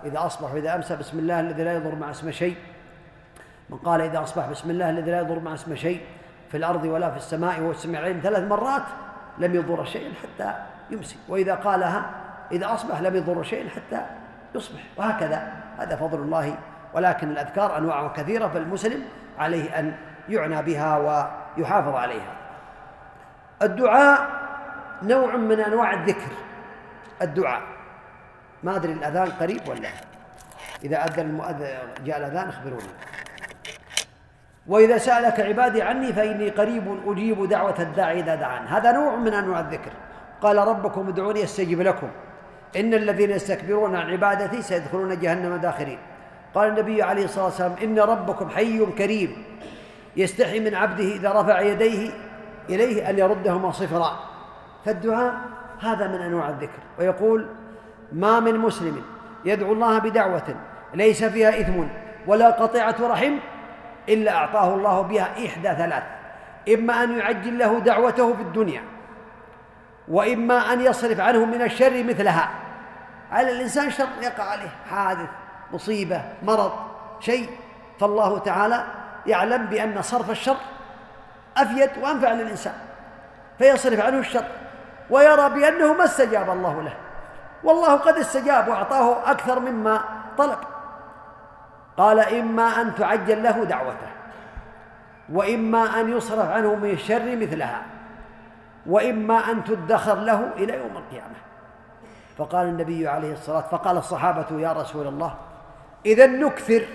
إذا 0.05 0.25
أصبح 0.25 0.53
وإذا 0.53 0.75
أمسى 0.75 0.95
بسم 0.95 1.19
الله 1.19 1.39
الذي 1.39 1.63
لا 1.63 1.73
يضر 1.73 1.95
مع 1.95 2.11
اسم 2.11 2.31
شيء. 2.31 2.55
من 3.69 3.77
قال 3.77 4.01
إذا 4.01 4.23
أصبح 4.23 4.49
بسم 4.49 4.69
الله 4.69 4.89
الذي 4.89 5.11
لا 5.11 5.19
يضر 5.19 5.39
مع 5.39 5.53
اسم 5.53 5.75
شيء 5.75 6.01
في 6.49 6.57
الأرض 6.57 6.83
ولا 6.85 7.11
في 7.11 7.17
السماء 7.17 7.59
وهو 7.59 7.71
السميع 7.71 7.99
العليم 7.99 8.19
ثلاث 8.23 8.43
مرات 8.43 8.83
لم 9.37 9.55
يضر 9.55 9.85
شيئا 9.85 10.13
حتى 10.23 10.53
يمسي 10.89 11.17
وإذا 11.27 11.55
قالها 11.55 12.09
إذا 12.51 12.73
أصبح 12.73 13.01
لم 13.01 13.15
يضر 13.15 13.43
شيئا 13.43 13.69
حتى 13.69 14.05
يصبح. 14.55 14.81
وهكذا. 14.97 15.53
هذا 15.77 15.95
فضل 15.95 16.19
الله. 16.19 16.57
ولكن 16.93 17.31
الأذكار 17.31 17.77
أنواع 17.77 18.07
كثيرة 18.07 18.47
فالمسلم 18.47 19.03
عليه 19.39 19.79
أن 19.79 19.93
يعنى 20.29 20.61
بها 20.61 20.97
ويحافظ 21.57 21.95
عليها. 21.95 22.33
الدعاء 23.61 24.27
نوع 25.03 25.35
من 25.35 25.59
أنواع 25.59 25.93
الذكر. 25.93 26.31
الدعاء. 27.21 27.61
ما 28.63 28.75
أدري 28.75 28.93
الأذان 28.93 29.31
قريب 29.31 29.67
ولا 29.67 29.89
إذا 30.83 31.05
أذن 31.05 31.19
المؤذن 31.19 31.67
جاء 32.05 32.17
الأذان 32.17 32.49
أخبروني. 32.49 32.93
وإذا 34.67 34.97
سألك 34.97 35.39
عبادي 35.39 35.81
عني 35.81 36.13
فإني 36.13 36.49
قريب 36.49 36.99
أجيب 37.07 37.49
دعوة 37.49 37.75
الداعي 37.79 38.19
إذا 38.19 38.35
دعان. 38.35 38.67
هذا 38.67 38.91
نوع 38.91 39.15
من 39.15 39.33
أنواع 39.33 39.59
الذكر. 39.59 39.91
قال 40.41 40.57
ربكم 40.57 41.07
ادعوني 41.07 41.43
أستجب 41.43 41.81
لكم. 41.81 42.07
إن 42.75 42.93
الذين 42.93 43.29
يستكبرون 43.31 43.95
عن 43.95 44.11
عبادتي 44.11 44.61
سيدخلون 44.61 45.19
جهنم 45.19 45.55
داخرين. 45.55 45.97
قال 46.55 46.69
النبي 46.69 47.03
عليه 47.03 47.25
الصلاة 47.25 47.45
والسلام 47.45 47.75
إن 47.83 47.99
ربكم 47.99 48.49
حي 48.49 48.85
كريم 48.85 49.43
يستحي 50.17 50.59
من 50.59 50.75
عبده 50.75 51.03
إذا 51.03 51.41
رفع 51.41 51.61
يديه 51.61 52.09
إليه 52.69 53.09
أن 53.09 53.19
يردهما 53.19 53.71
صفرا. 53.71 54.19
فالدعاء 54.85 55.33
هذا 55.81 56.07
من 56.07 56.21
أنواع 56.21 56.49
الذكر. 56.49 56.79
ويقول 56.99 57.47
ما 58.11 58.39
من 58.39 58.57
مسلم 58.57 59.01
يدعو 59.45 59.73
الله 59.73 59.99
بدعوة 59.99 60.55
ليس 60.93 61.23
فيها 61.23 61.49
إثم 61.61 61.83
ولا 62.27 62.49
قطيعة 62.49 62.95
رحم 63.01 63.33
إلا 64.09 64.35
أعطاه 64.35 64.73
الله 64.75 65.01
بها 65.01 65.27
إحدى 65.45 65.75
ثلاث. 65.75 66.03
إما 66.73 67.03
أن 67.03 67.17
يعجل 67.17 67.57
له 67.57 67.79
دعوته 67.79 68.33
في 68.33 68.41
الدنيا 68.41 68.83
وإما 70.07 70.73
أن 70.73 70.81
يصرف 70.81 71.19
عنه 71.19 71.45
من 71.45 71.61
الشر 71.61 72.03
مثلها. 72.03 72.49
على 73.31 73.51
الإنسان 73.51 73.91
شر 73.91 74.07
يقع 74.21 74.43
عليه 74.43 74.69
حادث 74.89 75.29
مصيبة 75.71 76.21
مرض 76.43 76.71
شيء. 77.19 77.49
فالله 77.99 78.39
تعالى 78.39 78.83
يعلم 79.25 79.65
بأن 79.65 80.01
صرف 80.01 80.29
الشر 80.29 80.57
أفيد 81.57 81.89
وأنفع 82.01 82.31
للإنسان 82.31 82.73
فيصرف 83.57 83.99
عنه 83.99 84.19
الشر 84.19 84.45
ويرى 85.09 85.49
بأنه 85.49 85.93
ما 85.93 86.05
استجاب 86.05 86.49
الله 86.49 86.81
له. 86.81 86.93
والله 87.63 87.95
قد 87.95 88.17
استجاب 88.17 88.67
وأعطاه 88.67 89.31
أكثر 89.31 89.59
مما 89.59 90.01
طلب. 90.37 90.57
قال 92.01 92.19
إما 92.19 92.81
أن 92.81 92.95
تعجل 92.95 93.43
له 93.43 93.63
دعوته 93.63 94.11
وإما 95.29 95.99
أن 95.99 96.17
يصرف 96.17 96.49
عنه 96.49 96.75
من 96.75 96.89
الشر 96.89 97.35
مثلها 97.35 97.81
وإما 98.85 99.51
أن 99.51 99.63
تدخر 99.63 100.15
له 100.15 100.49
إلى 100.57 100.77
يوم 100.77 100.97
القيامة. 100.97 101.35
فقال 102.37 102.67
النبي 102.67 103.07
عليه 103.07 103.33
الصلاة 103.33 103.61
فقال 103.61 103.97
الصحابة 103.97 104.59
يا 104.59 104.73
رسول 104.73 105.07
الله 105.07 105.35
إذا 106.05 106.25
نكثر 106.25 106.85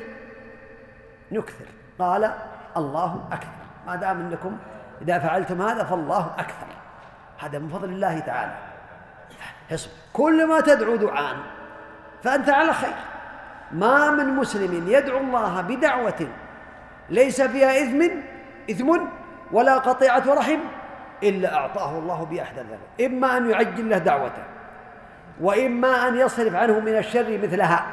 نكثر. 1.32 1.64
قال 1.98 2.32
الله 2.76 3.28
أكثر. 3.32 3.48
ما 3.86 3.96
دام 3.96 4.20
أنكم 4.20 4.58
إذا 5.02 5.18
فعلتم 5.18 5.62
هذا 5.62 5.84
فالله 5.84 6.30
أكثر. 6.38 6.66
هذا 7.38 7.58
من 7.58 7.68
فضل 7.68 7.88
الله 7.88 8.18
تعالى. 8.18 8.54
كل 10.12 10.48
ما 10.48 10.60
تدعو 10.60 10.96
دعاء 10.96 11.36
فأنت 12.22 12.48
على 12.50 12.72
خير. 12.72 12.94
ما 13.72 14.10
من 14.10 14.26
مسلم 14.26 14.88
يدعو 14.88 15.18
الله 15.18 15.60
بدعوة 15.60 16.28
ليس 17.10 17.42
فيها 17.42 17.82
إثم 17.82 18.08
إثم 18.70 18.98
ولا 19.52 19.78
قطيعة 19.78 20.34
رحم 20.34 20.58
إلا 21.22 21.54
أعطاه 21.54 21.98
الله 21.98 22.24
بأحد 22.24 22.58
ذلك 22.58 23.10
إما 23.10 23.36
أن 23.36 23.50
يعجل 23.50 23.90
له 23.90 23.98
دعوته 23.98 24.42
وإما 25.40 26.08
أن 26.08 26.16
يصرف 26.16 26.54
عنه 26.54 26.80
من 26.80 26.98
الشر 26.98 27.38
مثلها 27.42 27.86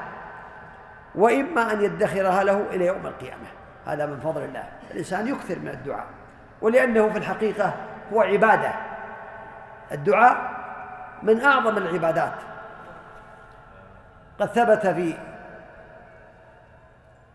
وإما 1.16 1.74
أن 1.74 1.82
يدخرها 1.82 2.44
له 2.44 2.66
إلى 2.72 2.86
يوم 2.86 3.08
القيامة. 3.08 3.48
هذا 3.86 4.06
من 4.06 4.20
فضل 4.20 4.44
الله. 4.44 4.64
الإنسان 4.92 5.28
يكثر 5.28 5.60
من 5.60 5.68
الدعاء 5.68 6.06
ولأنه 6.62 7.10
في 7.10 7.18
الحقيقة 7.18 7.74
هو 8.14 8.22
عبادة. 8.22 8.74
الدعاء 9.92 10.52
من 11.24 11.42
أعظم 11.42 11.78
العبادات. 11.78 12.34
قد 14.40 14.48
ثبت 14.48 14.88
في 14.88 15.14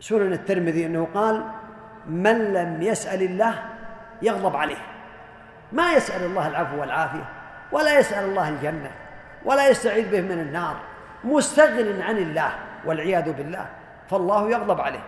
سنن 0.01 0.33
الترمذي 0.33 0.87
أنه 0.87 1.09
قال 1.15 1.45
من 2.07 2.53
لم 2.53 2.83
يسأل 2.83 3.23
الله 3.23 3.55
يغضب 4.23 4.57
عليه. 4.57 4.77
ما 5.73 5.93
يسأل 5.93 6.25
الله 6.25 6.49
العفو 6.49 6.81
والعافية 6.81 7.25
ولا 7.73 7.99
يسأل 7.99 8.25
الله 8.25 8.49
الجنة 8.49 8.91
ولا 9.45 9.69
يستعيذ 9.69 10.11
به 10.11 10.21
من 10.21 10.41
النار 10.41 10.77
مستغن 11.25 12.03
عن 12.03 12.17
الله 12.17 12.51
والعياذ 12.85 13.33
بالله 13.33 13.67
فالله 14.11 14.51
يغضب 14.51 14.81
عليه. 14.81 15.01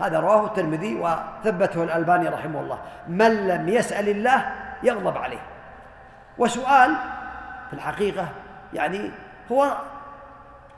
هذا 0.00 0.20
رواه 0.20 0.46
الترمذي 0.46 0.94
وثبته 0.94 1.84
الألباني 1.84 2.28
رحمه 2.28 2.60
الله. 2.60 2.78
من 3.08 3.48
لم 3.48 3.68
يسأل 3.68 4.08
الله 4.08 4.52
يغضب 4.82 5.18
عليه. 5.18 5.40
وسؤال 6.38 6.94
في 7.68 7.72
الحقيقة 7.72 8.28
يعني 8.74 9.10
هو 9.52 9.76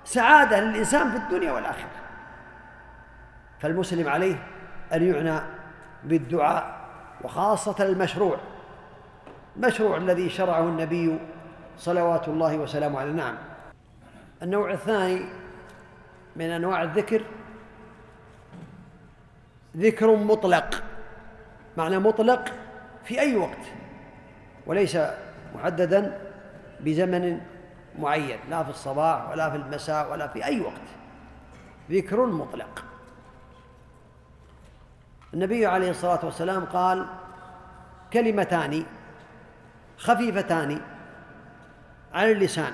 سعادة 0.05 0.61
للإنسان 0.61 1.11
في 1.11 1.17
الدنيا 1.17 1.53
والآخرة. 1.53 2.01
فالمسلم 3.61 4.09
عليه 4.09 4.47
أن 4.93 5.03
يعنى 5.03 5.41
بالدعاء 6.05 6.81
وخاصة 7.25 7.85
المشروع 7.85 8.37
المشروع 9.57 9.97
الذي 9.97 10.29
شرعه 10.29 10.63
النبي 10.63 11.19
صلوات 11.79 12.29
الله 12.29 12.59
وسلامه 12.59 13.01
عليه. 13.01 13.13
نعم. 13.13 13.35
النوع 14.43 14.71
الثاني 14.71 15.25
من 16.37 16.51
أنواع 16.51 16.83
الذكر 16.83 17.23
ذكر 19.77 20.17
مطلق. 20.17 20.83
معنى 21.77 21.99
مطلق 21.99 22.53
في 23.05 23.21
أي 23.21 23.37
وقت 23.37 23.65
وليس 24.67 24.99
محددا 25.55 26.19
بزمن 26.81 27.41
معين 27.99 28.39
لا 28.51 28.63
في 28.65 28.71
الصباح 28.71 29.31
ولا 29.31 29.51
في 29.51 29.57
المساء 29.57 30.13
ولا 30.13 30.29
في 30.29 30.45
أي 30.45 30.61
وقت. 30.61 30.89
ذكر 31.91 32.27
مطلق. 32.27 32.90
النبي 35.35 35.67
عليه 35.67 35.91
الصلاة 35.91 36.25
والسلام 36.25 36.65
قال 36.65 37.07
كلمتان 38.13 38.85
خفيفتان 39.99 40.81
على 42.15 42.33
اللسان 42.33 42.73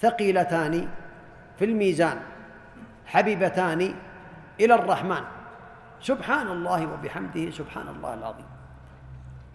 ثقيلتان 0.00 0.88
في 1.58 1.64
الميزان 1.64 2.20
حبيبتان 3.06 3.94
إلى 4.60 4.74
الرحمن. 4.74 5.24
سبحان 6.00 6.48
الله 6.48 6.86
وبحمده 6.86 7.50
سبحان 7.50 7.88
الله 7.88 8.14
العظيم. 8.14 8.46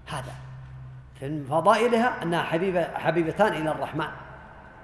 هذا 0.08 0.34
في 1.20 1.44
فضائلها 1.44 2.24
أنها 2.24 2.44
حبيبة 2.44 2.84
حبيبتان 2.84 3.54
إلى 3.54 3.72
الرحمن 3.72 4.08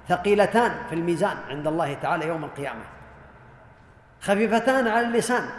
ثقيلتان 0.07 0.71
في 0.89 0.95
الميزان 0.95 1.37
عند 1.49 1.67
الله 1.67 1.93
تعالى 1.93 2.27
يوم 2.27 2.43
القيامة. 2.43 2.83
خفيفتان 4.21 4.87
على 4.87 5.07
اللسان. 5.07 5.49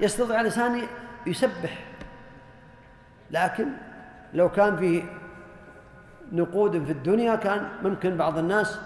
يستطيع 0.00 0.40
الإنسان 0.40 0.82
يسبح. 1.26 1.78
لكن 3.30 3.68
لو 4.34 4.48
كان 4.48 4.76
فيه 4.76 5.02
نقود 6.32 6.84
في 6.84 6.92
الدنيا 6.92 7.36
كان 7.36 7.68
ممكن 7.82 8.16
بعض 8.16 8.38
الناس 8.38 8.80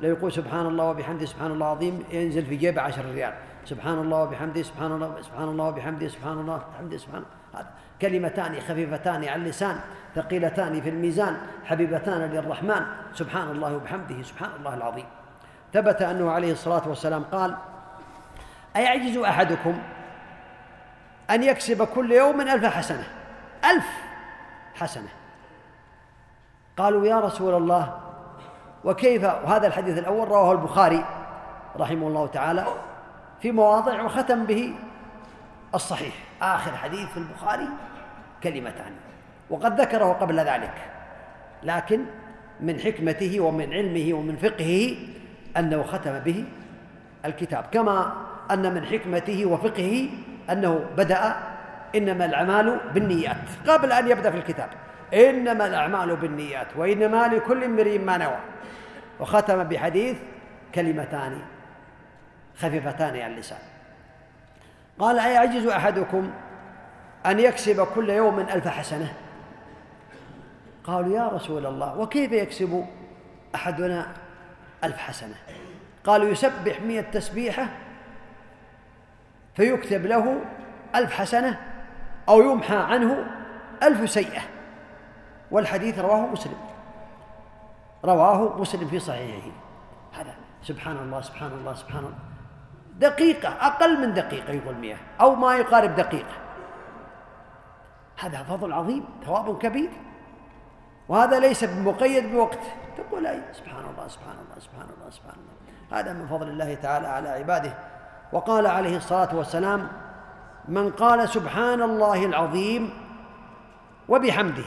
لو 0.00 0.08
يقول 0.08 0.32
سبحان 0.32 0.66
الله 0.66 0.84
وبحمده 0.84 1.26
سبحان 1.26 1.50
الله 1.50 1.66
العظيم 1.66 2.04
ينزل 2.12 2.46
في 2.46 2.56
جيبه 2.56 2.82
عشر 2.82 3.04
ريال. 3.04 3.34
سبحان 3.64 3.98
الله 3.98 4.22
وبحمده 4.22 4.62
سبحان 4.62 4.92
الله 4.92 5.20
سبحان 5.22 5.48
الله 5.48 5.64
وبحمده 5.64 6.08
سبحان 6.08 6.38
الله 6.38 6.54
وبحمده 6.54 6.96
سبحان 6.96 7.22
الله. 7.54 7.66
كلمتان 8.02 8.60
خفيفتان 8.60 9.24
على 9.24 9.34
اللسان 9.34 9.80
ثقيلتان 10.14 10.80
في 10.80 10.88
الميزان 10.88 11.36
حبيبتان 11.64 12.20
للرحمن. 12.20 12.82
سبحان 13.14 13.50
الله 13.50 13.76
وبحمده 13.76 14.22
سبحان 14.22 14.50
الله 14.58 14.74
العظيم. 14.74 15.06
ثبت 15.72 16.02
أنه 16.02 16.30
عليه 16.30 16.52
الصلاة 16.52 16.88
والسلام 16.88 17.22
قال 17.22 17.56
أيعجز 18.76 19.16
أحدكم 19.16 19.78
أن 21.30 21.42
يكسب 21.42 21.84
كل 21.84 22.12
يوم 22.12 22.40
ألف 22.40 22.64
حسنة. 22.64 23.04
ألف 23.64 23.86
حسنة. 24.74 25.08
قالوا 26.76 27.06
يا 27.06 27.20
رسول 27.20 27.54
الله 27.54 28.00
وكيف؟ 28.84 29.24
وهذا 29.24 29.66
الحديث 29.66 29.98
الأول 29.98 30.28
رواه 30.28 30.52
البخاري 30.52 31.04
رحمه 31.76 32.08
الله 32.08 32.26
تعالى 32.26 32.66
في 33.40 33.52
مواضع 33.52 34.02
وختم 34.02 34.44
به 34.44 34.74
الصحيح. 35.74 36.14
آخر 36.42 36.76
حديث 36.76 37.08
في 37.08 37.16
البخاري 37.16 37.68
كلمتان 38.42 38.92
وقد 39.50 39.80
ذكره 39.80 40.12
قبل 40.12 40.40
ذلك 40.40 40.74
لكن 41.62 42.04
من 42.60 42.80
حكمته 42.80 43.40
ومن 43.40 43.72
علمه 43.72 44.18
ومن 44.18 44.36
فقهه 44.36 44.96
أنه 45.56 45.82
ختم 45.82 46.18
به 46.18 46.44
الكتاب. 47.24 47.64
كما 47.72 48.12
أن 48.50 48.74
من 48.74 48.86
حكمته 48.86 49.46
وفقهه 49.46 50.08
أنه 50.50 50.84
بدأ 50.96 51.36
إنما 51.94 52.24
الأعمال 52.24 52.80
بالنيات 52.94 53.36
قبل 53.66 53.92
أن 53.92 54.08
يبدأ 54.08 54.30
في 54.30 54.36
الكتاب. 54.36 54.68
إنما 55.14 55.66
الأعمال 55.66 56.16
بالنيات 56.16 56.66
وإنما 56.76 57.28
لكل 57.28 57.64
امرئ 57.64 57.98
ما 57.98 58.16
نوى. 58.16 58.38
وختم 59.20 59.64
بحديث 59.64 60.16
كلمتان 60.74 61.38
خفيفتان 62.56 63.16
على 63.16 63.26
اللسان. 63.26 63.58
قال 64.98 65.18
أيعجز 65.18 65.66
أحدكم 65.66 66.30
أن 67.26 67.40
يكسب 67.40 67.86
كل 67.94 68.10
يوم 68.10 68.40
ألف 68.40 68.68
حسنة؟ 68.68 69.12
قالوا 70.84 71.16
يا 71.16 71.28
رسول 71.28 71.66
الله 71.66 71.98
وكيف 71.98 72.32
يكسب 72.32 72.84
أحدنا 73.54 74.06
ألف 74.84 74.96
حسنة؟ 74.96 75.34
قالوا 76.04 76.28
يسبح 76.28 76.80
مئة 76.80 77.00
تسبيحة 77.00 77.66
فيكتب 79.58 80.06
له 80.06 80.40
ألف 80.94 81.10
حسنة 81.12 81.58
أو 82.28 82.40
يمحى 82.40 82.76
عنه 82.76 83.26
ألف 83.82 84.10
سيئة. 84.10 84.40
والحديث 85.50 85.98
رواه 85.98 86.26
مسلم. 86.26 86.58
رواه 88.04 88.58
مسلم 88.58 88.88
في 88.88 88.98
صحيحه 88.98 89.50
هذا 90.14 90.34
سبحان 90.62 90.96
الله 90.96 91.20
سبحان 91.20 91.52
الله 91.52 91.74
سبحان 91.74 92.04
الله. 92.04 92.18
دقيقة 92.98 93.48
أقل 93.48 94.00
من 94.00 94.14
دقيقة 94.14 94.52
يقول 94.52 94.74
مئة 94.74 94.96
أو 95.20 95.34
ما 95.34 95.56
يقارب 95.56 95.94
دقيقة. 95.94 96.34
هذا 98.18 98.42
فضل 98.42 98.72
عظيم 98.72 99.04
ثواب 99.26 99.58
كبير. 99.58 99.90
وهذا 101.08 101.38
ليس 101.38 101.64
بمقيد 101.64 102.32
بوقت. 102.32 102.62
تقول 102.96 103.26
أي 103.26 103.42
سبحان 103.52 103.84
الله 103.90 104.08
سبحان 104.08 104.36
الله 104.46 104.58
سبحان 104.58 104.88
الله 104.98 105.10
سبحان 105.10 105.34
الله. 105.34 105.98
هذا 106.00 106.12
من 106.12 106.26
فضل 106.26 106.48
الله 106.48 106.74
تعالى 106.74 107.08
على 107.08 107.28
عباده. 107.28 107.97
وقال 108.32 108.66
عليه 108.66 108.96
الصلاة 108.96 109.36
والسلام 109.36 109.88
من 110.68 110.90
قال 110.90 111.28
سبحان 111.28 111.82
الله 111.82 112.24
العظيم 112.24 112.90
وبحمده 114.08 114.64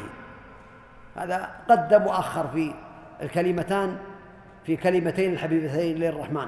هذا 1.15 1.49
قدم 1.69 2.07
وأخر 2.07 2.47
في 2.53 2.73
الكلمتان 3.21 3.97
في 4.65 4.75
كلمتين 4.75 5.33
الحبيبتين 5.33 5.97
للرحمن. 5.97 6.47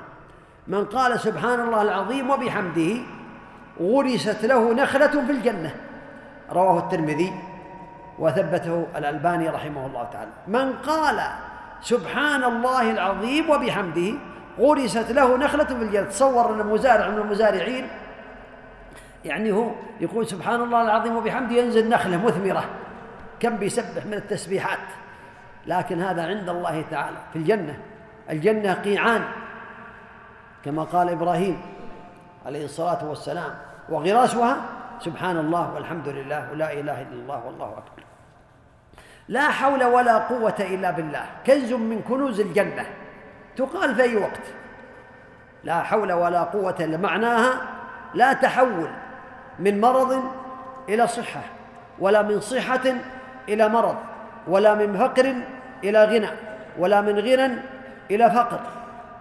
من 0.67 0.85
قال 0.85 1.19
سبحان 1.19 1.59
الله 1.59 1.81
العظيم 1.81 2.29
وبحمده 2.29 2.97
غرست 3.81 4.45
له 4.45 4.73
نخلة 4.73 5.07
في 5.25 5.31
الجنة 5.31 5.75
رواه 6.51 6.79
الترمذي 6.79 7.33
وثبته 8.19 8.87
الألباني 8.95 9.49
رحمه 9.49 9.85
الله 9.85 10.03
تعالى. 10.03 10.31
من 10.47 10.73
قال 10.73 11.21
سبحان 11.81 12.43
الله 12.43 12.91
العظيم 12.91 13.49
وبحمده 13.49 14.13
غرست 14.59 15.11
له 15.11 15.37
نخلة 15.37 15.63
في 15.63 15.73
الجنة 15.73 16.03
تصور 16.03 16.53
أن 16.53 16.67
مزارع 16.67 17.07
من 17.07 17.17
المزارعين 17.17 17.87
يعني 19.25 19.51
هو 19.51 19.71
يقول 19.99 20.27
سبحان 20.27 20.61
الله 20.61 20.81
العظيم 20.81 21.15
وبحمده 21.15 21.55
ينزل 21.55 21.89
نخلة 21.89 22.25
مثمرة. 22.25 22.65
كم 23.39 23.57
بيسبح 23.57 24.05
من 24.05 24.13
التسبيحات. 24.13 24.79
لكن 25.67 26.01
هذا 26.01 26.27
عند 26.27 26.49
الله 26.49 26.85
تعالى 26.91 27.17
في 27.33 27.39
الجنة. 27.39 27.79
الجنة 28.29 28.73
قيعان. 28.73 29.23
كما 30.65 30.83
قال 30.83 31.09
إبراهيم 31.09 31.61
عليه 32.45 32.65
الصلاة 32.65 33.09
والسلام 33.09 33.55
وغراسها 33.89 34.57
سبحان 34.99 35.37
الله 35.37 35.73
والحمد 35.73 36.07
لله 36.07 36.51
ولا 36.51 36.73
إله 36.73 37.01
إلا 37.01 37.13
الله 37.13 37.45
والله 37.45 37.69
أكبر. 37.69 38.03
لا 39.27 39.49
حول 39.49 39.83
ولا 39.83 40.17
قوة 40.17 40.55
إلا 40.59 40.91
بالله. 40.91 41.25
كنز 41.47 41.73
من 41.73 42.01
كنوز 42.01 42.39
الجنة. 42.39 42.85
تقال 43.55 43.95
في 43.95 44.01
أي 44.01 44.15
وقت. 44.15 44.45
لا 45.63 45.83
حول 45.83 46.11
ولا 46.11 46.43
قوة 46.43 46.75
إلا 46.79 46.97
معناها 46.97 47.61
لا 48.13 48.33
تحول 48.33 48.89
من 49.59 49.81
مرض 49.81 50.23
إلى 50.89 51.07
صحة 51.07 51.41
ولا 51.99 52.21
من 52.21 52.39
صحة 52.39 52.81
إلى 53.49 53.69
مرض 53.69 53.97
ولا 54.47 54.75
من 54.75 54.97
فقر 54.97 55.35
إلى 55.83 56.05
غنى 56.05 56.29
ولا 56.77 57.01
من 57.01 57.19
غنى 57.19 57.59
إلى 58.11 58.31
فقر 58.31 58.59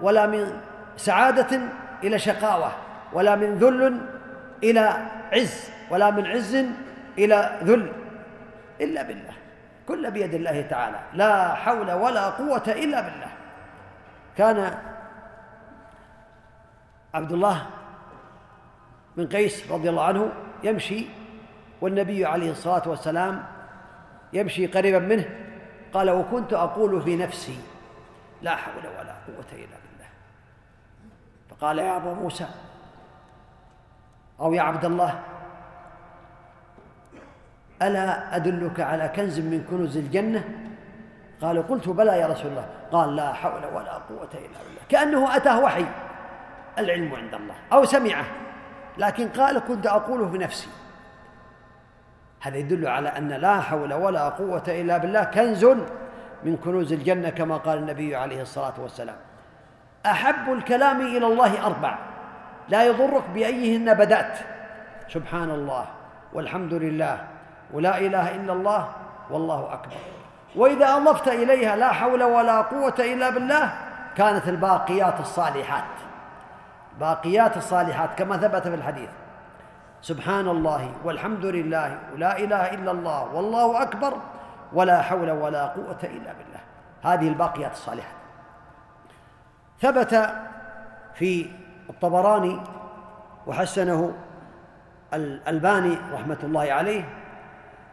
ولا 0.00 0.26
من 0.26 0.60
سعادة 0.96 1.60
إلى 2.04 2.18
شقاوة 2.18 2.72
ولا 3.12 3.36
من 3.36 3.54
ذل 3.54 4.00
إلى 4.62 4.96
عز 5.32 5.70
ولا 5.90 6.10
من 6.10 6.26
عز 6.26 6.64
إلى 7.18 7.58
ذل. 7.64 7.92
إلا 8.80 9.02
بالله 9.02 9.32
كل 9.88 10.10
بيد 10.10 10.34
الله 10.34 10.66
تعالى. 10.70 10.98
لا 11.14 11.54
حول 11.54 11.92
ولا 11.92 12.26
قوة 12.30 12.62
إلا 12.68 13.00
بالله. 13.00 13.28
كان 14.36 14.78
عبد 17.14 17.32
الله 17.32 17.66
بن 19.16 19.26
قيس 19.26 19.70
رضي 19.70 19.90
الله 19.90 20.04
عنه 20.04 20.32
يمشي 20.62 21.06
والنبي 21.80 22.26
عليه 22.26 22.50
الصلاة 22.50 22.88
والسلام 22.88 23.44
يمشي 24.32 24.66
قريبا 24.66 24.98
منه 24.98 25.24
قال 25.92 26.10
وكنت 26.10 26.52
أقول 26.52 27.02
في 27.02 27.16
نفسي 27.16 27.58
لا 28.42 28.56
حول 28.56 28.86
ولا 28.86 29.12
قوة 29.12 29.52
إلا 29.52 29.76
بالله. 29.82 30.08
فقال 31.50 31.78
يا 31.78 31.96
أبا 31.96 32.14
موسى 32.14 32.46
أو 34.40 34.54
يا 34.54 34.62
عبد 34.62 34.84
الله 34.84 35.20
ألا 37.82 38.36
أدلك 38.36 38.80
على 38.80 39.08
كنز 39.08 39.40
من 39.40 39.66
كنوز 39.70 39.96
الجنة؟ 39.96 40.61
قال 41.42 41.68
قلت 41.68 41.88
بلى 41.88 42.18
يا 42.18 42.26
رسول 42.26 42.50
الله. 42.50 42.66
قال 42.92 43.16
لا 43.16 43.32
حول 43.32 43.64
ولا 43.74 43.92
قوة 43.92 44.32
إلا 44.34 44.58
بالله. 44.64 44.82
كأنه 44.88 45.36
أتاه 45.36 45.60
وحي. 45.60 45.84
العلم 46.78 47.14
عند 47.14 47.34
الله. 47.34 47.54
أو 47.72 47.84
سمعه. 47.84 48.24
لكن 48.98 49.28
قال 49.28 49.58
كنت 49.58 49.86
أقوله 49.86 50.26
بنفسي 50.26 50.68
هذا 52.40 52.56
يدل 52.56 52.88
على 52.88 53.08
أن 53.08 53.28
لا 53.28 53.60
حول 53.60 53.94
ولا 53.94 54.28
قوة 54.28 54.62
إلا 54.68 54.98
بالله 54.98 55.24
كنز 55.24 55.64
من 56.44 56.56
كنوز 56.56 56.92
الجنة 56.92 57.30
كما 57.30 57.56
قال 57.56 57.78
النبي 57.78 58.16
عليه 58.16 58.42
الصلاة 58.42 58.74
والسلام. 58.78 59.16
أحب 60.06 60.52
الكلام 60.52 61.00
إلى 61.00 61.26
الله 61.26 61.66
أربع. 61.66 61.98
لا 62.68 62.84
يضرك 62.84 63.22
بأيهن 63.34 63.94
بدأت. 63.94 64.38
سبحان 65.08 65.50
الله 65.50 65.86
والحمد 66.32 66.74
لله 66.74 67.24
ولا 67.72 67.98
إله 67.98 68.34
إلا 68.34 68.52
الله 68.52 68.88
والله 69.30 69.72
أكبر. 69.72 70.21
وإذا 70.56 70.96
أضفت 70.96 71.28
إليها 71.28 71.76
لا 71.76 71.92
حول 71.92 72.22
ولا 72.22 72.60
قوة 72.60 72.94
إلا 72.98 73.30
بالله 73.30 73.72
كانت 74.16 74.48
الباقيات 74.48 75.20
الصالحات. 75.20 75.84
باقيات 77.00 77.56
الصالحات 77.56 78.10
كما 78.18 78.36
ثبت 78.36 78.68
في 78.68 78.74
الحديث. 78.74 79.08
سبحان 80.02 80.48
الله 80.48 80.92
والحمد 81.04 81.44
لله 81.44 81.98
ولا 82.14 82.38
إله 82.38 82.74
إلا 82.74 82.90
الله 82.90 83.34
والله 83.34 83.82
أكبر 83.82 84.14
ولا 84.72 85.02
حول 85.02 85.30
ولا 85.30 85.66
قوة 85.66 85.98
إلا 86.04 86.32
بالله. 86.32 86.60
هذه 87.02 87.28
الباقيات 87.28 87.72
الصالحات. 87.72 88.16
ثبت 89.80 90.30
في 91.14 91.50
الطبراني 91.90 92.60
وحسنه 93.46 94.14
الألباني 95.14 95.98
رحمة 96.12 96.38
الله 96.42 96.72
عليه 96.72 97.04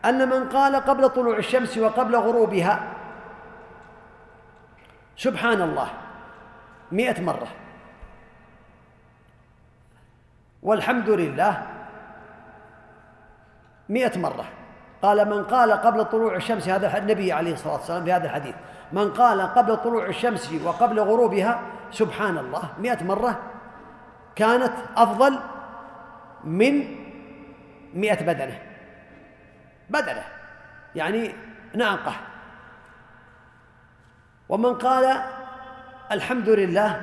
أن 0.06 0.30
من 0.30 0.50
قال 0.50 0.76
قبل 0.76 1.10
طلوع 1.10 1.38
الشمس 1.38 1.78
وقبل 1.78 2.16
غروبها 2.16 2.94
سبحان 5.18 5.62
الله 5.62 5.90
مئة 6.92 7.22
مرة. 7.22 7.48
والحمد 10.64 11.10
لله 11.10 11.68
مئة 13.90 14.20
مرة. 14.20 14.46
قال 15.02 15.30
من 15.30 15.44
قال 15.44 15.72
قبل 15.72 16.06
طلوع 16.06 16.36
الشمس 16.36 16.70
هذا 16.70 16.98
النبي 16.98 17.32
عليه 17.32 17.54
الصلاة 17.54 17.74
والسلام 17.74 18.04
في 18.06 18.14
هذا 18.14 18.26
الحديث. 18.26 18.56
من 18.92 19.14
قال 19.14 19.42
قبل 19.42 19.78
طلوع 19.78 20.06
الشمس 20.06 20.54
وقبل 20.66 21.00
غروبها 21.00 21.62
سبحان 21.92 22.38
الله 22.38 22.64
مئة 22.80 23.04
مرة 23.04 23.40
كانت 24.36 24.74
أفضل 24.98 25.40
من 26.44 26.96
مئة 27.94 28.26
بدنة. 28.26 28.69
بدنة 29.90 30.24
يعني 30.96 31.36
ناقة. 31.76 32.14
ومن 34.50 34.74
قال 34.74 35.22
الحمد 36.12 36.50
لله 36.50 37.02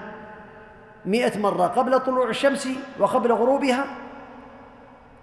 مئة 1.04 1.38
مرة 1.38 1.66
قبل 1.66 2.00
طلوع 2.00 2.28
الشمس 2.28 2.68
وقبل 2.98 3.32
غروبها 3.32 3.84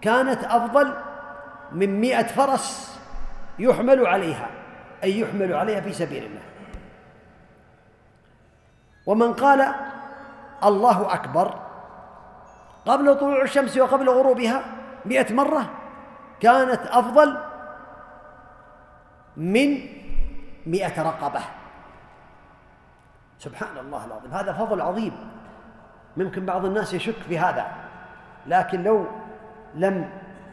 كانت 0.01 0.43
أفضل 0.43 0.93
من 1.71 2.01
مئة 2.01 2.27
فرس 2.27 2.99
يحمل 3.59 4.07
عليها 4.07 4.49
أي 5.03 5.19
يحمل 5.19 5.53
عليها 5.53 5.81
في 5.81 5.93
سبيل 5.93 6.25
الله. 6.25 6.41
ومن 9.05 9.33
قال 9.33 9.73
الله 10.63 11.13
أكبر 11.13 11.59
قبل 12.85 13.15
طلوع 13.19 13.41
الشمس 13.41 13.77
وقبل 13.77 14.09
غروبها 14.09 14.63
مئة 15.05 15.33
مرة 15.33 15.69
كانت 16.39 16.81
أفضل 16.87 17.37
من 19.37 19.79
مئة 20.65 21.01
رقبة. 21.03 21.39
سبحان 23.39 23.77
الله 23.77 24.05
العظيم. 24.05 24.31
هذا 24.31 24.53
فضل 24.53 24.81
عظيم. 24.81 25.13
ممكن 26.17 26.45
بعض 26.45 26.65
الناس 26.65 26.93
يشك 26.93 27.15
في 27.27 27.39
هذا. 27.39 27.67
لكن 28.47 28.83
لو 28.83 29.05
لم 29.75 30.09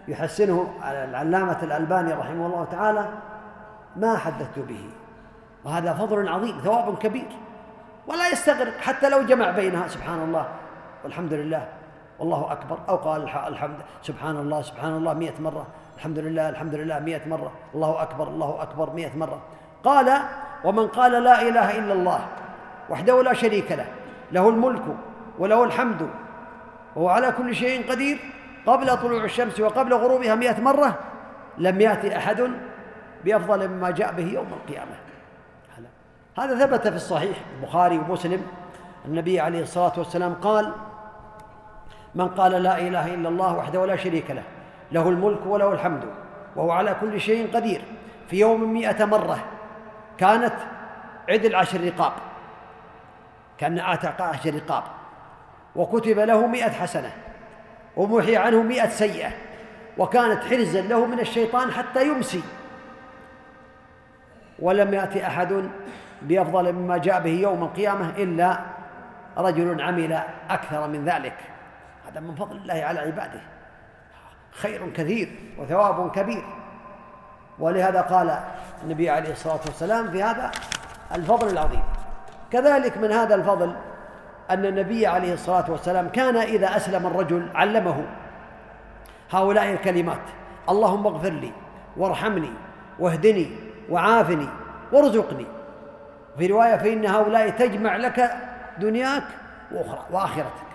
يحسنه 0.09 0.75
العلامة 0.85 1.63
الألباني 1.63 2.13
رحمه 2.13 2.47
الله 2.47 2.65
تعالى 2.65 3.09
ما 3.97 4.17
حدثت 4.17 4.59
به. 4.59 4.91
وهذا 5.65 5.95
فضل 5.95 6.29
عظيم 6.29 6.61
ثواب 6.61 6.99
كبير. 6.99 7.29
ولا 8.07 8.29
يستغرق 8.29 8.79
حتى 8.79 9.09
لو 9.09 9.23
جمع 9.23 9.51
بينها. 9.51 9.89
سبحان 9.89 10.23
الله 10.23 10.49
والحمد 11.05 11.33
لله. 11.33 11.69
والله 12.19 12.53
أكبر. 12.53 12.79
أو 12.89 12.97
قال 12.97 13.23
الحمد 13.23 13.79
سبحان 14.03 14.37
الله 14.37 14.63
سبحان 14.63 14.93
الله 14.93 15.15
مئة 15.15 15.41
مرة. 15.41 15.67
الحمد 16.01 16.19
لله 16.19 16.49
الحمد 16.49 16.75
لله 16.75 16.99
مئة 16.99 17.29
مرة. 17.29 17.53
الله 17.75 18.03
أكبر 18.03 18.29
الله 18.29 18.63
أكبر 18.63 18.91
مئة 18.91 19.17
مرة. 19.17 19.41
قال 19.85 20.19
ومن 20.65 20.87
قال 20.89 21.13
لا 21.13 21.43
إله 21.43 21.79
إلا 21.79 21.93
الله 21.93 22.21
وحده 22.91 23.23
لا 23.23 23.33
شريك 23.33 23.73
له 23.73 23.87
له 24.33 24.49
الملك 24.49 24.83
وله 25.39 25.65
الحمد 25.65 26.11
وهو 26.97 27.09
على 27.09 27.33
كل 27.33 27.55
شيء 27.55 27.91
قدير 27.91 28.19
قبل 28.67 28.97
طلوع 28.97 29.25
الشمس 29.25 29.61
وقبل 29.61 29.95
غروبها 29.95 30.35
مئة 30.35 30.61
مرة 30.61 30.99
لم 31.59 31.81
يأتي 31.81 32.17
أحد 32.17 32.51
بأفضل 33.25 33.69
مما 33.69 33.91
جاء 33.91 34.13
به 34.13 34.25
يوم 34.33 34.49
القيامة. 34.53 34.97
هذا 36.39 36.67
ثبت 36.67 36.89
في 36.89 36.97
الصحيح 36.97 37.37
البخاري 37.61 37.99
ومسلم. 37.99 38.43
النبي 39.05 39.41
عليه 39.41 39.63
الصلاة 39.63 39.93
والسلام 39.97 40.35
قال 40.35 40.73
من 42.15 42.29
قال 42.29 42.53
لا 42.53 42.79
إله 42.79 43.15
إلا 43.15 43.29
الله 43.29 43.57
وحده 43.57 43.87
لا 43.87 43.97
شريك 43.97 44.31
له 44.31 44.43
له 44.93 45.09
الملك 45.09 45.47
وله 45.47 45.73
الحمد 45.73 46.05
وهو 46.57 46.71
على 46.71 46.97
كل 47.01 47.21
شيء 47.21 47.55
قدير. 47.55 47.83
في 48.29 48.41
يوم 48.41 48.75
مئة 48.75 49.05
مرة 49.05 49.45
كانت 50.19 50.55
عدل 51.29 51.55
عشر 51.55 51.85
رقاب 51.85 52.13
كان 53.59 53.79
أعتق 53.79 54.23
عشر 54.23 54.55
رقاب 54.55 54.83
وكتب 55.77 56.19
له 56.19 56.47
مئة 56.47 56.71
حسنة 56.71 57.13
ومحي 57.97 58.37
عنه 58.37 58.63
مئة 58.63 58.89
سيئة 58.89 59.31
وكانت 59.99 60.45
حرزا 60.45 60.81
له 60.81 61.07
من 61.07 61.21
الشيطان 61.21 61.71
حتى 61.73 62.09
يمسي. 62.09 62.43
ولم 64.59 64.95
يأتي 64.95 65.27
أحد 65.27 65.71
بأفضل 66.23 66.73
مما 66.73 66.99
جاء 66.99 67.21
به 67.21 67.31
يوم 67.31 67.63
القيامة 67.63 68.11
إلا 68.17 68.59
رجل 69.39 69.83
عمل 69.83 70.23
أكثر 70.51 70.89
من 70.89 71.05
ذلك. 71.05 71.37
هذا 72.09 72.21
من 72.21 72.35
فضل 72.35 72.57
الله 72.57 72.75
على 72.75 73.01
عباده. 73.01 73.41
خير 74.53 74.91
كثير 74.91 75.29
وثواب 75.59 76.11
كبير. 76.11 76.45
ولهذا 77.59 78.01
قال 78.01 78.39
النبي 78.85 79.11
عليه 79.11 79.33
الصلاة 79.33 79.61
والسلام 79.67 80.11
في 80.11 80.23
هذا 80.23 80.51
الفضل 81.15 81.49
العظيم. 81.49 81.83
كذلك 82.53 82.99
من 82.99 83.13
هذا 83.13 83.35
الفضل 83.35 83.75
أن 84.51 84.67
النبي 84.67 85.07
عليه 85.07 85.35
الصلاة 85.35 85.71
والسلام 85.71 86.09
كان 86.09 86.37
إذا 86.37 86.77
أسلم 86.77 87.07
الرجل 87.07 87.49
علمه. 87.55 88.05
هؤلاء 89.31 89.73
الكلمات 89.73 90.21
اللهم 90.69 91.07
اغفر 91.07 91.31
لي 91.31 91.53
وارحمني 91.97 92.51
واهدني 92.99 93.51
وعافني 93.91 94.49
وارزقني. 94.93 95.47
في 96.39 96.47
رواية 96.47 96.77
فإن 96.77 97.07
هؤلاء 97.07 97.51
تجمع 97.51 97.97
لك 97.97 98.37
دنياك 98.79 99.25
وأخرى 99.73 100.01
وآخرتك. 100.11 100.71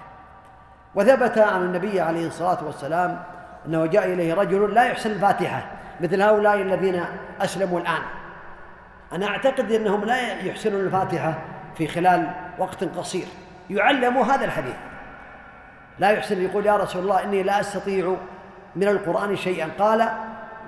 وثبت 0.96 1.38
عن 1.38 1.62
النبي 1.62 2.02
عليه 2.02 2.28
الصلاة 2.28 2.58
والسلام 2.66 3.24
أنه 3.68 3.86
جاء 3.86 4.06
إليه 4.06 4.34
رجل 4.34 4.74
لا 4.74 4.84
يحسن 4.84 5.12
الفاتحة 5.12 5.66
مثل 6.02 6.22
هؤلاء 6.22 6.56
الذين 6.56 7.06
أسلموا 7.42 7.80
الآن. 7.80 8.02
أنا 9.14 9.28
أعتقد 9.28 9.72
أنهم 9.72 10.04
لا 10.04 10.42
يحسنون 10.42 10.82
الفاتحة 10.82 11.34
في 11.78 11.88
خلال 11.88 12.28
وقت 12.58 12.84
قصير. 12.84 13.26
يعلموا 13.70 14.24
هذا 14.24 14.46
الحديث. 14.46 14.76
لا 16.00 16.10
يحسن 16.10 16.42
يقول 16.42 16.66
يا 16.66 16.76
رسول 16.76 17.02
الله 17.02 17.24
إني 17.24 17.44
لا 17.44 17.60
أستطيع 17.60 18.16
من 18.76 18.88
القرآن 18.88 19.36
شيئا. 19.36 19.70
قال 19.80 20.10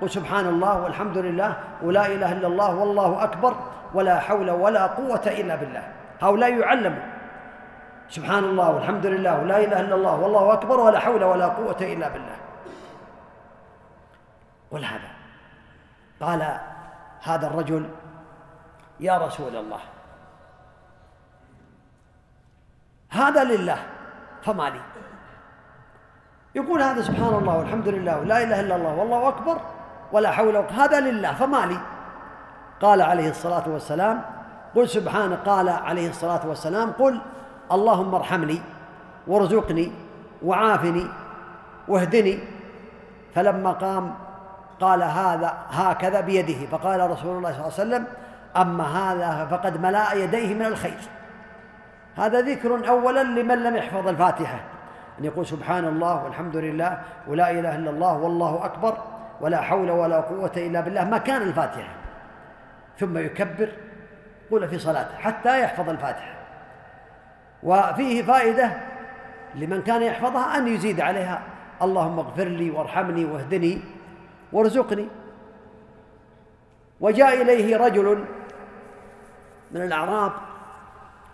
قل 0.00 0.10
سبحان 0.10 0.46
الله 0.46 0.82
والحمد 0.82 1.18
لله 1.18 1.56
ولا 1.82 2.06
إله 2.06 2.32
إلا 2.32 2.46
الله 2.46 2.74
والله 2.74 3.24
أكبر 3.24 3.54
ولا 3.94 4.20
حول 4.20 4.50
ولا 4.50 4.86
قوة 4.86 5.22
إلا 5.26 5.56
بالله. 5.56 5.82
هؤلاء 6.20 6.58
يعلموا 6.58 7.02
سبحان 8.08 8.44
الله 8.44 8.70
والحمد 8.70 9.06
لله 9.06 9.38
ولا 9.38 9.58
إله 9.64 9.80
إلا 9.80 9.94
الله 9.94 10.20
والله 10.20 10.52
أكبر 10.52 10.80
ولا 10.80 10.98
حول 10.98 11.24
ولا 11.24 11.46
قوة 11.46 11.76
إلا 11.80 12.08
بالله. 12.08 12.36
قل 14.70 14.84
هذا؟ 14.84 15.10
قال 16.20 16.58
هذا 17.22 17.46
الرجل 17.46 17.90
يا 19.00 19.18
رسول 19.18 19.56
الله 19.56 19.80
هذا 23.10 23.44
لله 23.44 23.78
فما 24.42 24.70
لي؟ 24.70 24.80
يقول 26.54 26.82
هذا 26.82 27.02
سبحان 27.02 27.34
الله 27.34 27.58
والحمد 27.58 27.88
لله 27.88 28.18
ولا 28.18 28.42
إله 28.42 28.60
إلا 28.60 28.76
الله 28.76 28.94
والله 28.94 29.28
أكبر 29.28 29.60
ولا 30.12 30.30
حول 30.30 30.56
ولا 30.56 30.84
هذا 30.84 31.00
لله 31.00 31.34
فما 31.34 31.66
لي؟ 31.66 31.78
قال 32.80 33.02
عليه 33.02 33.30
الصلاة 33.30 33.68
والسلام 33.68 34.22
قل 34.74 34.88
سبحان 34.88 35.36
قال 35.36 35.68
عليه 35.68 36.08
الصلاة 36.10 36.46
والسلام 36.46 36.92
قل 36.92 37.20
اللهم 37.72 38.14
ارحمني 38.14 38.62
وارزقني 39.26 39.92
وعافني 40.42 41.06
واهدني. 41.88 42.38
فلما 43.34 43.72
قام 43.72 44.14
قال 44.80 45.02
هذا 45.02 45.54
هكذا 45.70 46.20
بيده 46.20 46.66
فقال 46.66 47.10
رسول 47.10 47.36
الله 47.36 47.52
صلى 47.52 47.60
الله 47.60 47.72
عليه 47.78 48.04
وسلم 48.04 48.04
أما 48.56 48.84
هذا 48.84 49.46
فقد 49.50 49.80
ملأ 49.82 50.12
يديه 50.12 50.54
من 50.54 50.66
الخير. 50.66 50.98
هذا 52.16 52.40
ذكر 52.40 52.88
أولا 52.88 53.22
لمن 53.22 53.62
لم 53.62 53.76
يحفظ 53.76 54.08
الفاتحة. 54.08 54.60
أن 55.20 55.24
يقول 55.24 55.46
سبحان 55.46 55.84
الله 55.84 56.24
والحمد 56.24 56.56
لله 56.56 57.00
ولا 57.28 57.50
إله 57.50 57.76
إلا 57.76 57.90
الله 57.90 58.12
والله 58.12 58.64
أكبر 58.64 58.98
ولا 59.40 59.60
حول 59.60 59.90
ولا 59.90 60.20
قوة 60.20 60.52
إلا 60.56 60.80
بالله 60.80 61.04
مكان 61.04 61.42
الفاتحة. 61.42 61.92
ثم 62.98 63.18
يكبر 63.18 63.68
قول 64.50 64.68
في 64.68 64.78
صلاته 64.78 65.16
حتى 65.18 65.62
يحفظ 65.62 65.88
الفاتحة. 65.88 66.34
وفيه 67.62 68.22
فائدة 68.22 68.70
لمن 69.54 69.82
كان 69.82 70.02
يحفظها 70.02 70.58
أن 70.58 70.68
يزيد 70.68 71.00
عليها 71.00 71.40
اللهم 71.82 72.18
اغفر 72.18 72.44
لي 72.44 72.70
وارحمني 72.70 73.24
واهدني 73.24 73.80
وارزقني. 74.52 75.08
وجاء 77.00 77.42
إليه 77.42 77.76
رجل 77.76 78.24
من 79.70 79.82
الأعراب 79.82 80.32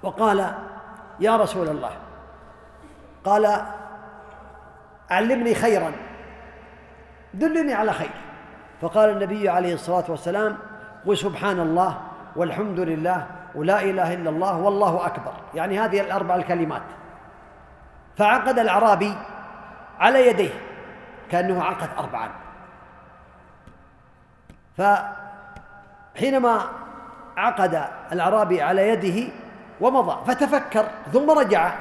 وقال 0.02 0.54
يا 1.20 1.36
رسول 1.36 1.68
الله. 1.68 1.90
قال 3.24 3.62
علمني 5.10 5.54
خيرا 5.54 5.92
دلني 7.34 7.74
على 7.74 7.92
خير. 7.92 8.10
فقال 8.80 9.10
النبي 9.10 9.48
عليه 9.48 9.74
الصلاة 9.74 10.04
والسلام 10.08 10.56
قل 11.06 11.16
سبحان 11.16 11.60
الله 11.60 12.00
والحمد 12.36 12.80
لله 12.80 13.26
ولا 13.54 13.82
إله 13.82 14.14
إلا 14.14 14.30
الله 14.30 14.58
والله 14.58 15.06
أكبر. 15.06 15.32
يعني 15.54 15.80
هذه 15.80 16.00
الأربع 16.00 16.34
الكلمات. 16.34 16.82
فعقد 18.16 18.58
الأعرابي 18.58 19.14
على 19.98 20.28
يديه 20.28 20.50
كأنه 21.30 21.62
عقد 21.62 21.88
أربعا. 21.98 22.43
فحينما 24.76 26.60
عقد 27.36 27.84
الأعرابي 28.12 28.62
على 28.62 28.88
يده 28.88 29.32
ومضى 29.80 30.24
فتفكر 30.26 30.86
ثم 31.12 31.30
رجع 31.30 31.74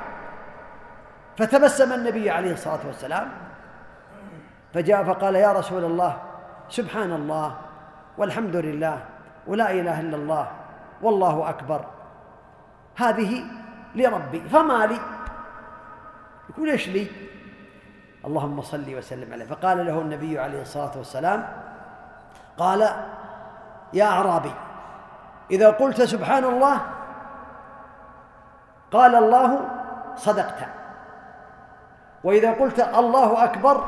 فتبسم 1.38 1.94
النبي 1.94 2.30
عليه 2.30 2.54
الصلاة 2.54 2.80
والسلام 2.88 3.30
فجاء 4.74 5.04
فقال 5.04 5.36
يا 5.36 5.52
رسول 5.52 5.84
الله 5.86 6.18
سبحان 6.70 7.12
الله 7.12 7.56
والحمد 8.18 8.56
لله 8.56 9.06
ولا 9.48 9.72
إله 9.72 10.00
إلا 10.00 10.18
الله 10.18 10.52
والله 11.02 11.50
أكبر. 11.50 11.86
هذه 12.96 13.44
لربي 13.96 14.42
فما 14.42 14.86
لي؟ 14.86 15.00
يقول 16.50 16.70
إيش 16.70 16.90
لي؟ 16.90 17.08
اللهم 18.26 18.62
صل 18.62 18.96
وسلم 18.96 19.34
عليه. 19.34 19.46
فقال 19.46 19.86
له 19.86 20.02
النبي 20.02 20.40
عليه 20.40 20.62
الصلاة 20.62 20.98
والسلام 20.98 21.48
قال 22.58 22.90
يا 23.94 24.06
أعرابي 24.06 24.54
إذا 25.52 25.70
قلت 25.70 26.02
سبحان 26.02 26.44
الله 26.44 26.82
قال 28.92 29.16
الله 29.16 29.60
صدقت. 30.16 30.68
وإذا 32.24 32.52
قلت 32.52 32.80
الله 32.80 33.44
أكبر 33.44 33.86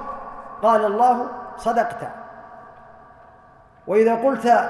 قال 0.62 0.86
الله 0.86 1.28
صدقت. 1.58 2.12
وإذا 3.88 4.16
قلت 4.16 4.70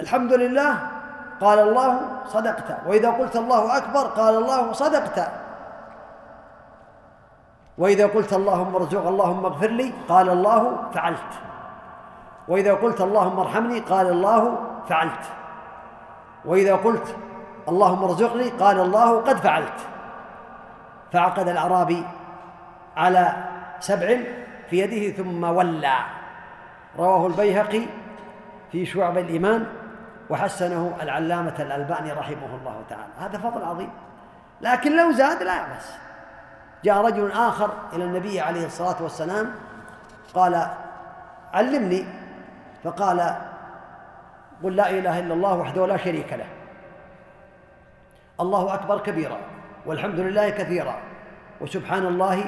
الحمد 0.00 0.32
لله 0.32 0.78
قال 1.40 1.58
الله 1.58 2.00
صدقت. 2.26 2.76
وإذا 2.86 3.10
قلت 3.10 3.36
الله 3.36 3.76
أكبر 3.76 4.04
قال 4.06 4.34
الله 4.34 4.72
صدقت. 4.72 5.45
وإذا 7.78 8.06
قلت 8.06 8.32
اللهم 8.32 8.74
ارزق 8.74 9.06
اللهم 9.06 9.44
اغفر 9.44 9.70
لي 9.70 9.92
قال 10.08 10.28
الله 10.28 10.90
فعلت. 10.94 11.32
وإذا 12.48 12.74
قلت 12.74 13.00
اللهم 13.00 13.40
ارحمني 13.40 13.80
قال 13.80 14.06
الله 14.06 14.58
فعلت. 14.88 15.24
وإذا 16.44 16.76
قلت 16.76 17.16
اللهم 17.68 18.04
ارزقني 18.04 18.48
قال 18.48 18.80
الله 18.80 19.20
قد 19.20 19.36
فعلت. 19.36 19.80
فعقد 21.12 21.48
الأعرابي 21.48 22.04
على 22.96 23.32
سبع 23.80 24.18
في 24.70 24.78
يده 24.78 25.16
ثم 25.16 25.44
ولى. 25.44 25.96
رواه 26.98 27.26
البيهقي 27.26 27.82
في 28.72 28.86
شعب 28.86 29.18
الإيمان 29.18 29.66
وحسنه 30.30 30.96
العلامة 31.02 31.54
الألباني 31.58 32.12
رحمه 32.12 32.54
الله 32.60 32.82
تعالى. 32.88 33.12
هذا 33.18 33.38
فضل 33.38 33.64
عظيم. 33.64 33.90
لكن 34.60 34.96
لو 34.96 35.12
زاد 35.12 35.42
لا 35.42 35.54
يأبس 35.54 36.05
جاء 36.84 37.06
رجل 37.06 37.32
آخر 37.32 37.70
إلى 37.92 38.04
النبي 38.04 38.40
عليه 38.40 38.66
الصلاة 38.66 39.02
والسلام 39.02 39.54
قال 40.34 40.66
علمني 41.54 42.04
فقال 42.84 43.36
قل 44.62 44.76
لا 44.76 44.90
إله 44.90 45.18
إلا 45.18 45.34
الله 45.34 45.54
وحده 45.54 45.86
لا 45.86 45.96
شريك 45.96 46.32
له. 46.32 46.46
الله 48.40 48.74
أكبر 48.74 48.98
كبيرا 48.98 49.38
والحمد 49.86 50.18
لله 50.20 50.50
كثيرا 50.50 50.96
وسبحان 51.60 52.06
الله 52.06 52.44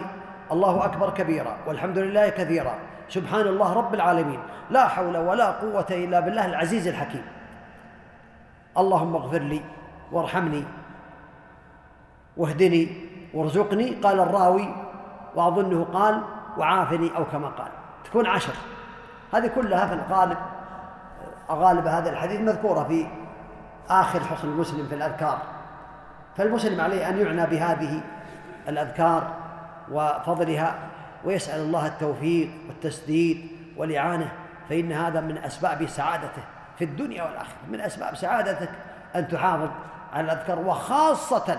الله 0.52 0.84
أكبر 0.84 1.10
كبيرا 1.10 1.56
والحمد 1.66 1.98
لله 1.98 2.28
كثيرا 2.28 2.74
سبحان 3.08 3.46
الله 3.46 3.72
رب 3.72 3.94
العالمين 3.94 4.40
لا 4.70 4.88
حول 4.88 5.16
ولا 5.16 5.50
قوة 5.50 5.86
إلا 5.90 6.20
بالله 6.20 6.46
العزيز 6.46 6.88
الحكيم. 6.88 7.22
اللهم 8.78 9.16
اغفر 9.16 9.38
لي 9.38 9.60
وارحمني 10.12 10.64
واهدني 12.36 13.07
وارزقني 13.34 13.90
قال 13.90 14.20
الراوي 14.20 14.74
وأظنه 15.34 15.84
قال 15.84 16.22
وعافني 16.58 17.16
أو 17.16 17.24
كما 17.24 17.48
قال. 17.48 17.68
تكون 18.04 18.26
عشر. 18.26 18.52
هذه 19.34 19.46
كلها 19.46 19.86
في 19.86 19.94
الغالب 19.94 20.38
غالب 21.50 21.86
هذا 21.86 22.10
الحديث 22.10 22.40
مذكورة 22.40 22.84
في 22.84 23.06
آخر 23.90 24.20
حصن 24.20 24.48
المسلم 24.48 24.86
في 24.86 24.94
الأذكار. 24.94 25.38
فالمسلم 26.36 26.80
عليه 26.80 27.08
أن 27.08 27.18
يعنى 27.18 27.46
بهذه 27.46 28.00
الأذكار 28.68 29.30
وفضلها 29.92 30.74
ويسأل 31.24 31.60
الله 31.60 31.86
التوفيق 31.86 32.50
والتسديد 32.68 33.48
والإعانة 33.76 34.32
فإن 34.68 34.92
هذا 34.92 35.20
من 35.20 35.38
أسباب 35.38 35.86
سعادته 35.86 36.42
في 36.78 36.84
الدنيا 36.84 37.22
والآخرة. 37.22 37.56
من 37.70 37.80
أسباب 37.80 38.14
سعادتك 38.14 38.70
أن 39.16 39.28
تحافظ 39.28 39.68
على 40.12 40.32
الأذكار 40.32 40.58
وخاصة 40.58 41.58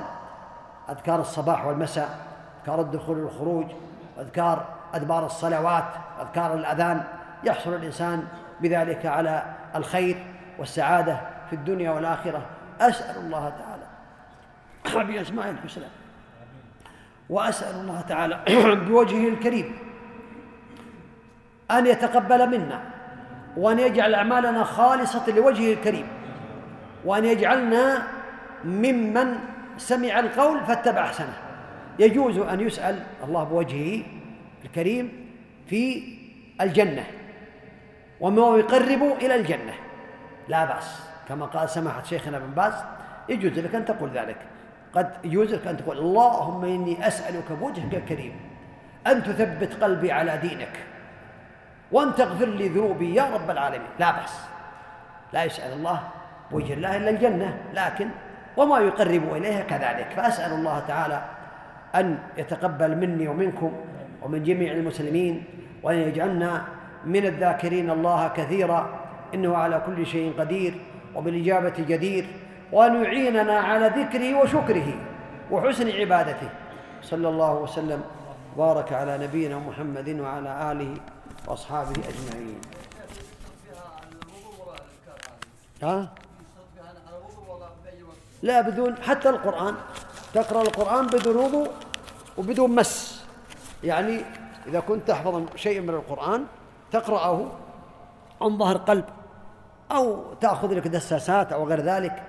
أذكار 0.89 1.21
الصباح 1.21 1.65
والمساء 1.65 2.19
أذكار 2.61 2.81
الدخول 2.81 3.19
والخروج 3.19 3.65
أذكار 4.19 4.65
أدبار 4.93 5.25
الصلوات 5.25 5.83
أذكار 6.21 6.53
الأذان. 6.53 7.03
يحصل 7.43 7.73
الإنسان 7.73 8.23
بذلك 8.61 9.05
على 9.05 9.43
الخير 9.75 10.25
والسعادة 10.59 11.19
في 11.49 11.55
الدنيا 11.55 11.91
والآخرة. 11.91 12.41
أسأل 12.81 13.17
الله 13.17 13.49
تعالى. 13.49 15.07
بأسماء 15.13 15.49
الحسنى. 15.49 15.85
وأسأل 17.29 17.75
الله 17.75 18.01
تعالى 18.01 18.39
بوجهه 18.87 19.29
الكريم 19.29 19.77
أن 21.71 21.87
يتقبل 21.87 22.49
منا 22.49 22.79
وأن 23.57 23.79
يجعل 23.79 24.13
أعمالنا 24.13 24.63
خالصة 24.63 25.29
لوجهه 25.29 25.73
الكريم 25.73 26.07
وأن 27.05 27.25
يجعلنا 27.25 28.07
ممن 28.65 29.35
سمع 29.79 30.19
القول 30.19 30.65
فاتبع 30.65 31.01
أحسنه. 31.01 31.33
يجوز 31.99 32.37
أن 32.37 32.59
يسأل 32.59 33.03
الله 33.23 33.43
بوجهه 33.43 34.03
الكريم 34.65 35.31
في 35.67 36.03
الجنة 36.61 37.03
وما 38.19 38.57
يقرب 38.57 39.03
إلى 39.21 39.35
الجنة. 39.35 39.73
لا 40.47 40.65
بأس 40.65 41.01
كما 41.29 41.45
قال 41.45 41.69
سماحة 41.69 42.03
شيخنا 42.03 42.37
ابن 42.37 42.51
باز 42.51 42.73
يجوز 43.29 43.59
لك 43.59 43.75
أن 43.75 43.85
تقول 43.85 44.09
ذلك. 44.09 44.37
قد 44.93 45.11
يجوز 45.23 45.53
لك 45.53 45.67
أن 45.67 45.77
تقول 45.77 45.97
اللهم 45.97 46.65
إني 46.65 47.07
أسألك 47.07 47.51
بوجهك 47.51 47.93
الكريم 47.93 48.33
أن 49.07 49.23
تثبت 49.23 49.83
قلبي 49.83 50.11
على 50.11 50.37
دينك 50.37 50.79
وأن 51.91 52.15
تغفر 52.15 52.45
لي 52.45 52.67
ذنوبي 52.67 53.15
يا 53.15 53.23
رب 53.33 53.49
العالمين. 53.49 53.89
لا 53.99 54.11
بأس 54.11 54.39
لا 55.33 55.43
يسأل 55.43 55.73
الله 55.73 56.03
بوجه 56.51 56.73
الله 56.73 56.97
إلا 56.97 57.09
الجنة 57.09 57.57
لكن 57.73 58.09
وما 58.59 58.79
يقرب 58.91 59.23
إليها 59.39 59.63
كذلك. 59.71 60.11
فأسأل 60.19 60.51
الله 60.51 60.79
تعالى 60.79 61.19
أن 61.95 62.19
يتقبل 62.37 62.91
مني 62.99 63.27
ومنكم 63.27 63.71
ومن 64.21 64.43
جميع 64.43 64.71
المسلمين 64.73 65.43
وأن 65.83 65.97
يجعلنا 66.11 66.51
من 67.05 67.23
الذاكرين 67.25 67.89
الله 67.89 68.27
كثيرا 68.27 68.81
إنه 69.33 69.55
على 69.55 69.81
كل 69.85 70.05
شيء 70.05 70.35
قدير 70.39 70.73
وبالإجابة 71.15 71.73
جدير 71.87 72.25
وأن 72.71 73.03
يعيننا 73.03 73.59
على 73.59 73.87
ذكره 73.87 74.43
وشكره 74.43 74.89
وحسن 75.51 75.87
عبادته. 75.89 76.49
صلى 77.01 77.27
الله 77.29 77.53
وسلم 77.53 78.01
بارك 78.57 78.93
على 78.93 79.17
نبينا 79.17 79.59
محمد 79.59 80.19
وعلى 80.19 80.71
آله 80.71 80.91
وأصحابه 81.47 81.95
أجمعين. 82.11 82.59
ها؟ 85.83 86.11
لا 88.41 88.61
بدون 88.61 88.95
حتى 89.03 89.29
القرآن. 89.29 89.75
تقرأ 90.33 90.61
القرآن 90.61 91.07
بدون 91.07 91.35
وضوء 91.35 91.71
وبدون 92.37 92.75
مس. 92.75 93.23
يعني 93.83 94.21
إذا 94.67 94.79
كنت 94.79 95.07
تحفظ 95.07 95.43
شيء 95.55 95.81
من 95.81 95.89
القرآن 95.89 96.45
تقرأه 96.91 97.51
عن 98.41 98.57
ظهر 98.57 98.77
قلب 98.77 99.05
أو 99.91 100.33
تأخذ 100.41 100.73
لك 100.73 100.87
دساسات 100.87 101.53
أو 101.53 101.67
غير 101.67 101.81
ذلك. 101.81 102.23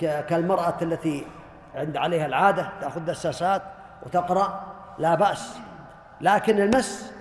كالمرأة 0.00 0.74
التي 0.82 1.26
عند 1.74 1.96
عليها 1.96 2.26
العادة 2.26 2.68
تأخذ 2.80 3.00
دساسات 3.00 3.62
وتقرأ 4.06 4.64
لا 4.98 5.14
بأس. 5.14 5.56
لكن 6.20 6.60
المس 6.60 7.12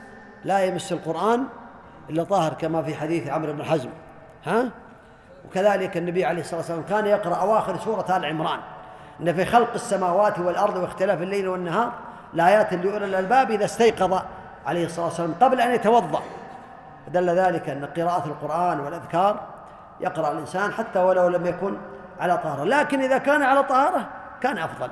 لا 0.45 0.59
يمس 0.59 0.91
القرآن 0.91 1.45
إلا 2.09 2.23
طاهر 2.23 2.53
كما 2.53 2.83
في 2.83 2.95
حديث 2.95 3.27
عمرو 3.27 3.53
بن 3.53 3.63
حزم. 3.63 3.89
ها؟ 4.45 4.69
وكذلك 5.45 5.97
النبي 5.97 6.25
عليه 6.25 6.41
الصلاة 6.41 6.59
والسلام 6.59 6.83
كان 6.83 7.05
يقرأ 7.05 7.35
أواخر 7.35 7.77
سورة 7.77 8.17
آل 8.17 8.25
عمران. 8.25 8.59
إن 9.21 9.33
في 9.33 9.45
خلق 9.45 9.73
السماوات 9.73 10.39
والأرض 10.39 10.75
واختلاف 10.75 11.21
الليل 11.21 11.47
والنهار 11.47 11.91
لآيات 12.33 12.73
لأولي 12.73 13.05
الألباب 13.05 13.51
إذا 13.51 13.65
استيقظ 13.65 14.21
عليه 14.65 14.85
الصلاة 14.85 15.05
والسلام 15.05 15.33
قبل 15.41 15.61
أن 15.61 15.71
يتوضأ. 15.75 16.21
دل 17.07 17.29
ذلك 17.29 17.69
أن 17.69 17.85
قراءة 17.85 18.25
القرآن 18.25 18.79
والأذكار 18.79 19.39
يقرأ 20.01 20.31
الإنسان 20.31 20.71
حتى 20.71 20.99
ولو 20.99 21.27
لم 21.27 21.45
يكن 21.45 21.77
على 22.19 22.37
طهارة. 22.37 22.63
لكن 22.63 23.01
إذا 23.01 23.17
كان 23.17 23.43
على 23.43 23.63
طهارة 23.63 24.09
كان 24.41 24.57
أفضل. 24.57 24.89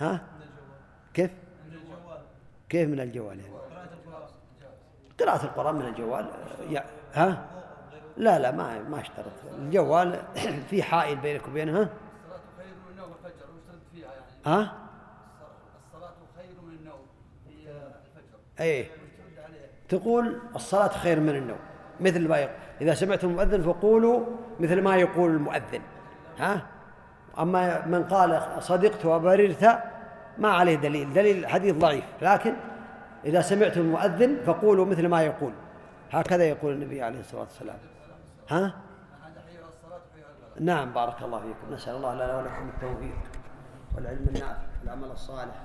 ها؟ 0.00 0.20
كيف؟ 1.14 1.30
كيف 2.68 2.88
من 2.88 3.00
الجوال 3.00 3.40
يعني؟ 3.40 3.54
قراءة 5.20 5.44
القرآن 5.44 5.74
من 5.74 5.86
الجوال. 5.86 6.26
ها؟ 7.14 7.36
لا 8.16 8.38
لا 8.38 8.50
ما 8.50 8.82
ما 8.82 9.00
اشترط. 9.00 9.32
الجوال 9.58 10.22
في 10.70 10.82
حائل 10.82 11.16
بينك 11.16 11.48
وبينه 11.48 11.80
ها 11.80 11.88
ها؟ 14.46 14.72
الصلاة 15.86 16.14
خير 16.36 16.56
من 16.62 16.74
النوم 16.78 17.00
في 17.46 17.52
الفجر. 17.52 18.38
إيه. 18.60 18.86
تقول 19.88 20.40
الصلاة 20.56 20.88
خير 20.88 21.20
من 21.20 21.36
النوم 21.36 21.58
مثل 22.00 22.28
ما 22.28 22.38
يقول 22.38 22.54
إذا 22.80 22.94
سمعتم 22.94 23.28
المؤذن 23.28 23.62
فقولوا 23.62 24.24
مثل 24.60 24.82
ما 24.82 24.96
يقول 24.96 25.30
المؤذن. 25.30 25.80
ها؟ 26.38 26.66
أما 27.38 27.86
من 27.86 28.04
قال 28.04 28.42
صدقت 28.60 29.06
وبررت 29.06 29.78
ما 30.38 30.48
عليه 30.48 30.74
دليل. 30.74 31.12
دليل 31.12 31.46
حديث 31.46 31.74
ضعيف. 31.74 32.04
لكن 32.22 32.54
إذا 33.24 33.40
سمعتم 33.40 33.80
المؤذن 33.80 34.36
فقولوا 34.46 34.86
مثل 34.86 35.08
ما 35.08 35.22
يقول. 35.22 35.52
هكذا 36.12 36.44
يقول 36.44 36.72
النبي 36.72 37.02
عليه 37.02 37.20
الصلاة 37.20 37.40
والسلام. 37.40 37.93
ها؟ 38.50 38.74
نعم 40.60 40.92
بارك 40.92 41.22
الله 41.22 41.40
فيكم. 41.40 41.74
نسأل 41.74 41.96
الله 41.96 42.14
لنا 42.14 42.36
ولكم 42.36 42.68
التوفيق 42.68 43.18
والعلم 43.96 44.26
النافع 44.28 44.66
والعمل 44.80 45.10
الصالح. 45.10 45.62